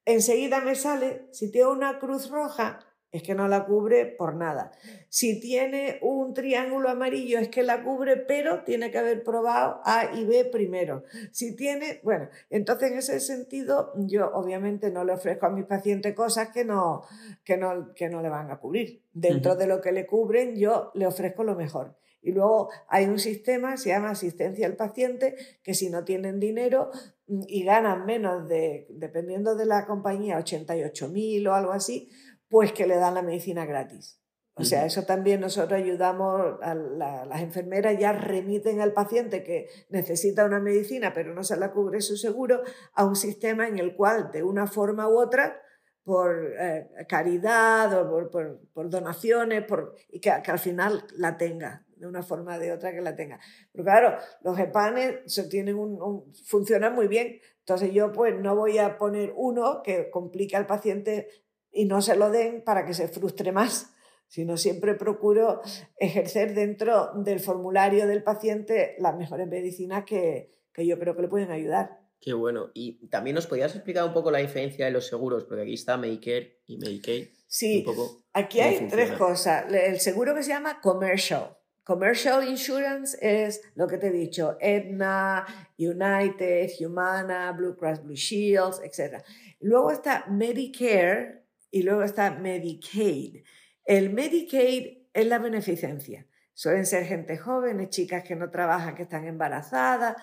enseguida 0.05 0.61
me 0.61 0.75
sale, 0.75 1.27
si 1.33 1.51
tengo 1.51 1.73
una 1.73 1.99
cruz 1.99 2.29
roja, 2.29 2.79
es 3.13 3.21
que 3.21 3.35
no 3.35 3.47
la 3.47 3.65
cubre 3.65 4.07
por 4.07 4.35
nada. 4.35 4.71
Si 5.07 5.39
tiene 5.39 5.99
un 6.01 6.33
triángulo 6.33 6.89
amarillo 6.89 7.37
es 7.37 7.47
que 7.47 7.61
la 7.61 7.83
cubre, 7.83 8.17
pero 8.17 8.63
tiene 8.63 8.89
que 8.89 8.97
haber 8.97 9.23
probado 9.23 9.81
A 9.85 10.09
y 10.15 10.25
B 10.25 10.45
primero. 10.45 11.03
Si 11.31 11.55
tiene, 11.55 12.01
bueno, 12.03 12.27
entonces 12.49 12.91
en 12.91 12.97
ese 12.97 13.19
sentido 13.19 13.93
yo 13.97 14.31
obviamente 14.33 14.89
no 14.89 15.05
le 15.05 15.13
ofrezco 15.13 15.45
a 15.45 15.51
mis 15.51 15.65
pacientes 15.65 16.15
cosas 16.15 16.49
que 16.49 16.65
no, 16.65 17.03
que 17.43 17.55
no, 17.55 17.93
que 17.93 18.09
no 18.09 18.23
le 18.23 18.29
van 18.29 18.49
a 18.49 18.57
cubrir. 18.57 19.03
Dentro 19.13 19.55
de 19.55 19.67
lo 19.67 19.79
que 19.79 19.91
le 19.91 20.07
cubren 20.07 20.55
yo 20.55 20.91
le 20.95 21.05
ofrezco 21.05 21.43
lo 21.43 21.55
mejor. 21.55 21.95
Y 22.23 22.31
luego 22.31 22.69
hay 22.87 23.05
un 23.05 23.19
sistema, 23.19 23.75
se 23.75 23.89
llama 23.89 24.11
asistencia 24.11 24.65
al 24.65 24.77
paciente, 24.77 25.35
que 25.61 25.73
si 25.73 25.89
no 25.89 26.05
tienen 26.05 26.39
dinero 26.39 26.89
mm, 27.27 27.41
y 27.47 27.63
ganan 27.63 28.05
menos 28.05 28.47
de, 28.47 28.87
dependiendo 28.89 29.55
de 29.55 29.65
la 29.65 29.85
compañía, 29.85 30.37
88 30.37 31.09
mil 31.09 31.45
o 31.47 31.53
algo 31.53 31.73
así, 31.73 32.09
pues 32.53 32.71
que 32.71 32.85
le 32.85 32.97
dan 32.97 33.15
la 33.15 33.23
medicina 33.23 33.65
gratis. 33.65 34.21
O 34.53 34.63
sea, 34.63 34.85
eso 34.85 35.05
también 35.05 35.41
nosotros 35.41 35.81
ayudamos 35.81 36.59
a 36.61 36.75
las 36.75 37.41
enfermeras, 37.41 37.97
ya 37.97 38.11
remiten 38.11 38.79
al 38.79 38.93
paciente 38.93 39.43
que 39.43 39.69
necesita 39.89 40.45
una 40.45 40.59
medicina 40.59 41.13
pero 41.15 41.33
no 41.33 41.43
se 41.43 41.57
la 41.57 41.71
cubre 41.71 41.99
su 42.01 42.15
seguro 42.15 42.61
a 42.93 43.05
un 43.05 43.15
sistema 43.15 43.67
en 43.67 43.79
el 43.79 43.95
cual 43.95 44.29
de 44.31 44.43
una 44.43 44.67
forma 44.67 45.09
u 45.09 45.17
otra, 45.19 45.59
por 46.03 46.53
eh, 46.59 46.87
caridad 47.09 47.91
o 47.99 48.29
por, 48.29 48.89
donaciones, 48.91 49.63
por, 49.63 49.95
y 50.11 50.19
que, 50.19 50.29
al 50.29 50.59
final 50.59 51.05
la 51.17 51.37
tenga 51.37 51.87
de 51.95 52.05
una 52.05 52.21
forma 52.21 52.57
o 52.57 52.59
de 52.59 52.71
otra 52.71 52.91
que 52.91 53.01
la 53.01 53.15
tenga. 53.15 53.39
Pero 53.71 53.83
claro, 53.83 54.17
los 54.43 54.59
EPANES 54.59 55.49
tienen 55.49 55.75
un, 55.75 56.31
funcionan 56.45 56.93
muy 56.93 57.07
bien. 57.07 57.39
Entonces 57.61 57.91
yo 57.91 58.11
pues 58.11 58.39
no 58.39 58.55
voy 58.55 58.77
a 58.77 58.95
poner 58.99 59.33
uno 59.35 59.81
que 59.81 60.11
complique 60.11 60.55
al 60.55 60.67
paciente 60.67 61.29
y 61.73 61.85
no 61.85 62.01
se 62.01 62.15
lo 62.15 62.29
den 62.29 62.63
para 62.63 62.85
que 62.85 62.93
se 62.93 63.07
frustre 63.07 63.51
más, 63.51 63.93
sino 64.27 64.57
siempre 64.57 64.93
procuro 64.93 65.61
ejercer 65.97 66.53
dentro 66.53 67.11
del 67.15 67.39
formulario 67.39 68.07
del 68.07 68.23
paciente 68.23 68.95
las 68.99 69.17
mejores 69.17 69.47
medicinas 69.47 70.05
que, 70.05 70.55
que 70.73 70.85
yo 70.85 70.99
creo 70.99 71.15
que 71.15 71.23
le 71.23 71.27
pueden 71.27 71.51
ayudar. 71.51 71.99
Qué 72.23 72.33
bueno. 72.33 72.69
Y 72.73 73.05
también 73.09 73.35
nos 73.35 73.47
podías 73.47 73.75
explicar 73.75 74.05
un 74.05 74.13
poco 74.13 74.31
la 74.31 74.39
diferencia 74.39 74.85
de 74.85 74.91
los 74.91 75.07
seguros, 75.07 75.43
porque 75.43 75.63
aquí 75.63 75.73
está 75.73 75.97
Medicare 75.97 76.61
y 76.65 76.77
Medicaid. 76.77 77.27
Sí, 77.47 77.85
aquí 78.31 78.61
hay 78.61 78.87
tres 78.87 79.11
cosas. 79.11 79.65
El 79.71 79.99
seguro 79.99 80.33
que 80.33 80.41
se 80.41 80.49
llama 80.49 80.79
commercial. 80.81 81.57
Commercial 81.83 82.47
insurance 82.47 83.17
es 83.21 83.61
lo 83.75 83.87
que 83.87 83.97
te 83.97 84.07
he 84.07 84.11
dicho, 84.11 84.57
Aetna, 84.61 85.45
United, 85.77 86.71
Humana, 86.79 87.51
Blue 87.51 87.75
Cross 87.75 88.03
Blue 88.03 88.15
Shields, 88.15 88.79
etc. 88.81 89.21
Luego 89.59 89.91
está 89.91 90.25
Medicare, 90.29 91.42
y 91.73 91.81
luego 91.81 92.03
está 92.03 92.29
Medicaid. 92.29 93.43
El 93.83 94.13
Medicaid 94.13 95.07
es 95.11 95.25
la 95.25 95.39
beneficencia. 95.39 96.27
Suelen 96.53 96.85
ser 96.85 97.05
gente 97.05 97.35
joven, 97.35 97.89
chicas 97.89 98.23
que 98.23 98.35
no 98.35 98.51
trabajan, 98.51 98.93
que 98.93 99.01
están 99.01 99.25
embarazadas. 99.25 100.15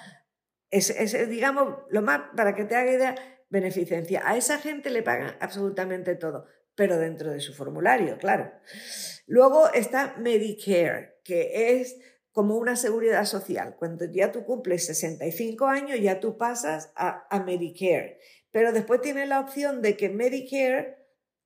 Es, 0.71 1.29
digamos, 1.29 1.79
lo 1.91 2.03
más, 2.03 2.21
para 2.37 2.55
que 2.55 2.65
te 2.65 2.77
haga 2.77 2.93
idea, 2.93 3.15
beneficencia. 3.49 4.23
A 4.25 4.37
esa 4.37 4.59
gente 4.59 4.91
le 4.91 5.03
pagan 5.03 5.37
absolutamente 5.41 6.15
todo, 6.15 6.47
pero 6.77 6.99
dentro 6.99 7.33
de 7.33 7.41
su 7.41 7.53
formulario, 7.53 8.17
claro. 8.19 8.53
Luego 9.27 9.73
está 9.73 10.15
Medicare, 10.19 11.19
que 11.25 11.81
es 11.81 11.99
como 12.31 12.59
una 12.59 12.77
seguridad 12.77 13.25
social. 13.25 13.75
Cuando 13.77 14.05
ya 14.05 14.31
tú 14.31 14.45
cumples 14.45 14.87
65 14.87 15.67
años, 15.67 15.99
ya 15.99 16.21
tú 16.21 16.39
pasas 16.39 16.93
a, 16.95 17.43
Medicare. 17.45 18.21
Pero 18.53 18.73
después 18.73 19.01
tiene 19.01 19.27
la 19.27 19.41
opción 19.41 19.83
de 19.83 19.97
que 19.97 20.11
Medicare 20.11 21.00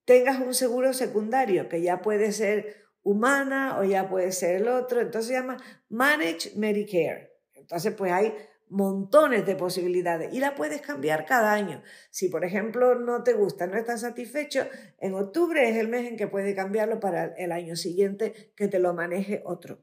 tengas 0.05 0.41
un 0.41 0.55
seguro 0.55 0.93
secundario, 0.93 1.69
que 1.69 1.83
ya 1.83 2.01
puede 2.01 2.33
ser 2.33 2.85
humana 3.03 3.79
o 3.79 3.85
ya 3.85 4.09
puede 4.09 4.33
ser 4.33 4.57
el 4.57 4.69
otro, 4.69 5.01
entonces 5.01 5.29
se 5.29 5.35
llama 5.35 5.57
Managed 5.89 6.55
Medicare. 6.57 7.33
Entonces, 7.55 7.95
pues 7.95 8.13
hay 8.13 8.35
montones 8.69 9.47
de 9.47 9.57
posibilidades 9.57 10.33
y 10.33 10.41
la 10.41 10.55
puedes 10.55 10.81
cambiar 10.81 11.27
cada 11.27 11.53
año. 11.53 11.83
Si, 12.11 12.29
por 12.29 12.45
ejemplo, 12.45 12.95
no 12.95 13.23
te 13.23 13.35
gusta, 13.35 13.67
no 13.67 13.77
estás 13.77 14.01
satisfecho, 14.01 14.67
en 14.99 15.15
octubre 15.15 15.69
es 15.69 15.77
el 15.77 15.89
mes 15.89 16.09
en 16.09 16.17
que 16.17 16.27
puedes 16.27 16.55
cambiarlo 16.57 16.99
para 16.99 17.27
el 17.37 17.53
año 17.53 17.77
siguiente 17.77 18.53
que 18.57 18.69
te 18.69 18.79
lo 18.79 18.95
maneje 18.95 19.43
otro. 19.45 19.81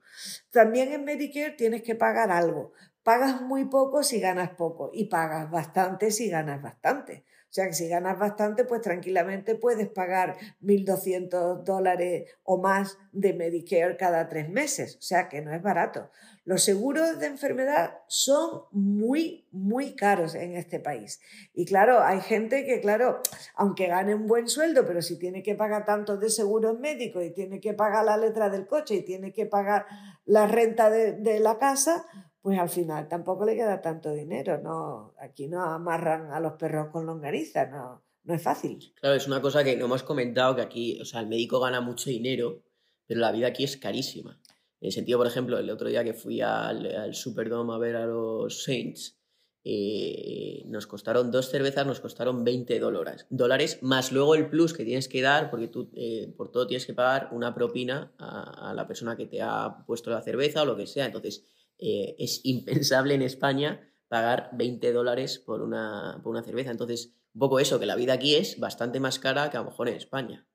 También 0.52 0.92
en 0.92 1.06
Medicare 1.06 1.52
tienes 1.52 1.84
que 1.84 1.96
pagar 1.96 2.32
algo. 2.32 2.74
Pagas 3.04 3.42
muy 3.42 3.66
poco 3.66 4.04
si 4.04 4.20
ganas 4.20 4.52
poco 4.52 4.92
y 4.94 5.06
pagas 5.06 5.50
bastante 5.50 6.12
si 6.12 6.30
ganas 6.30 6.62
bastante. 6.62 7.24
O 7.52 7.54
sea 7.54 7.68
que 7.68 7.74
si 7.74 7.90
ganas 7.90 8.18
bastante, 8.18 8.64
pues 8.64 8.80
tranquilamente 8.80 9.56
puedes 9.56 9.90
pagar 9.90 10.38
1.200 10.62 11.66
dólares 11.66 12.32
o 12.44 12.58
más 12.58 12.98
de 13.12 13.34
Medicare 13.34 13.98
cada 13.98 14.30
tres 14.30 14.48
meses. 14.48 14.96
O 14.96 15.02
sea 15.02 15.28
que 15.28 15.42
no 15.42 15.54
es 15.54 15.62
barato. 15.62 16.10
Los 16.46 16.64
seguros 16.64 17.20
de 17.20 17.28
enfermedad 17.28 18.00
son 18.08 18.62
muy, 18.72 19.50
muy 19.52 19.98
caros 19.98 20.34
en 20.34 20.56
este 20.56 20.80
país. 20.80 21.20
Y 21.54 21.66
claro, 21.66 22.02
hay 22.02 22.22
gente 22.22 22.66
que, 22.66 22.80
claro, 22.80 23.22
aunque 23.56 23.88
gane 23.88 24.16
un 24.16 24.28
buen 24.28 24.48
sueldo, 24.48 24.86
pero 24.88 25.02
si 25.02 25.20
tiene 25.20 25.44
que 25.44 25.54
pagar 25.54 25.84
tanto 25.84 26.16
de 26.16 26.30
seguros 26.30 26.80
médicos 26.80 27.26
y 27.26 27.32
tiene 27.32 27.60
que 27.60 27.74
pagar 27.74 28.06
la 28.06 28.16
letra 28.16 28.50
del 28.50 28.66
coche 28.66 28.96
y 28.96 29.02
tiene 29.04 29.34
que 29.34 29.46
pagar 29.46 29.86
la 30.24 30.48
renta 30.48 30.90
de, 30.90 31.12
de 31.12 31.42
la 31.42 31.60
casa, 31.60 32.06
pues 32.42 32.58
al 32.58 32.70
final 32.70 33.08
tampoco 33.08 33.46
le 33.46 33.56
queda 33.56 33.82
tanto 33.82 34.12
dinero, 34.12 34.60
no, 34.62 35.14
aquí 35.20 35.48
no 35.48 35.62
amarran 35.62 36.32
a 36.32 36.40
los 36.40 36.54
perros 36.54 36.90
con 36.92 37.06
longaniza, 37.06 37.68
no, 37.68 38.04
no 38.24 38.34
es 38.34 38.42
fácil. 38.42 38.94
Claro, 39.00 39.16
es 39.16 39.28
una 39.28 39.42
cosa 39.42 39.64
que 39.64 39.78
no 39.78 39.86
hemos 39.86 40.04
comentado, 40.04 40.56
que 40.56 40.62
aquí, 40.62 41.00
o 41.00 41.06
sea, 41.06 41.20
el 41.20 41.28
médico 41.28 41.60
gana 41.60 41.82
mucho 41.82 42.10
dinero, 42.10 42.64
pero 43.06 43.20
la 43.20 43.32
vida 43.32 43.48
aquí 43.48 43.64
es 43.64 43.78
carísima. 43.78 44.40
En 44.80 44.88
el 44.88 44.92
sentido, 44.92 45.20
por 45.20 45.28
ejemplo, 45.28 45.60
el 45.60 45.70
otro 45.70 45.88
día 45.90 46.04
que 46.04 46.16
fui 46.16 46.42
al, 46.42 46.96
al 46.96 47.14
Superdome 47.14 47.74
a 47.74 47.78
ver 47.78 47.96
a 47.96 48.08
los 48.08 48.64
Saints, 48.64 49.22
eh, 49.64 50.64
nos 50.66 50.88
costaron 50.88 51.30
dos 51.30 51.52
cervezas, 51.52 51.86
nos 51.86 52.00
costaron 52.00 52.44
20 52.44 52.80
dólares, 52.80 53.28
dólares, 53.30 53.78
más 53.84 54.12
luego 54.12 54.34
el 54.34 54.50
plus 54.50 54.74
que 54.74 54.84
tienes 54.84 55.08
que 55.08 55.22
dar, 55.22 55.52
porque 55.52 55.68
tú 55.68 55.92
eh, 55.94 56.34
por 56.36 56.52
todo 56.52 56.66
tienes 56.66 56.88
que 56.88 56.96
pagar 56.96 57.30
una 57.32 57.54
propina 57.54 58.12
a, 58.18 58.72
a, 58.72 58.74
la 58.74 58.88
persona 58.88 59.16
que 59.16 59.28
te 59.28 59.40
ha 59.44 59.84
puesto 59.86 60.10
la 60.10 60.24
cerveza 60.24 60.64
o 60.64 60.66
lo 60.66 60.76
que 60.76 60.88
sea. 60.88 61.06
Entonces, 61.06 61.46
eh, 61.82 62.16
es 62.18 62.42
impensable 62.46 63.16
en 63.16 63.24
España 63.24 63.88
pagar 64.08 64.50
20 64.54 64.92
dólares 64.94 65.40
por 65.40 65.62
una, 65.62 66.20
por 66.24 66.32
una 66.32 66.44
cerveza. 66.44 66.72
Entonces, 66.72 67.14
un 67.34 67.40
poco 67.40 67.60
eso, 67.60 67.80
que 67.80 67.86
la 67.86 67.96
vida 67.96 68.14
aquí 68.14 68.36
es 68.36 68.60
bastante 68.60 69.00
más 69.00 69.20
cara 69.20 69.50
que 69.50 69.58
a 69.58 69.62
lo 69.62 69.68
mejor 69.68 69.90
en 69.90 69.96
España. 69.96 70.48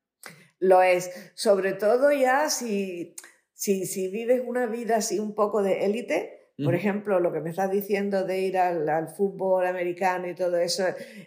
Lo 0.58 0.82
es, 0.82 1.10
sobre 1.34 1.72
todo 1.72 2.12
ya 2.12 2.48
si, 2.50 3.14
si, 3.52 3.86
si 3.86 4.08
vives 4.08 4.42
una 4.46 4.66
vida 4.66 4.96
así 4.96 5.18
un 5.18 5.34
poco 5.34 5.62
de 5.62 5.84
élite, 5.84 6.35
por 6.64 6.74
ejemplo, 6.74 7.20
lo 7.20 7.32
que 7.32 7.40
me 7.40 7.50
estás 7.50 7.70
diciendo 7.70 8.24
de 8.24 8.40
ir 8.40 8.56
al, 8.56 9.08
fútbol 9.08 9.66
americano 9.66 10.26
y 10.26 10.34
todo 10.34 10.56
eso, 10.56 10.84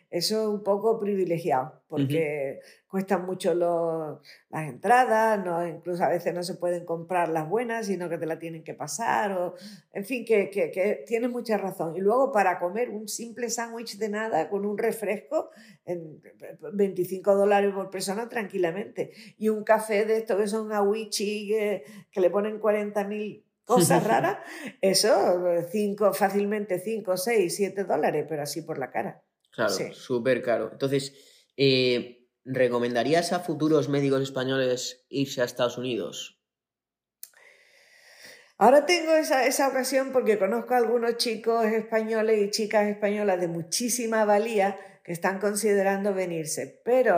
eso 0.10 0.42
es 0.42 0.48
un 0.48 0.64
poco 0.64 1.00
privilegiado, 1.00 1.84
porque 1.88 2.60
cuestan 2.88 3.28
mucho 3.28 3.54
las 3.54 4.68
entradas, 4.68 5.46
no, 5.46 5.68
incluso 5.68 6.04
a 6.04 6.10
veces 6.10 6.34
no 6.34 6.42
se 6.42 6.56
pueden 6.56 6.84
comprar 6.84 7.30
las 7.30 7.48
buenas, 7.48 7.86
sino 7.86 8.10
que 8.10 8.18
te 8.18 8.26
la 8.26 8.40
tienen 8.40 8.64
que 8.64 8.74
pasar, 8.74 9.32
o, 9.34 9.54
en 9.94 10.04
fin, 10.04 10.26
que, 10.26 10.50
que, 10.50 11.04
tienes 11.06 11.30
mucha 11.30 11.58
razón. 11.58 11.96
Y 11.96 12.00
luego 12.00 12.32
para 12.32 12.58
comer 12.58 12.90
un 12.90 13.08
simple 13.08 13.52
sándwich 13.52 14.00
de 14.00 14.10
nada 14.10 14.50
con 14.50 14.66
un 14.66 14.80
refresco, 14.80 15.52
en 15.86 16.20
25 16.74 17.36
dólares 17.36 17.72
por 17.72 17.92
persona 17.92 18.28
tranquilamente, 18.28 19.12
y 19.38 19.50
un 19.50 19.64
café 19.64 20.06
de 20.06 20.18
estos 20.18 20.38
que 20.38 20.48
son 20.48 20.74
awichi, 20.74 21.48
que, 21.48 21.84
que 22.10 22.20
le 22.20 22.32
ponen 22.32 22.58
40 22.58 23.04
mil 23.04 23.46
cosas 23.70 24.04
raras, 24.12 24.40
eso 24.82 25.40
cinco, 25.72 26.12
fácilmente 26.14 26.80
5, 26.80 27.16
6, 27.16 27.56
7 27.56 27.84
dólares, 27.84 28.26
pero 28.28 28.42
así 28.42 28.64
por 28.64 28.80
la 28.80 28.90
cara. 28.90 29.24
Claro, 29.52 29.94
súper 29.94 30.42
caro. 30.42 30.70
Entonces, 30.72 31.14
eh, 31.56 32.28
¿recomendarías 32.44 33.32
a 33.32 33.40
futuros 33.40 33.88
médicos 33.90 34.24
españoles 34.24 35.06
irse 35.10 35.42
a 35.42 35.46
Estados 35.46 35.78
Unidos? 35.78 36.42
Ahora 38.58 38.86
tengo 38.86 39.14
esa, 39.14 39.46
esa 39.46 39.68
ocasión 39.68 40.12
porque 40.12 40.38
conozco 40.38 40.74
a 40.74 40.78
algunos 40.78 41.18
chicos 41.18 41.66
españoles 41.66 42.42
y 42.42 42.50
chicas 42.50 42.90
españolas 42.90 43.40
de 43.40 43.48
muchísima 43.48 44.26
valía 44.26 44.78
que 45.04 45.14
están 45.14 45.40
considerando 45.40 46.14
venirse, 46.14 46.82
pero 46.84 47.16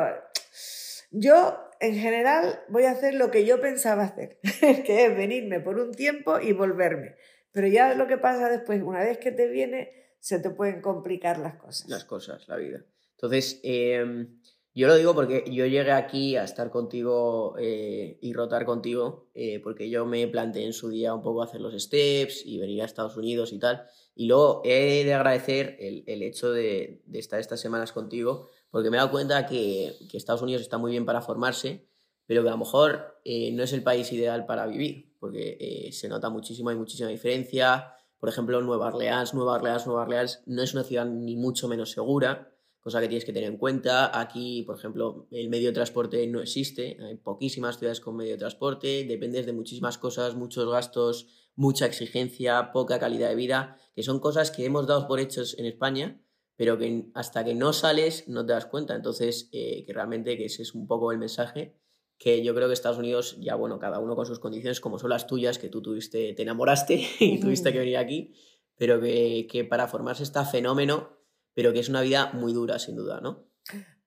yo 1.09 1.70
en 1.81 1.95
general 1.95 2.61
voy 2.69 2.83
a 2.83 2.91
hacer 2.91 3.15
lo 3.15 3.31
que 3.31 3.45
yo 3.45 3.59
pensaba 3.59 4.03
hacer, 4.03 4.39
que 4.85 5.05
es 5.05 5.17
venirme 5.17 5.59
por 5.59 5.79
un 5.79 5.91
tiempo 5.91 6.39
y 6.39 6.53
volverme. 6.53 7.15
Pero 7.51 7.67
ya 7.67 7.95
lo 7.95 8.07
que 8.07 8.17
pasa 8.17 8.49
después, 8.49 8.81
una 8.81 8.99
vez 8.99 9.17
que 9.17 9.31
te 9.31 9.47
viene, 9.47 9.89
se 10.19 10.39
te 10.39 10.51
pueden 10.51 10.81
complicar 10.81 11.39
las 11.39 11.55
cosas. 11.55 11.89
Las 11.89 12.05
cosas, 12.05 12.47
la 12.47 12.55
vida. 12.55 12.85
Entonces, 13.15 13.59
em, 13.63 14.39
yo 14.73 14.87
lo 14.87 14.95
digo 14.95 15.13
porque 15.13 15.43
yo 15.51 15.65
llegué 15.65 15.91
aquí 15.91 16.37
a 16.37 16.43
estar 16.43 16.69
contigo 16.69 17.55
eh, 17.59 18.17
y 18.21 18.31
rotar 18.31 18.63
contigo, 18.63 19.29
eh, 19.33 19.59
porque 19.59 19.89
yo 19.89 20.05
me 20.05 20.27
planteé 20.27 20.65
en 20.65 20.73
su 20.73 20.89
día 20.89 21.13
un 21.13 21.21
poco 21.21 21.41
hacer 21.41 21.59
los 21.59 21.73
steps 21.81 22.45
y 22.45 22.59
venir 22.59 22.81
a 22.81 22.85
Estados 22.85 23.17
Unidos 23.17 23.51
y 23.51 23.59
tal. 23.59 23.83
Y 24.15 24.27
luego 24.27 24.61
he 24.63 25.03
de 25.03 25.13
agradecer 25.13 25.75
el, 25.79 26.03
el 26.07 26.21
hecho 26.21 26.51
de, 26.51 27.01
estar 27.11 27.39
estas 27.39 27.59
semanas 27.59 27.91
contigo, 27.91 28.49
porque 28.71 28.89
me 28.89 28.97
he 28.97 28.99
dado 28.99 29.11
cuenta 29.11 29.45
que, 29.45 29.95
que, 30.09 30.17
Estados 30.17 30.41
Unidos 30.41 30.61
está 30.61 30.77
muy 30.77 30.91
bien 30.91 31.05
para 31.05 31.21
formarse, 31.21 31.87
pero 32.25 32.41
que 32.41 32.49
a 32.49 32.53
lo 32.53 32.57
mejor 32.57 33.19
eh, 33.23 33.51
no 33.51 33.63
es 33.63 33.73
el 33.73 33.83
país 33.83 34.11
ideal 34.11 34.45
para 34.45 34.65
vivir, 34.65 35.15
porque 35.19 35.57
eh, 35.59 35.91
se 35.91 36.09
nota 36.09 36.29
muchísimo, 36.29 36.69
hay 36.69 36.77
muchísima 36.77 37.09
diferencia. 37.09 37.93
Por 38.19 38.29
ejemplo, 38.29 38.61
Nueva 38.61 38.87
Orleans, 38.87 39.33
Nueva 39.33 39.53
Orleans, 39.53 39.85
Nueva 39.85 40.03
Orleans 40.03 40.41
no 40.45 40.63
es 40.63 40.73
una 40.73 40.83
ciudad 40.83 41.05
ni 41.05 41.35
mucho 41.35 41.67
menos 41.67 41.91
segura 41.91 42.51
cosa 42.81 42.99
que 42.99 43.07
tienes 43.07 43.25
que 43.25 43.31
tener 43.31 43.49
en 43.49 43.57
cuenta. 43.57 44.19
Aquí, 44.19 44.63
por 44.63 44.77
ejemplo, 44.77 45.27
el 45.31 45.49
medio 45.49 45.67
de 45.67 45.73
transporte 45.73 46.25
no 46.27 46.41
existe, 46.41 46.97
hay 47.01 47.15
poquísimas 47.15 47.77
ciudades 47.77 48.01
con 48.01 48.15
medio 48.15 48.33
de 48.33 48.39
transporte, 48.39 49.05
dependes 49.05 49.45
de 49.45 49.53
muchísimas 49.53 49.97
cosas, 49.97 50.35
muchos 50.35 50.69
gastos, 50.69 51.27
mucha 51.55 51.85
exigencia, 51.85 52.71
poca 52.71 52.99
calidad 52.99 53.29
de 53.29 53.35
vida, 53.35 53.77
que 53.95 54.03
son 54.03 54.19
cosas 54.19 54.51
que 54.51 54.65
hemos 54.65 54.87
dado 54.87 55.07
por 55.07 55.19
hechos 55.19 55.57
en 55.59 55.65
España, 55.65 56.19
pero 56.61 56.77
que 56.77 57.09
hasta 57.15 57.43
que 57.43 57.55
no 57.55 57.73
sales 57.73 58.27
no 58.27 58.45
te 58.45 58.53
das 58.53 58.67
cuenta. 58.67 58.93
Entonces, 58.93 59.49
eh, 59.51 59.83
que 59.83 59.93
realmente 59.93 60.37
que 60.37 60.45
ese 60.45 60.61
es 60.61 60.75
un 60.75 60.85
poco 60.85 61.11
el 61.11 61.17
mensaje 61.17 61.75
que 62.19 62.43
yo 62.43 62.53
creo 62.53 62.67
que 62.67 62.75
Estados 62.75 62.99
Unidos, 62.99 63.37
ya 63.39 63.55
bueno, 63.55 63.79
cada 63.79 63.97
uno 63.97 64.15
con 64.15 64.27
sus 64.27 64.37
condiciones, 64.37 64.79
como 64.79 64.99
son 64.99 65.09
las 65.09 65.25
tuyas, 65.25 65.57
que 65.57 65.69
tú 65.69 65.81
tuviste, 65.81 66.33
te 66.33 66.43
enamoraste 66.43 67.03
y 67.19 67.39
tuviste 67.39 67.73
que 67.73 67.79
venir 67.79 67.97
aquí, 67.97 68.35
pero 68.75 69.01
que, 69.01 69.47
que 69.49 69.65
para 69.65 69.87
formarse 69.87 70.21
está 70.21 70.45
fenómeno 70.45 71.19
pero 71.53 71.73
que 71.73 71.79
es 71.79 71.89
una 71.89 72.01
vida 72.01 72.31
muy 72.33 72.53
dura, 72.53 72.79
sin 72.79 72.95
duda, 72.95 73.19
¿no? 73.21 73.50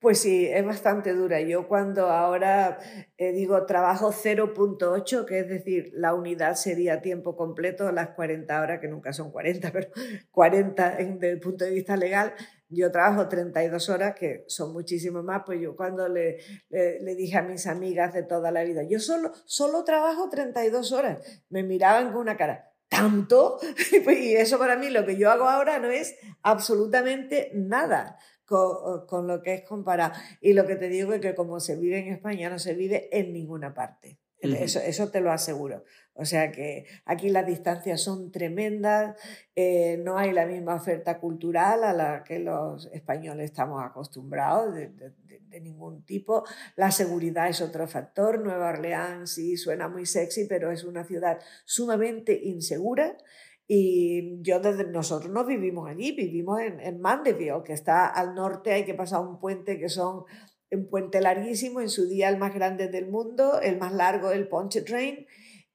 Pues 0.05 0.21
sí, 0.21 0.47
es 0.47 0.63
bastante 0.63 1.15
dura. 1.15 1.41
Yo 1.41 1.67
cuando 1.67 2.11
ahora 2.11 2.79
eh, 3.17 3.33
digo 3.33 3.65
trabajo 3.65 4.13
0.8, 4.13 5.25
que 5.25 5.39
es 5.39 5.49
decir, 5.49 5.93
la 5.95 6.13
unidad 6.13 6.57
sería 6.57 7.01
tiempo 7.01 7.37
completo, 7.37 7.91
las 7.91 8.11
40 8.11 8.61
horas, 8.61 8.81
que 8.81 8.89
nunca 8.89 9.15
son 9.15 9.33
40, 9.33 9.73
pero 9.73 9.89
40 10.31 10.97
desde 10.97 11.31
el 11.31 11.41
punto 11.41 11.65
de 11.65 11.71
vista 11.71 11.97
legal, 11.97 12.35
yo 12.69 12.91
trabajo 12.93 13.31
32 13.31 13.89
horas, 13.89 14.15
que 14.15 14.45
son 14.47 14.75
muchísimo 14.75 15.23
más, 15.23 15.45
pues 15.47 15.59
yo 15.63 15.75
cuando 15.75 16.07
le, 16.07 16.37
le, 16.69 17.01
le, 17.01 17.15
dije 17.15 17.39
a 17.39 17.43
mis 17.43 17.67
amigas 17.67 18.13
de 18.13 18.25
toda 18.25 18.51
la 18.51 18.63
vida, 18.63 18.83
yo 18.83 19.01
solo, 19.01 19.33
solo 19.47 19.85
trabajo 19.85 20.29
32 20.29 20.93
horas, 20.93 21.43
me 21.49 21.63
miraban 21.63 22.13
con 22.13 22.21
una 22.21 22.37
cara, 22.37 22.75
tanto. 22.91 23.59
Y 24.07 24.35
eso 24.35 24.59
para 24.59 24.77
mí, 24.77 24.91
lo 24.91 25.07
que 25.07 25.17
yo 25.17 25.31
hago 25.31 25.49
ahora 25.49 25.79
no 25.79 25.91
es 25.91 26.15
absolutamente 26.43 27.51
nada 27.55 28.19
con, 28.45 29.07
con, 29.07 29.27
lo 29.27 29.43
que 29.43 29.55
es 29.55 29.63
comparado. 29.63 30.15
Y 30.41 30.53
lo 30.53 30.67
que 30.67 30.77
te 30.77 30.89
digo 30.89 31.13
es 31.13 31.21
que 31.21 31.35
como 31.35 31.61
se 31.61 31.77
vive 31.77 31.99
en 31.99 32.13
España, 32.13 32.51
no 32.51 32.59
se 32.59 32.75
vive 32.75 33.09
en 33.17 33.33
ninguna 33.33 33.75
parte. 33.75 34.19
Eso, 34.53 34.81
eso 34.81 35.11
te 35.11 35.21
lo 35.21 35.33
aseguro. 35.33 35.85
O 36.13 36.25
sea 36.25 36.53
que 36.53 36.87
aquí 37.07 37.31
las 37.31 37.47
distancias 37.47 38.03
son 38.03 38.31
tremendas, 38.31 39.17
eh, 39.57 39.99
no 40.05 40.19
hay 40.19 40.33
la 40.33 40.47
misma 40.47 40.75
oferta 40.75 41.19
cultural 41.19 41.83
a 41.83 41.93
la 41.93 42.25
que 42.25 42.39
los 42.39 42.87
españoles 42.93 43.47
estamos 43.47 43.83
acostumbrados 43.83 44.75
de, 44.75 44.89
de, 44.89 45.13
de, 45.41 45.61
ningún 45.61 46.05
tipo. 46.05 46.45
La 46.77 46.91
seguridad 46.91 47.49
es 47.49 47.61
otro 47.61 47.89
factor. 47.89 48.41
Nueva 48.41 48.71
Orleans 48.71 49.31
sí 49.31 49.57
suena 49.57 49.89
muy 49.89 50.05
sexy, 50.05 50.47
pero 50.47 50.71
es 50.71 50.85
una 50.85 51.05
ciudad 51.05 51.39
sumamente 51.65 52.39
insegura. 52.45 53.17
Y 53.67 54.43
yo 54.43 54.61
desde 54.61 54.85
nosotros 54.85 55.33
no 55.33 55.45
vivimos 55.45 55.89
allí, 55.89 56.13
vivimos 56.13 56.61
en, 56.61 56.81
en 56.81 57.01
Mandeville, 57.01 57.63
que 57.65 57.73
está 57.73 58.07
al 58.07 58.35
norte, 58.35 58.73
hay 58.73 58.85
que 58.85 58.95
pasar 58.95 59.21
un 59.21 59.39
puente 59.39 59.79
que 59.79 59.89
son 59.89 60.25
un 60.71 60.89
puente 60.89 61.21
larguísimo, 61.21 61.81
en 61.81 61.89
su 61.89 62.09
día 62.09 62.29
el 62.29 62.39
más 62.39 62.55
grande 62.55 62.89
del 62.89 63.09
mundo, 63.09 63.61
el 63.61 63.79
más 63.79 63.93
largo, 63.93 64.31
el 64.33 64.49
Pontchartrain, 64.49 65.27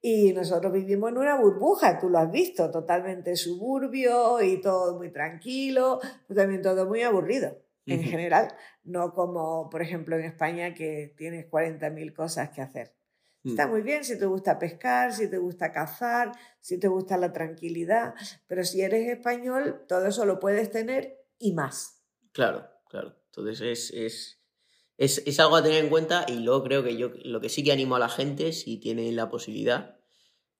y 0.02 0.32
nosotros 0.34 0.72
vivimos 0.72 1.12
en 1.12 1.18
una 1.18 1.40
burbuja, 1.40 2.00
tú 2.00 2.10
lo 2.10 2.20
has 2.20 2.32
visto, 2.32 2.72
totalmente 2.72 3.36
suburbio 3.36 4.42
y 4.42 4.62
todo 4.62 4.98
muy 4.98 5.12
tranquilo, 5.12 6.00
también 6.34 6.62
todo 6.62 6.88
muy 6.88 7.02
aburrido 7.02 7.58
en 7.86 8.04
general, 8.04 8.54
no 8.84 9.14
como 9.14 9.70
por 9.70 9.82
ejemplo 9.82 10.16
en 10.18 10.26
España 10.26 10.74
que 10.74 11.14
tienes 11.18 11.50
40.000 11.50 12.14
cosas 12.14 12.50
que 12.50 12.62
hacer. 12.62 12.99
Está 13.44 13.68
muy 13.68 13.82
bien 13.82 14.04
si 14.04 14.20
te 14.20 14.26
gusta 14.26 14.60
pescar, 14.60 15.14
si 15.14 15.30
te 15.30 15.38
gusta 15.38 15.72
cazar, 15.72 16.32
si 16.60 16.78
te 16.78 16.90
gusta 16.90 17.18
la 17.18 17.32
tranquilidad, 17.32 18.14
pero 18.48 18.66
si 18.66 18.82
eres 18.82 19.08
español, 19.08 19.86
todo 19.88 20.08
eso 20.08 20.26
lo 20.26 20.40
puedes 20.40 20.70
tener 20.72 21.26
y 21.38 21.54
más. 21.54 22.04
Claro, 22.34 22.68
claro. 22.90 23.16
Entonces 23.28 23.62
es, 23.62 23.92
es 23.92 24.40
es, 25.00 25.24
es, 25.26 25.40
algo 25.40 25.56
a 25.56 25.64
tener 25.64 25.82
en 25.82 25.90
cuenta 25.90 26.26
y 26.28 26.40
luego 26.42 26.62
creo 26.62 26.84
que 26.84 26.98
yo 26.98 27.12
lo 27.24 27.40
que 27.40 27.48
sí 27.48 27.64
que 27.64 27.72
animo 27.72 27.96
a 27.96 28.00
la 28.00 28.10
gente, 28.10 28.52
si 28.52 28.78
tiene 28.78 29.10
la 29.14 29.30
posibilidad, 29.30 29.98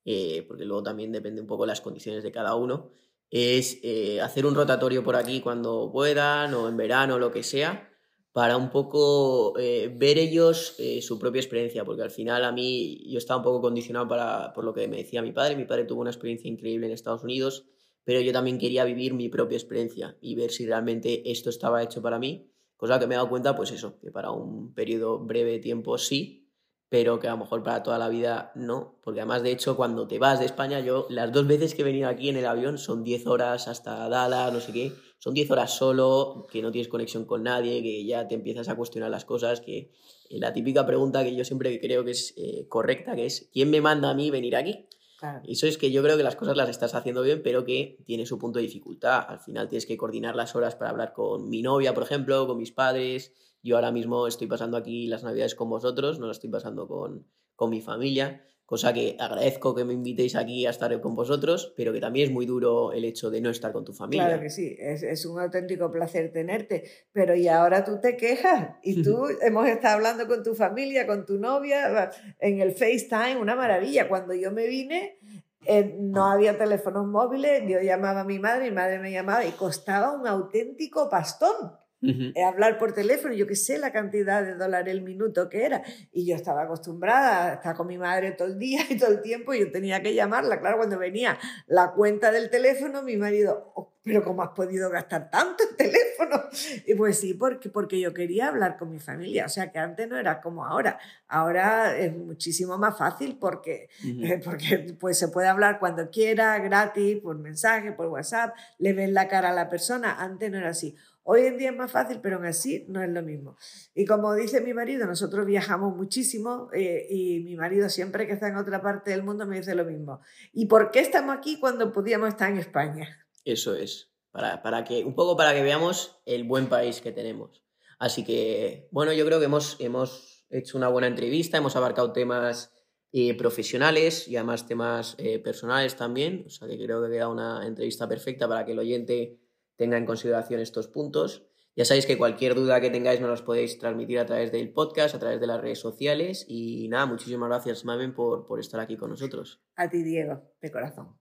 eh, 0.06 0.46
porque 0.48 0.64
luego 0.64 0.82
también 0.82 1.12
depende 1.12 1.42
un 1.42 1.48
poco 1.48 1.64
de 1.64 1.68
las 1.68 1.82
condiciones 1.82 2.24
de 2.24 2.32
cada 2.32 2.56
uno, 2.56 2.90
es 3.30 3.80
eh, 3.84 4.22
hacer 4.22 4.46
un 4.46 4.56
rotatorio 4.56 5.04
por 5.04 5.18
aquí 5.18 5.42
cuando 5.42 5.92
puedan 5.92 6.54
o 6.54 6.70
en 6.70 6.78
verano 6.78 7.16
o 7.16 7.20
lo 7.20 7.34
que 7.34 7.44
sea, 7.44 7.89
para 8.32 8.58
un 8.58 8.70
poco 8.70 9.58
eh, 9.58 9.94
ver 9.96 10.18
ellos 10.18 10.76
eh, 10.80 11.02
su 11.02 11.18
propia 11.20 11.40
experiencia, 11.40 11.84
porque 11.84 12.04
al 12.04 12.12
final 12.12 12.46
a 12.46 12.52
mí 12.52 13.04
yo 13.10 13.18
estaba 13.18 13.38
un 13.38 13.44
poco 13.44 13.62
condicionado 13.62 14.08
para, 14.08 14.54
por 14.54 14.64
lo 14.64 14.74
que 14.74 14.88
me 14.88 14.98
decía 14.98 15.22
mi 15.22 15.32
padre, 15.32 15.56
mi 15.56 15.66
padre 15.66 15.86
tuvo 15.86 16.02
una 16.02 16.12
experiencia 16.12 16.50
increíble 16.50 16.88
en 16.88 16.94
Estados 16.94 17.24
Unidos, 17.24 17.66
pero 18.04 18.22
yo 18.22 18.32
también 18.32 18.60
quería 18.60 18.86
vivir 18.86 19.14
mi 19.14 19.30
propia 19.30 19.58
experiencia 19.58 20.18
y 20.22 20.36
ver 20.36 20.52
si 20.52 20.66
realmente 20.66 21.32
esto 21.32 21.50
estaba 21.50 21.84
hecho 21.84 22.02
para 22.02 22.20
mí 22.20 22.50
Cosa 22.80 22.98
que 22.98 23.08
me 23.08 23.16
he 23.16 23.18
dado 23.18 23.28
cuenta, 23.28 23.58
pues 23.58 23.72
eso, 23.72 24.00
que 24.00 24.10
para 24.10 24.32
un 24.32 24.74
periodo 24.74 25.20
breve 25.20 25.52
de 25.52 25.60
tiempo 25.60 25.98
sí, 25.98 26.50
pero 26.88 27.20
que 27.20 27.28
a 27.28 27.32
lo 27.32 27.40
mejor 27.40 27.62
para 27.62 27.84
toda 27.84 27.98
la 27.98 28.08
vida 28.08 28.54
no, 28.56 28.98
porque 29.04 29.20
además 29.20 29.44
de 29.44 29.52
hecho 29.52 29.76
cuando 29.76 30.08
te 30.08 30.18
vas 30.18 30.40
de 30.40 30.46
España, 30.46 30.80
yo 30.80 31.06
las 31.10 31.30
dos 31.34 31.46
veces 31.46 31.76
que 31.76 31.82
he 31.82 31.86
venido 31.86 32.08
aquí 32.08 32.30
en 32.30 32.38
el 32.38 32.46
avión 32.46 32.78
son 32.78 33.04
10 33.04 33.28
horas 33.28 33.68
hasta 33.68 34.08
Dallas, 34.08 34.54
no 34.54 34.62
sé 34.62 34.72
qué, 34.72 34.94
son 35.20 35.34
10 35.34 35.52
horas 35.52 35.78
solo, 35.78 36.48
que 36.50 36.62
no 36.62 36.72
tienes 36.72 36.88
conexión 36.88 37.26
con 37.26 37.44
nadie, 37.44 37.84
que 37.84 38.06
ya 38.06 38.28
te 38.28 38.36
empiezas 38.36 38.70
a 38.70 38.76
cuestionar 38.76 39.12
las 39.12 39.26
cosas, 39.26 39.60
que 39.60 39.92
la 40.30 40.54
típica 40.54 40.86
pregunta 40.86 41.24
que 41.24 41.36
yo 41.36 41.44
siempre 41.44 41.80
creo 41.80 42.06
que 42.06 42.12
es 42.12 42.34
eh, 42.38 42.68
correcta, 42.70 43.16
que 43.16 43.26
es, 43.26 43.50
¿quién 43.52 43.70
me 43.70 43.82
manda 43.82 44.10
a 44.10 44.14
mí 44.14 44.32
venir 44.32 44.56
aquí? 44.56 44.88
Claro. 45.20 45.42
Eso 45.46 45.68
es 45.68 45.78
que 45.78 45.92
yo 45.92 46.02
creo 46.02 46.16
que 46.16 46.24
las 46.24 46.38
cosas 46.38 46.56
las 46.56 46.70
estás 46.70 46.96
haciendo 46.96 47.22
bien, 47.22 47.42
pero 47.44 47.66
que 47.66 48.02
tiene 48.06 48.26
su 48.26 48.40
punto 48.40 48.60
de 48.60 48.64
dificultad. 48.64 49.26
Al 49.28 49.42
final 49.42 49.68
tienes 49.68 49.86
que 49.86 49.98
coordinar 49.98 50.38
las 50.38 50.56
horas 50.56 50.78
para 50.78 50.92
hablar 50.92 51.12
con 51.12 51.50
mi 51.50 51.62
novia, 51.62 51.94
por 51.94 52.04
ejemplo, 52.04 52.48
con 52.48 52.58
mis 52.58 52.72
padres. 52.72 53.34
Yo 53.62 53.76
ahora 53.76 53.92
mismo 53.92 54.28
estoy 54.28 54.48
pasando 54.48 54.78
aquí 54.78 55.08
las 55.08 55.26
navidades 55.26 55.56
con 55.56 55.70
vosotros, 55.70 56.20
no 56.20 56.28
las 56.28 56.38
estoy 56.38 56.50
pasando 56.50 56.88
con, 56.88 57.28
con 57.58 57.70
mi 57.70 57.82
familia, 57.82 58.42
cosa 58.70 58.94
que 58.94 59.18
agradezco 59.18 59.74
que 59.74 59.84
me 59.84 59.94
invitéis 59.94 60.36
aquí 60.36 60.68
a 60.68 60.70
estar 60.70 61.02
con 61.02 61.16
vosotros, 61.16 61.74
pero 61.76 61.92
que 61.92 62.00
también 62.00 62.28
es 62.28 62.32
muy 62.32 62.46
duro 62.46 62.94
el 62.94 63.04
hecho 63.04 63.32
de 63.32 63.42
no 63.42 63.50
estar 63.50 63.72
con 63.72 63.84
tu 63.84 63.94
familia. 63.94 64.28
Claro 64.28 64.44
que 64.44 64.52
sí, 64.52 64.78
es, 64.78 65.02
es 65.02 65.26
un 65.26 65.40
auténtico 65.40 65.90
placer 65.90 66.32
tenerte, 66.32 66.84
pero 67.12 67.34
y 67.34 67.48
ahora 67.48 67.84
tú 67.84 68.00
te 68.00 68.16
quejas 68.16 68.76
y 68.84 69.02
tú 69.02 69.26
hemos 69.42 69.68
estado 69.68 69.96
hablando 69.96 70.28
con 70.28 70.44
tu 70.44 70.54
familia, 70.54 71.08
con 71.08 71.26
tu 71.26 71.40
novia, 71.40 72.12
en 72.38 72.62
el 72.62 72.74
FaceTime, 72.74 73.38
una 73.38 73.56
maravilla. 73.56 74.08
Cuando 74.08 74.36
yo 74.36 74.52
me 74.52 74.68
vine, 74.68 75.18
eh, 75.66 75.96
no 76.00 76.28
había 76.28 76.56
teléfonos 76.56 77.08
móviles, 77.08 77.64
yo 77.68 77.82
llamaba 77.82 78.20
a 78.20 78.24
mi 78.24 78.38
madre, 78.38 78.66
mi 78.66 78.76
madre 78.76 79.00
me 79.00 79.12
llamaba 79.12 79.46
y 79.46 79.52
costaba 79.54 80.12
un 80.12 80.28
auténtico 80.28 81.10
pastón. 81.10 81.72
Uh 82.02 82.08
-huh. 82.08 82.48
hablar 82.48 82.78
por 82.78 82.94
teléfono, 82.94 83.34
yo 83.34 83.46
que 83.46 83.56
sé 83.56 83.78
la 83.78 83.92
cantidad 83.92 84.44
de 84.44 84.56
dólares 84.56 84.94
el 84.94 85.02
minuto 85.02 85.50
que 85.50 85.66
era. 85.66 85.84
Y 86.12 86.26
yo 86.26 86.36
estaba 86.36 86.64
acostumbrada 86.64 87.52
a 87.52 87.54
estar 87.56 87.76
con 87.76 87.88
mi 87.88 87.98
madre 87.98 88.32
todo 88.32 88.48
el 88.48 88.58
día 88.58 88.82
y 88.90 88.98
todo 88.98 89.12
el 89.12 89.22
tiempo, 89.22 89.54
y 89.54 89.60
yo 89.60 89.72
tenía 89.72 90.02
que 90.02 90.14
llamarla. 90.14 90.60
Claro, 90.60 90.78
cuando 90.78 90.98
venía 90.98 91.38
la 91.68 91.92
cuenta 91.92 92.32
del 92.32 92.50
teléfono, 92.50 93.04
mi 93.04 93.18
marido, 93.18 93.74
oh, 93.76 93.94
pero 94.04 94.24
¿cómo 94.24 94.42
has 94.42 94.50
podido 94.50 94.90
gastar 94.90 95.30
tanto 95.30 95.64
en 95.70 95.76
teléfono? 95.76 96.44
Y 96.88 96.96
pues 96.96 97.20
sí, 97.20 97.34
porque, 97.34 97.70
porque 97.70 98.00
yo 98.00 98.14
quería 98.14 98.48
hablar 98.48 98.78
con 98.78 98.90
mi 98.90 99.00
familia. 99.00 99.46
O 99.46 99.50
sea 99.50 99.72
que 99.72 99.78
antes 99.78 100.08
no 100.08 100.18
era 100.18 100.42
como 100.42 100.66
ahora. 100.66 100.98
Ahora 101.28 101.96
es 101.98 102.16
muchísimo 102.16 102.78
más 102.78 102.98
fácil 102.98 103.38
porque, 103.40 103.90
uh 104.04 104.08
-huh. 104.08 104.32
eh, 104.32 104.42
porque 104.44 104.96
pues, 105.00 105.20
se 105.20 105.28
puede 105.28 105.48
hablar 105.48 105.80
cuando 105.80 106.10
quiera, 106.10 106.58
gratis, 106.60 107.20
por 107.22 107.38
mensaje, 107.38 107.92
por 107.92 108.08
WhatsApp, 108.08 108.56
le 108.80 108.94
ves 108.94 109.12
la 109.12 109.28
cara 109.28 109.50
a 109.50 109.54
la 109.54 109.70
persona. 109.70 110.16
Antes 110.20 110.50
no 110.50 110.58
era 110.58 110.70
así. 110.70 110.96
Hoy 111.32 111.42
en 111.42 111.60
día 111.60 111.70
es 111.70 111.78
más 111.78 111.92
fácil, 111.92 112.22
pero 112.24 112.38
aún 112.38 112.48
así 112.48 112.86
no 112.88 113.04
es 113.04 113.10
lo 113.12 113.22
mismo. 113.22 113.56
Y 113.94 114.04
como 114.08 114.34
dice 114.34 114.62
mi 114.62 114.74
marido, 114.74 115.06
nosotros 115.06 115.46
viajamos 115.46 115.96
muchísimo 115.96 116.70
eh, 116.74 117.06
y 117.08 117.42
mi 117.42 117.56
marido 117.56 117.88
siempre 117.88 118.26
que 118.26 118.34
está 118.34 118.48
en 118.48 118.58
otra 118.58 118.82
parte 118.82 119.12
del 119.12 119.22
mundo 119.22 119.46
me 119.46 119.58
dice 119.58 119.76
lo 119.76 119.86
mismo. 119.86 120.22
¿Y 120.54 120.66
por 120.66 120.90
qué 120.90 121.02
estamos 121.02 121.38
aquí 121.38 121.60
cuando 121.60 121.94
podíamos 121.94 122.30
estar 122.30 122.50
en 122.50 122.58
España? 122.58 123.28
Eso 123.46 123.76
es, 123.76 124.12
para, 124.32 124.64
para 124.64 124.84
que, 124.84 125.06
un 125.06 125.14
poco 125.14 125.38
para 125.38 125.54
que 125.54 125.62
veamos 125.62 126.20
el 126.26 126.46
buen 126.46 126.66
país 126.66 127.00
que 127.00 127.12
tenemos. 127.12 127.64
Así 128.00 128.24
que, 128.24 128.88
bueno, 128.90 129.14
yo 129.14 129.24
creo 129.24 129.38
que 129.38 129.46
hemos, 129.46 129.78
hemos 129.80 130.48
hecho 130.50 130.80
una 130.80 130.88
buena 130.88 131.06
entrevista, 131.06 131.60
hemos 131.60 131.76
abarcado 131.76 132.12
temas 132.12 132.74
eh, 133.12 133.38
profesionales 133.38 134.28
y 134.28 134.36
además 134.36 134.66
temas 134.66 135.14
eh, 135.20 135.38
personales 135.38 135.96
también. 135.96 136.46
O 136.48 136.50
sea 136.50 136.68
que 136.68 136.84
creo 136.84 137.04
que 137.04 137.12
queda 137.12 137.28
una 137.28 137.68
entrevista 137.68 138.10
perfecta 138.10 138.48
para 138.48 138.66
que 138.66 138.72
el 138.72 138.80
oyente 138.80 139.38
tenga 139.80 139.98
en 139.98 140.06
consideración 140.06 140.60
estos 140.60 140.90
puntos. 140.90 141.48
Ya 141.74 141.86
sabéis 141.86 142.06
que 142.06 142.18
cualquier 142.18 142.54
duda 142.54 142.82
que 142.82 142.90
tengáis 142.90 143.22
nos 143.22 143.30
los 143.30 143.42
podéis 143.42 143.80
transmitir 143.80 144.20
a 144.20 144.26
través 144.26 144.52
del 144.52 144.74
podcast, 144.74 145.16
a 145.16 145.20
través 145.20 145.40
de 145.40 145.48
las 145.48 145.62
redes 145.62 145.80
sociales. 145.80 146.46
Y 146.50 146.90
nada, 146.90 147.06
muchísimas 147.06 147.48
gracias, 147.48 147.86
Mamen, 147.86 148.14
por, 148.14 148.46
por 148.46 148.60
estar 148.60 148.82
aquí 148.82 148.98
con 148.98 149.10
nosotros. 149.10 149.62
A 149.78 149.90
ti, 149.90 150.04
Diego, 150.04 150.44
de 150.62 150.70
corazón. 150.70 151.18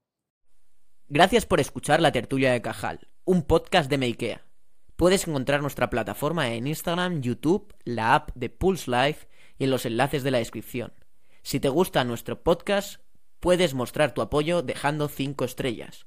Gracias 1.06 1.46
por 1.46 1.60
escuchar 1.60 2.00
La 2.00 2.10
Tertulia 2.10 2.50
de 2.52 2.60
Cajal, 2.60 3.06
un 3.24 3.44
podcast 3.44 3.88
de 3.88 3.98
Meikea. 3.98 4.44
Puedes 4.96 5.28
encontrar 5.28 5.60
nuestra 5.62 5.88
plataforma 5.88 6.52
en 6.52 6.66
Instagram, 6.66 7.22
YouTube, 7.22 7.72
la 7.84 8.16
app 8.16 8.30
de 8.34 8.50
Pulse 8.50 8.90
Life 8.90 9.28
y 9.56 9.64
en 9.64 9.70
los 9.70 9.86
enlaces 9.86 10.24
de 10.24 10.32
la 10.32 10.38
descripción. 10.38 10.92
Si 11.42 11.60
te 11.60 11.68
gusta 11.68 12.02
nuestro 12.02 12.42
podcast, 12.42 13.00
puedes 13.38 13.74
mostrar 13.74 14.12
tu 14.12 14.20
apoyo 14.20 14.62
dejando 14.62 15.06
5 15.06 15.44
estrellas. 15.44 16.06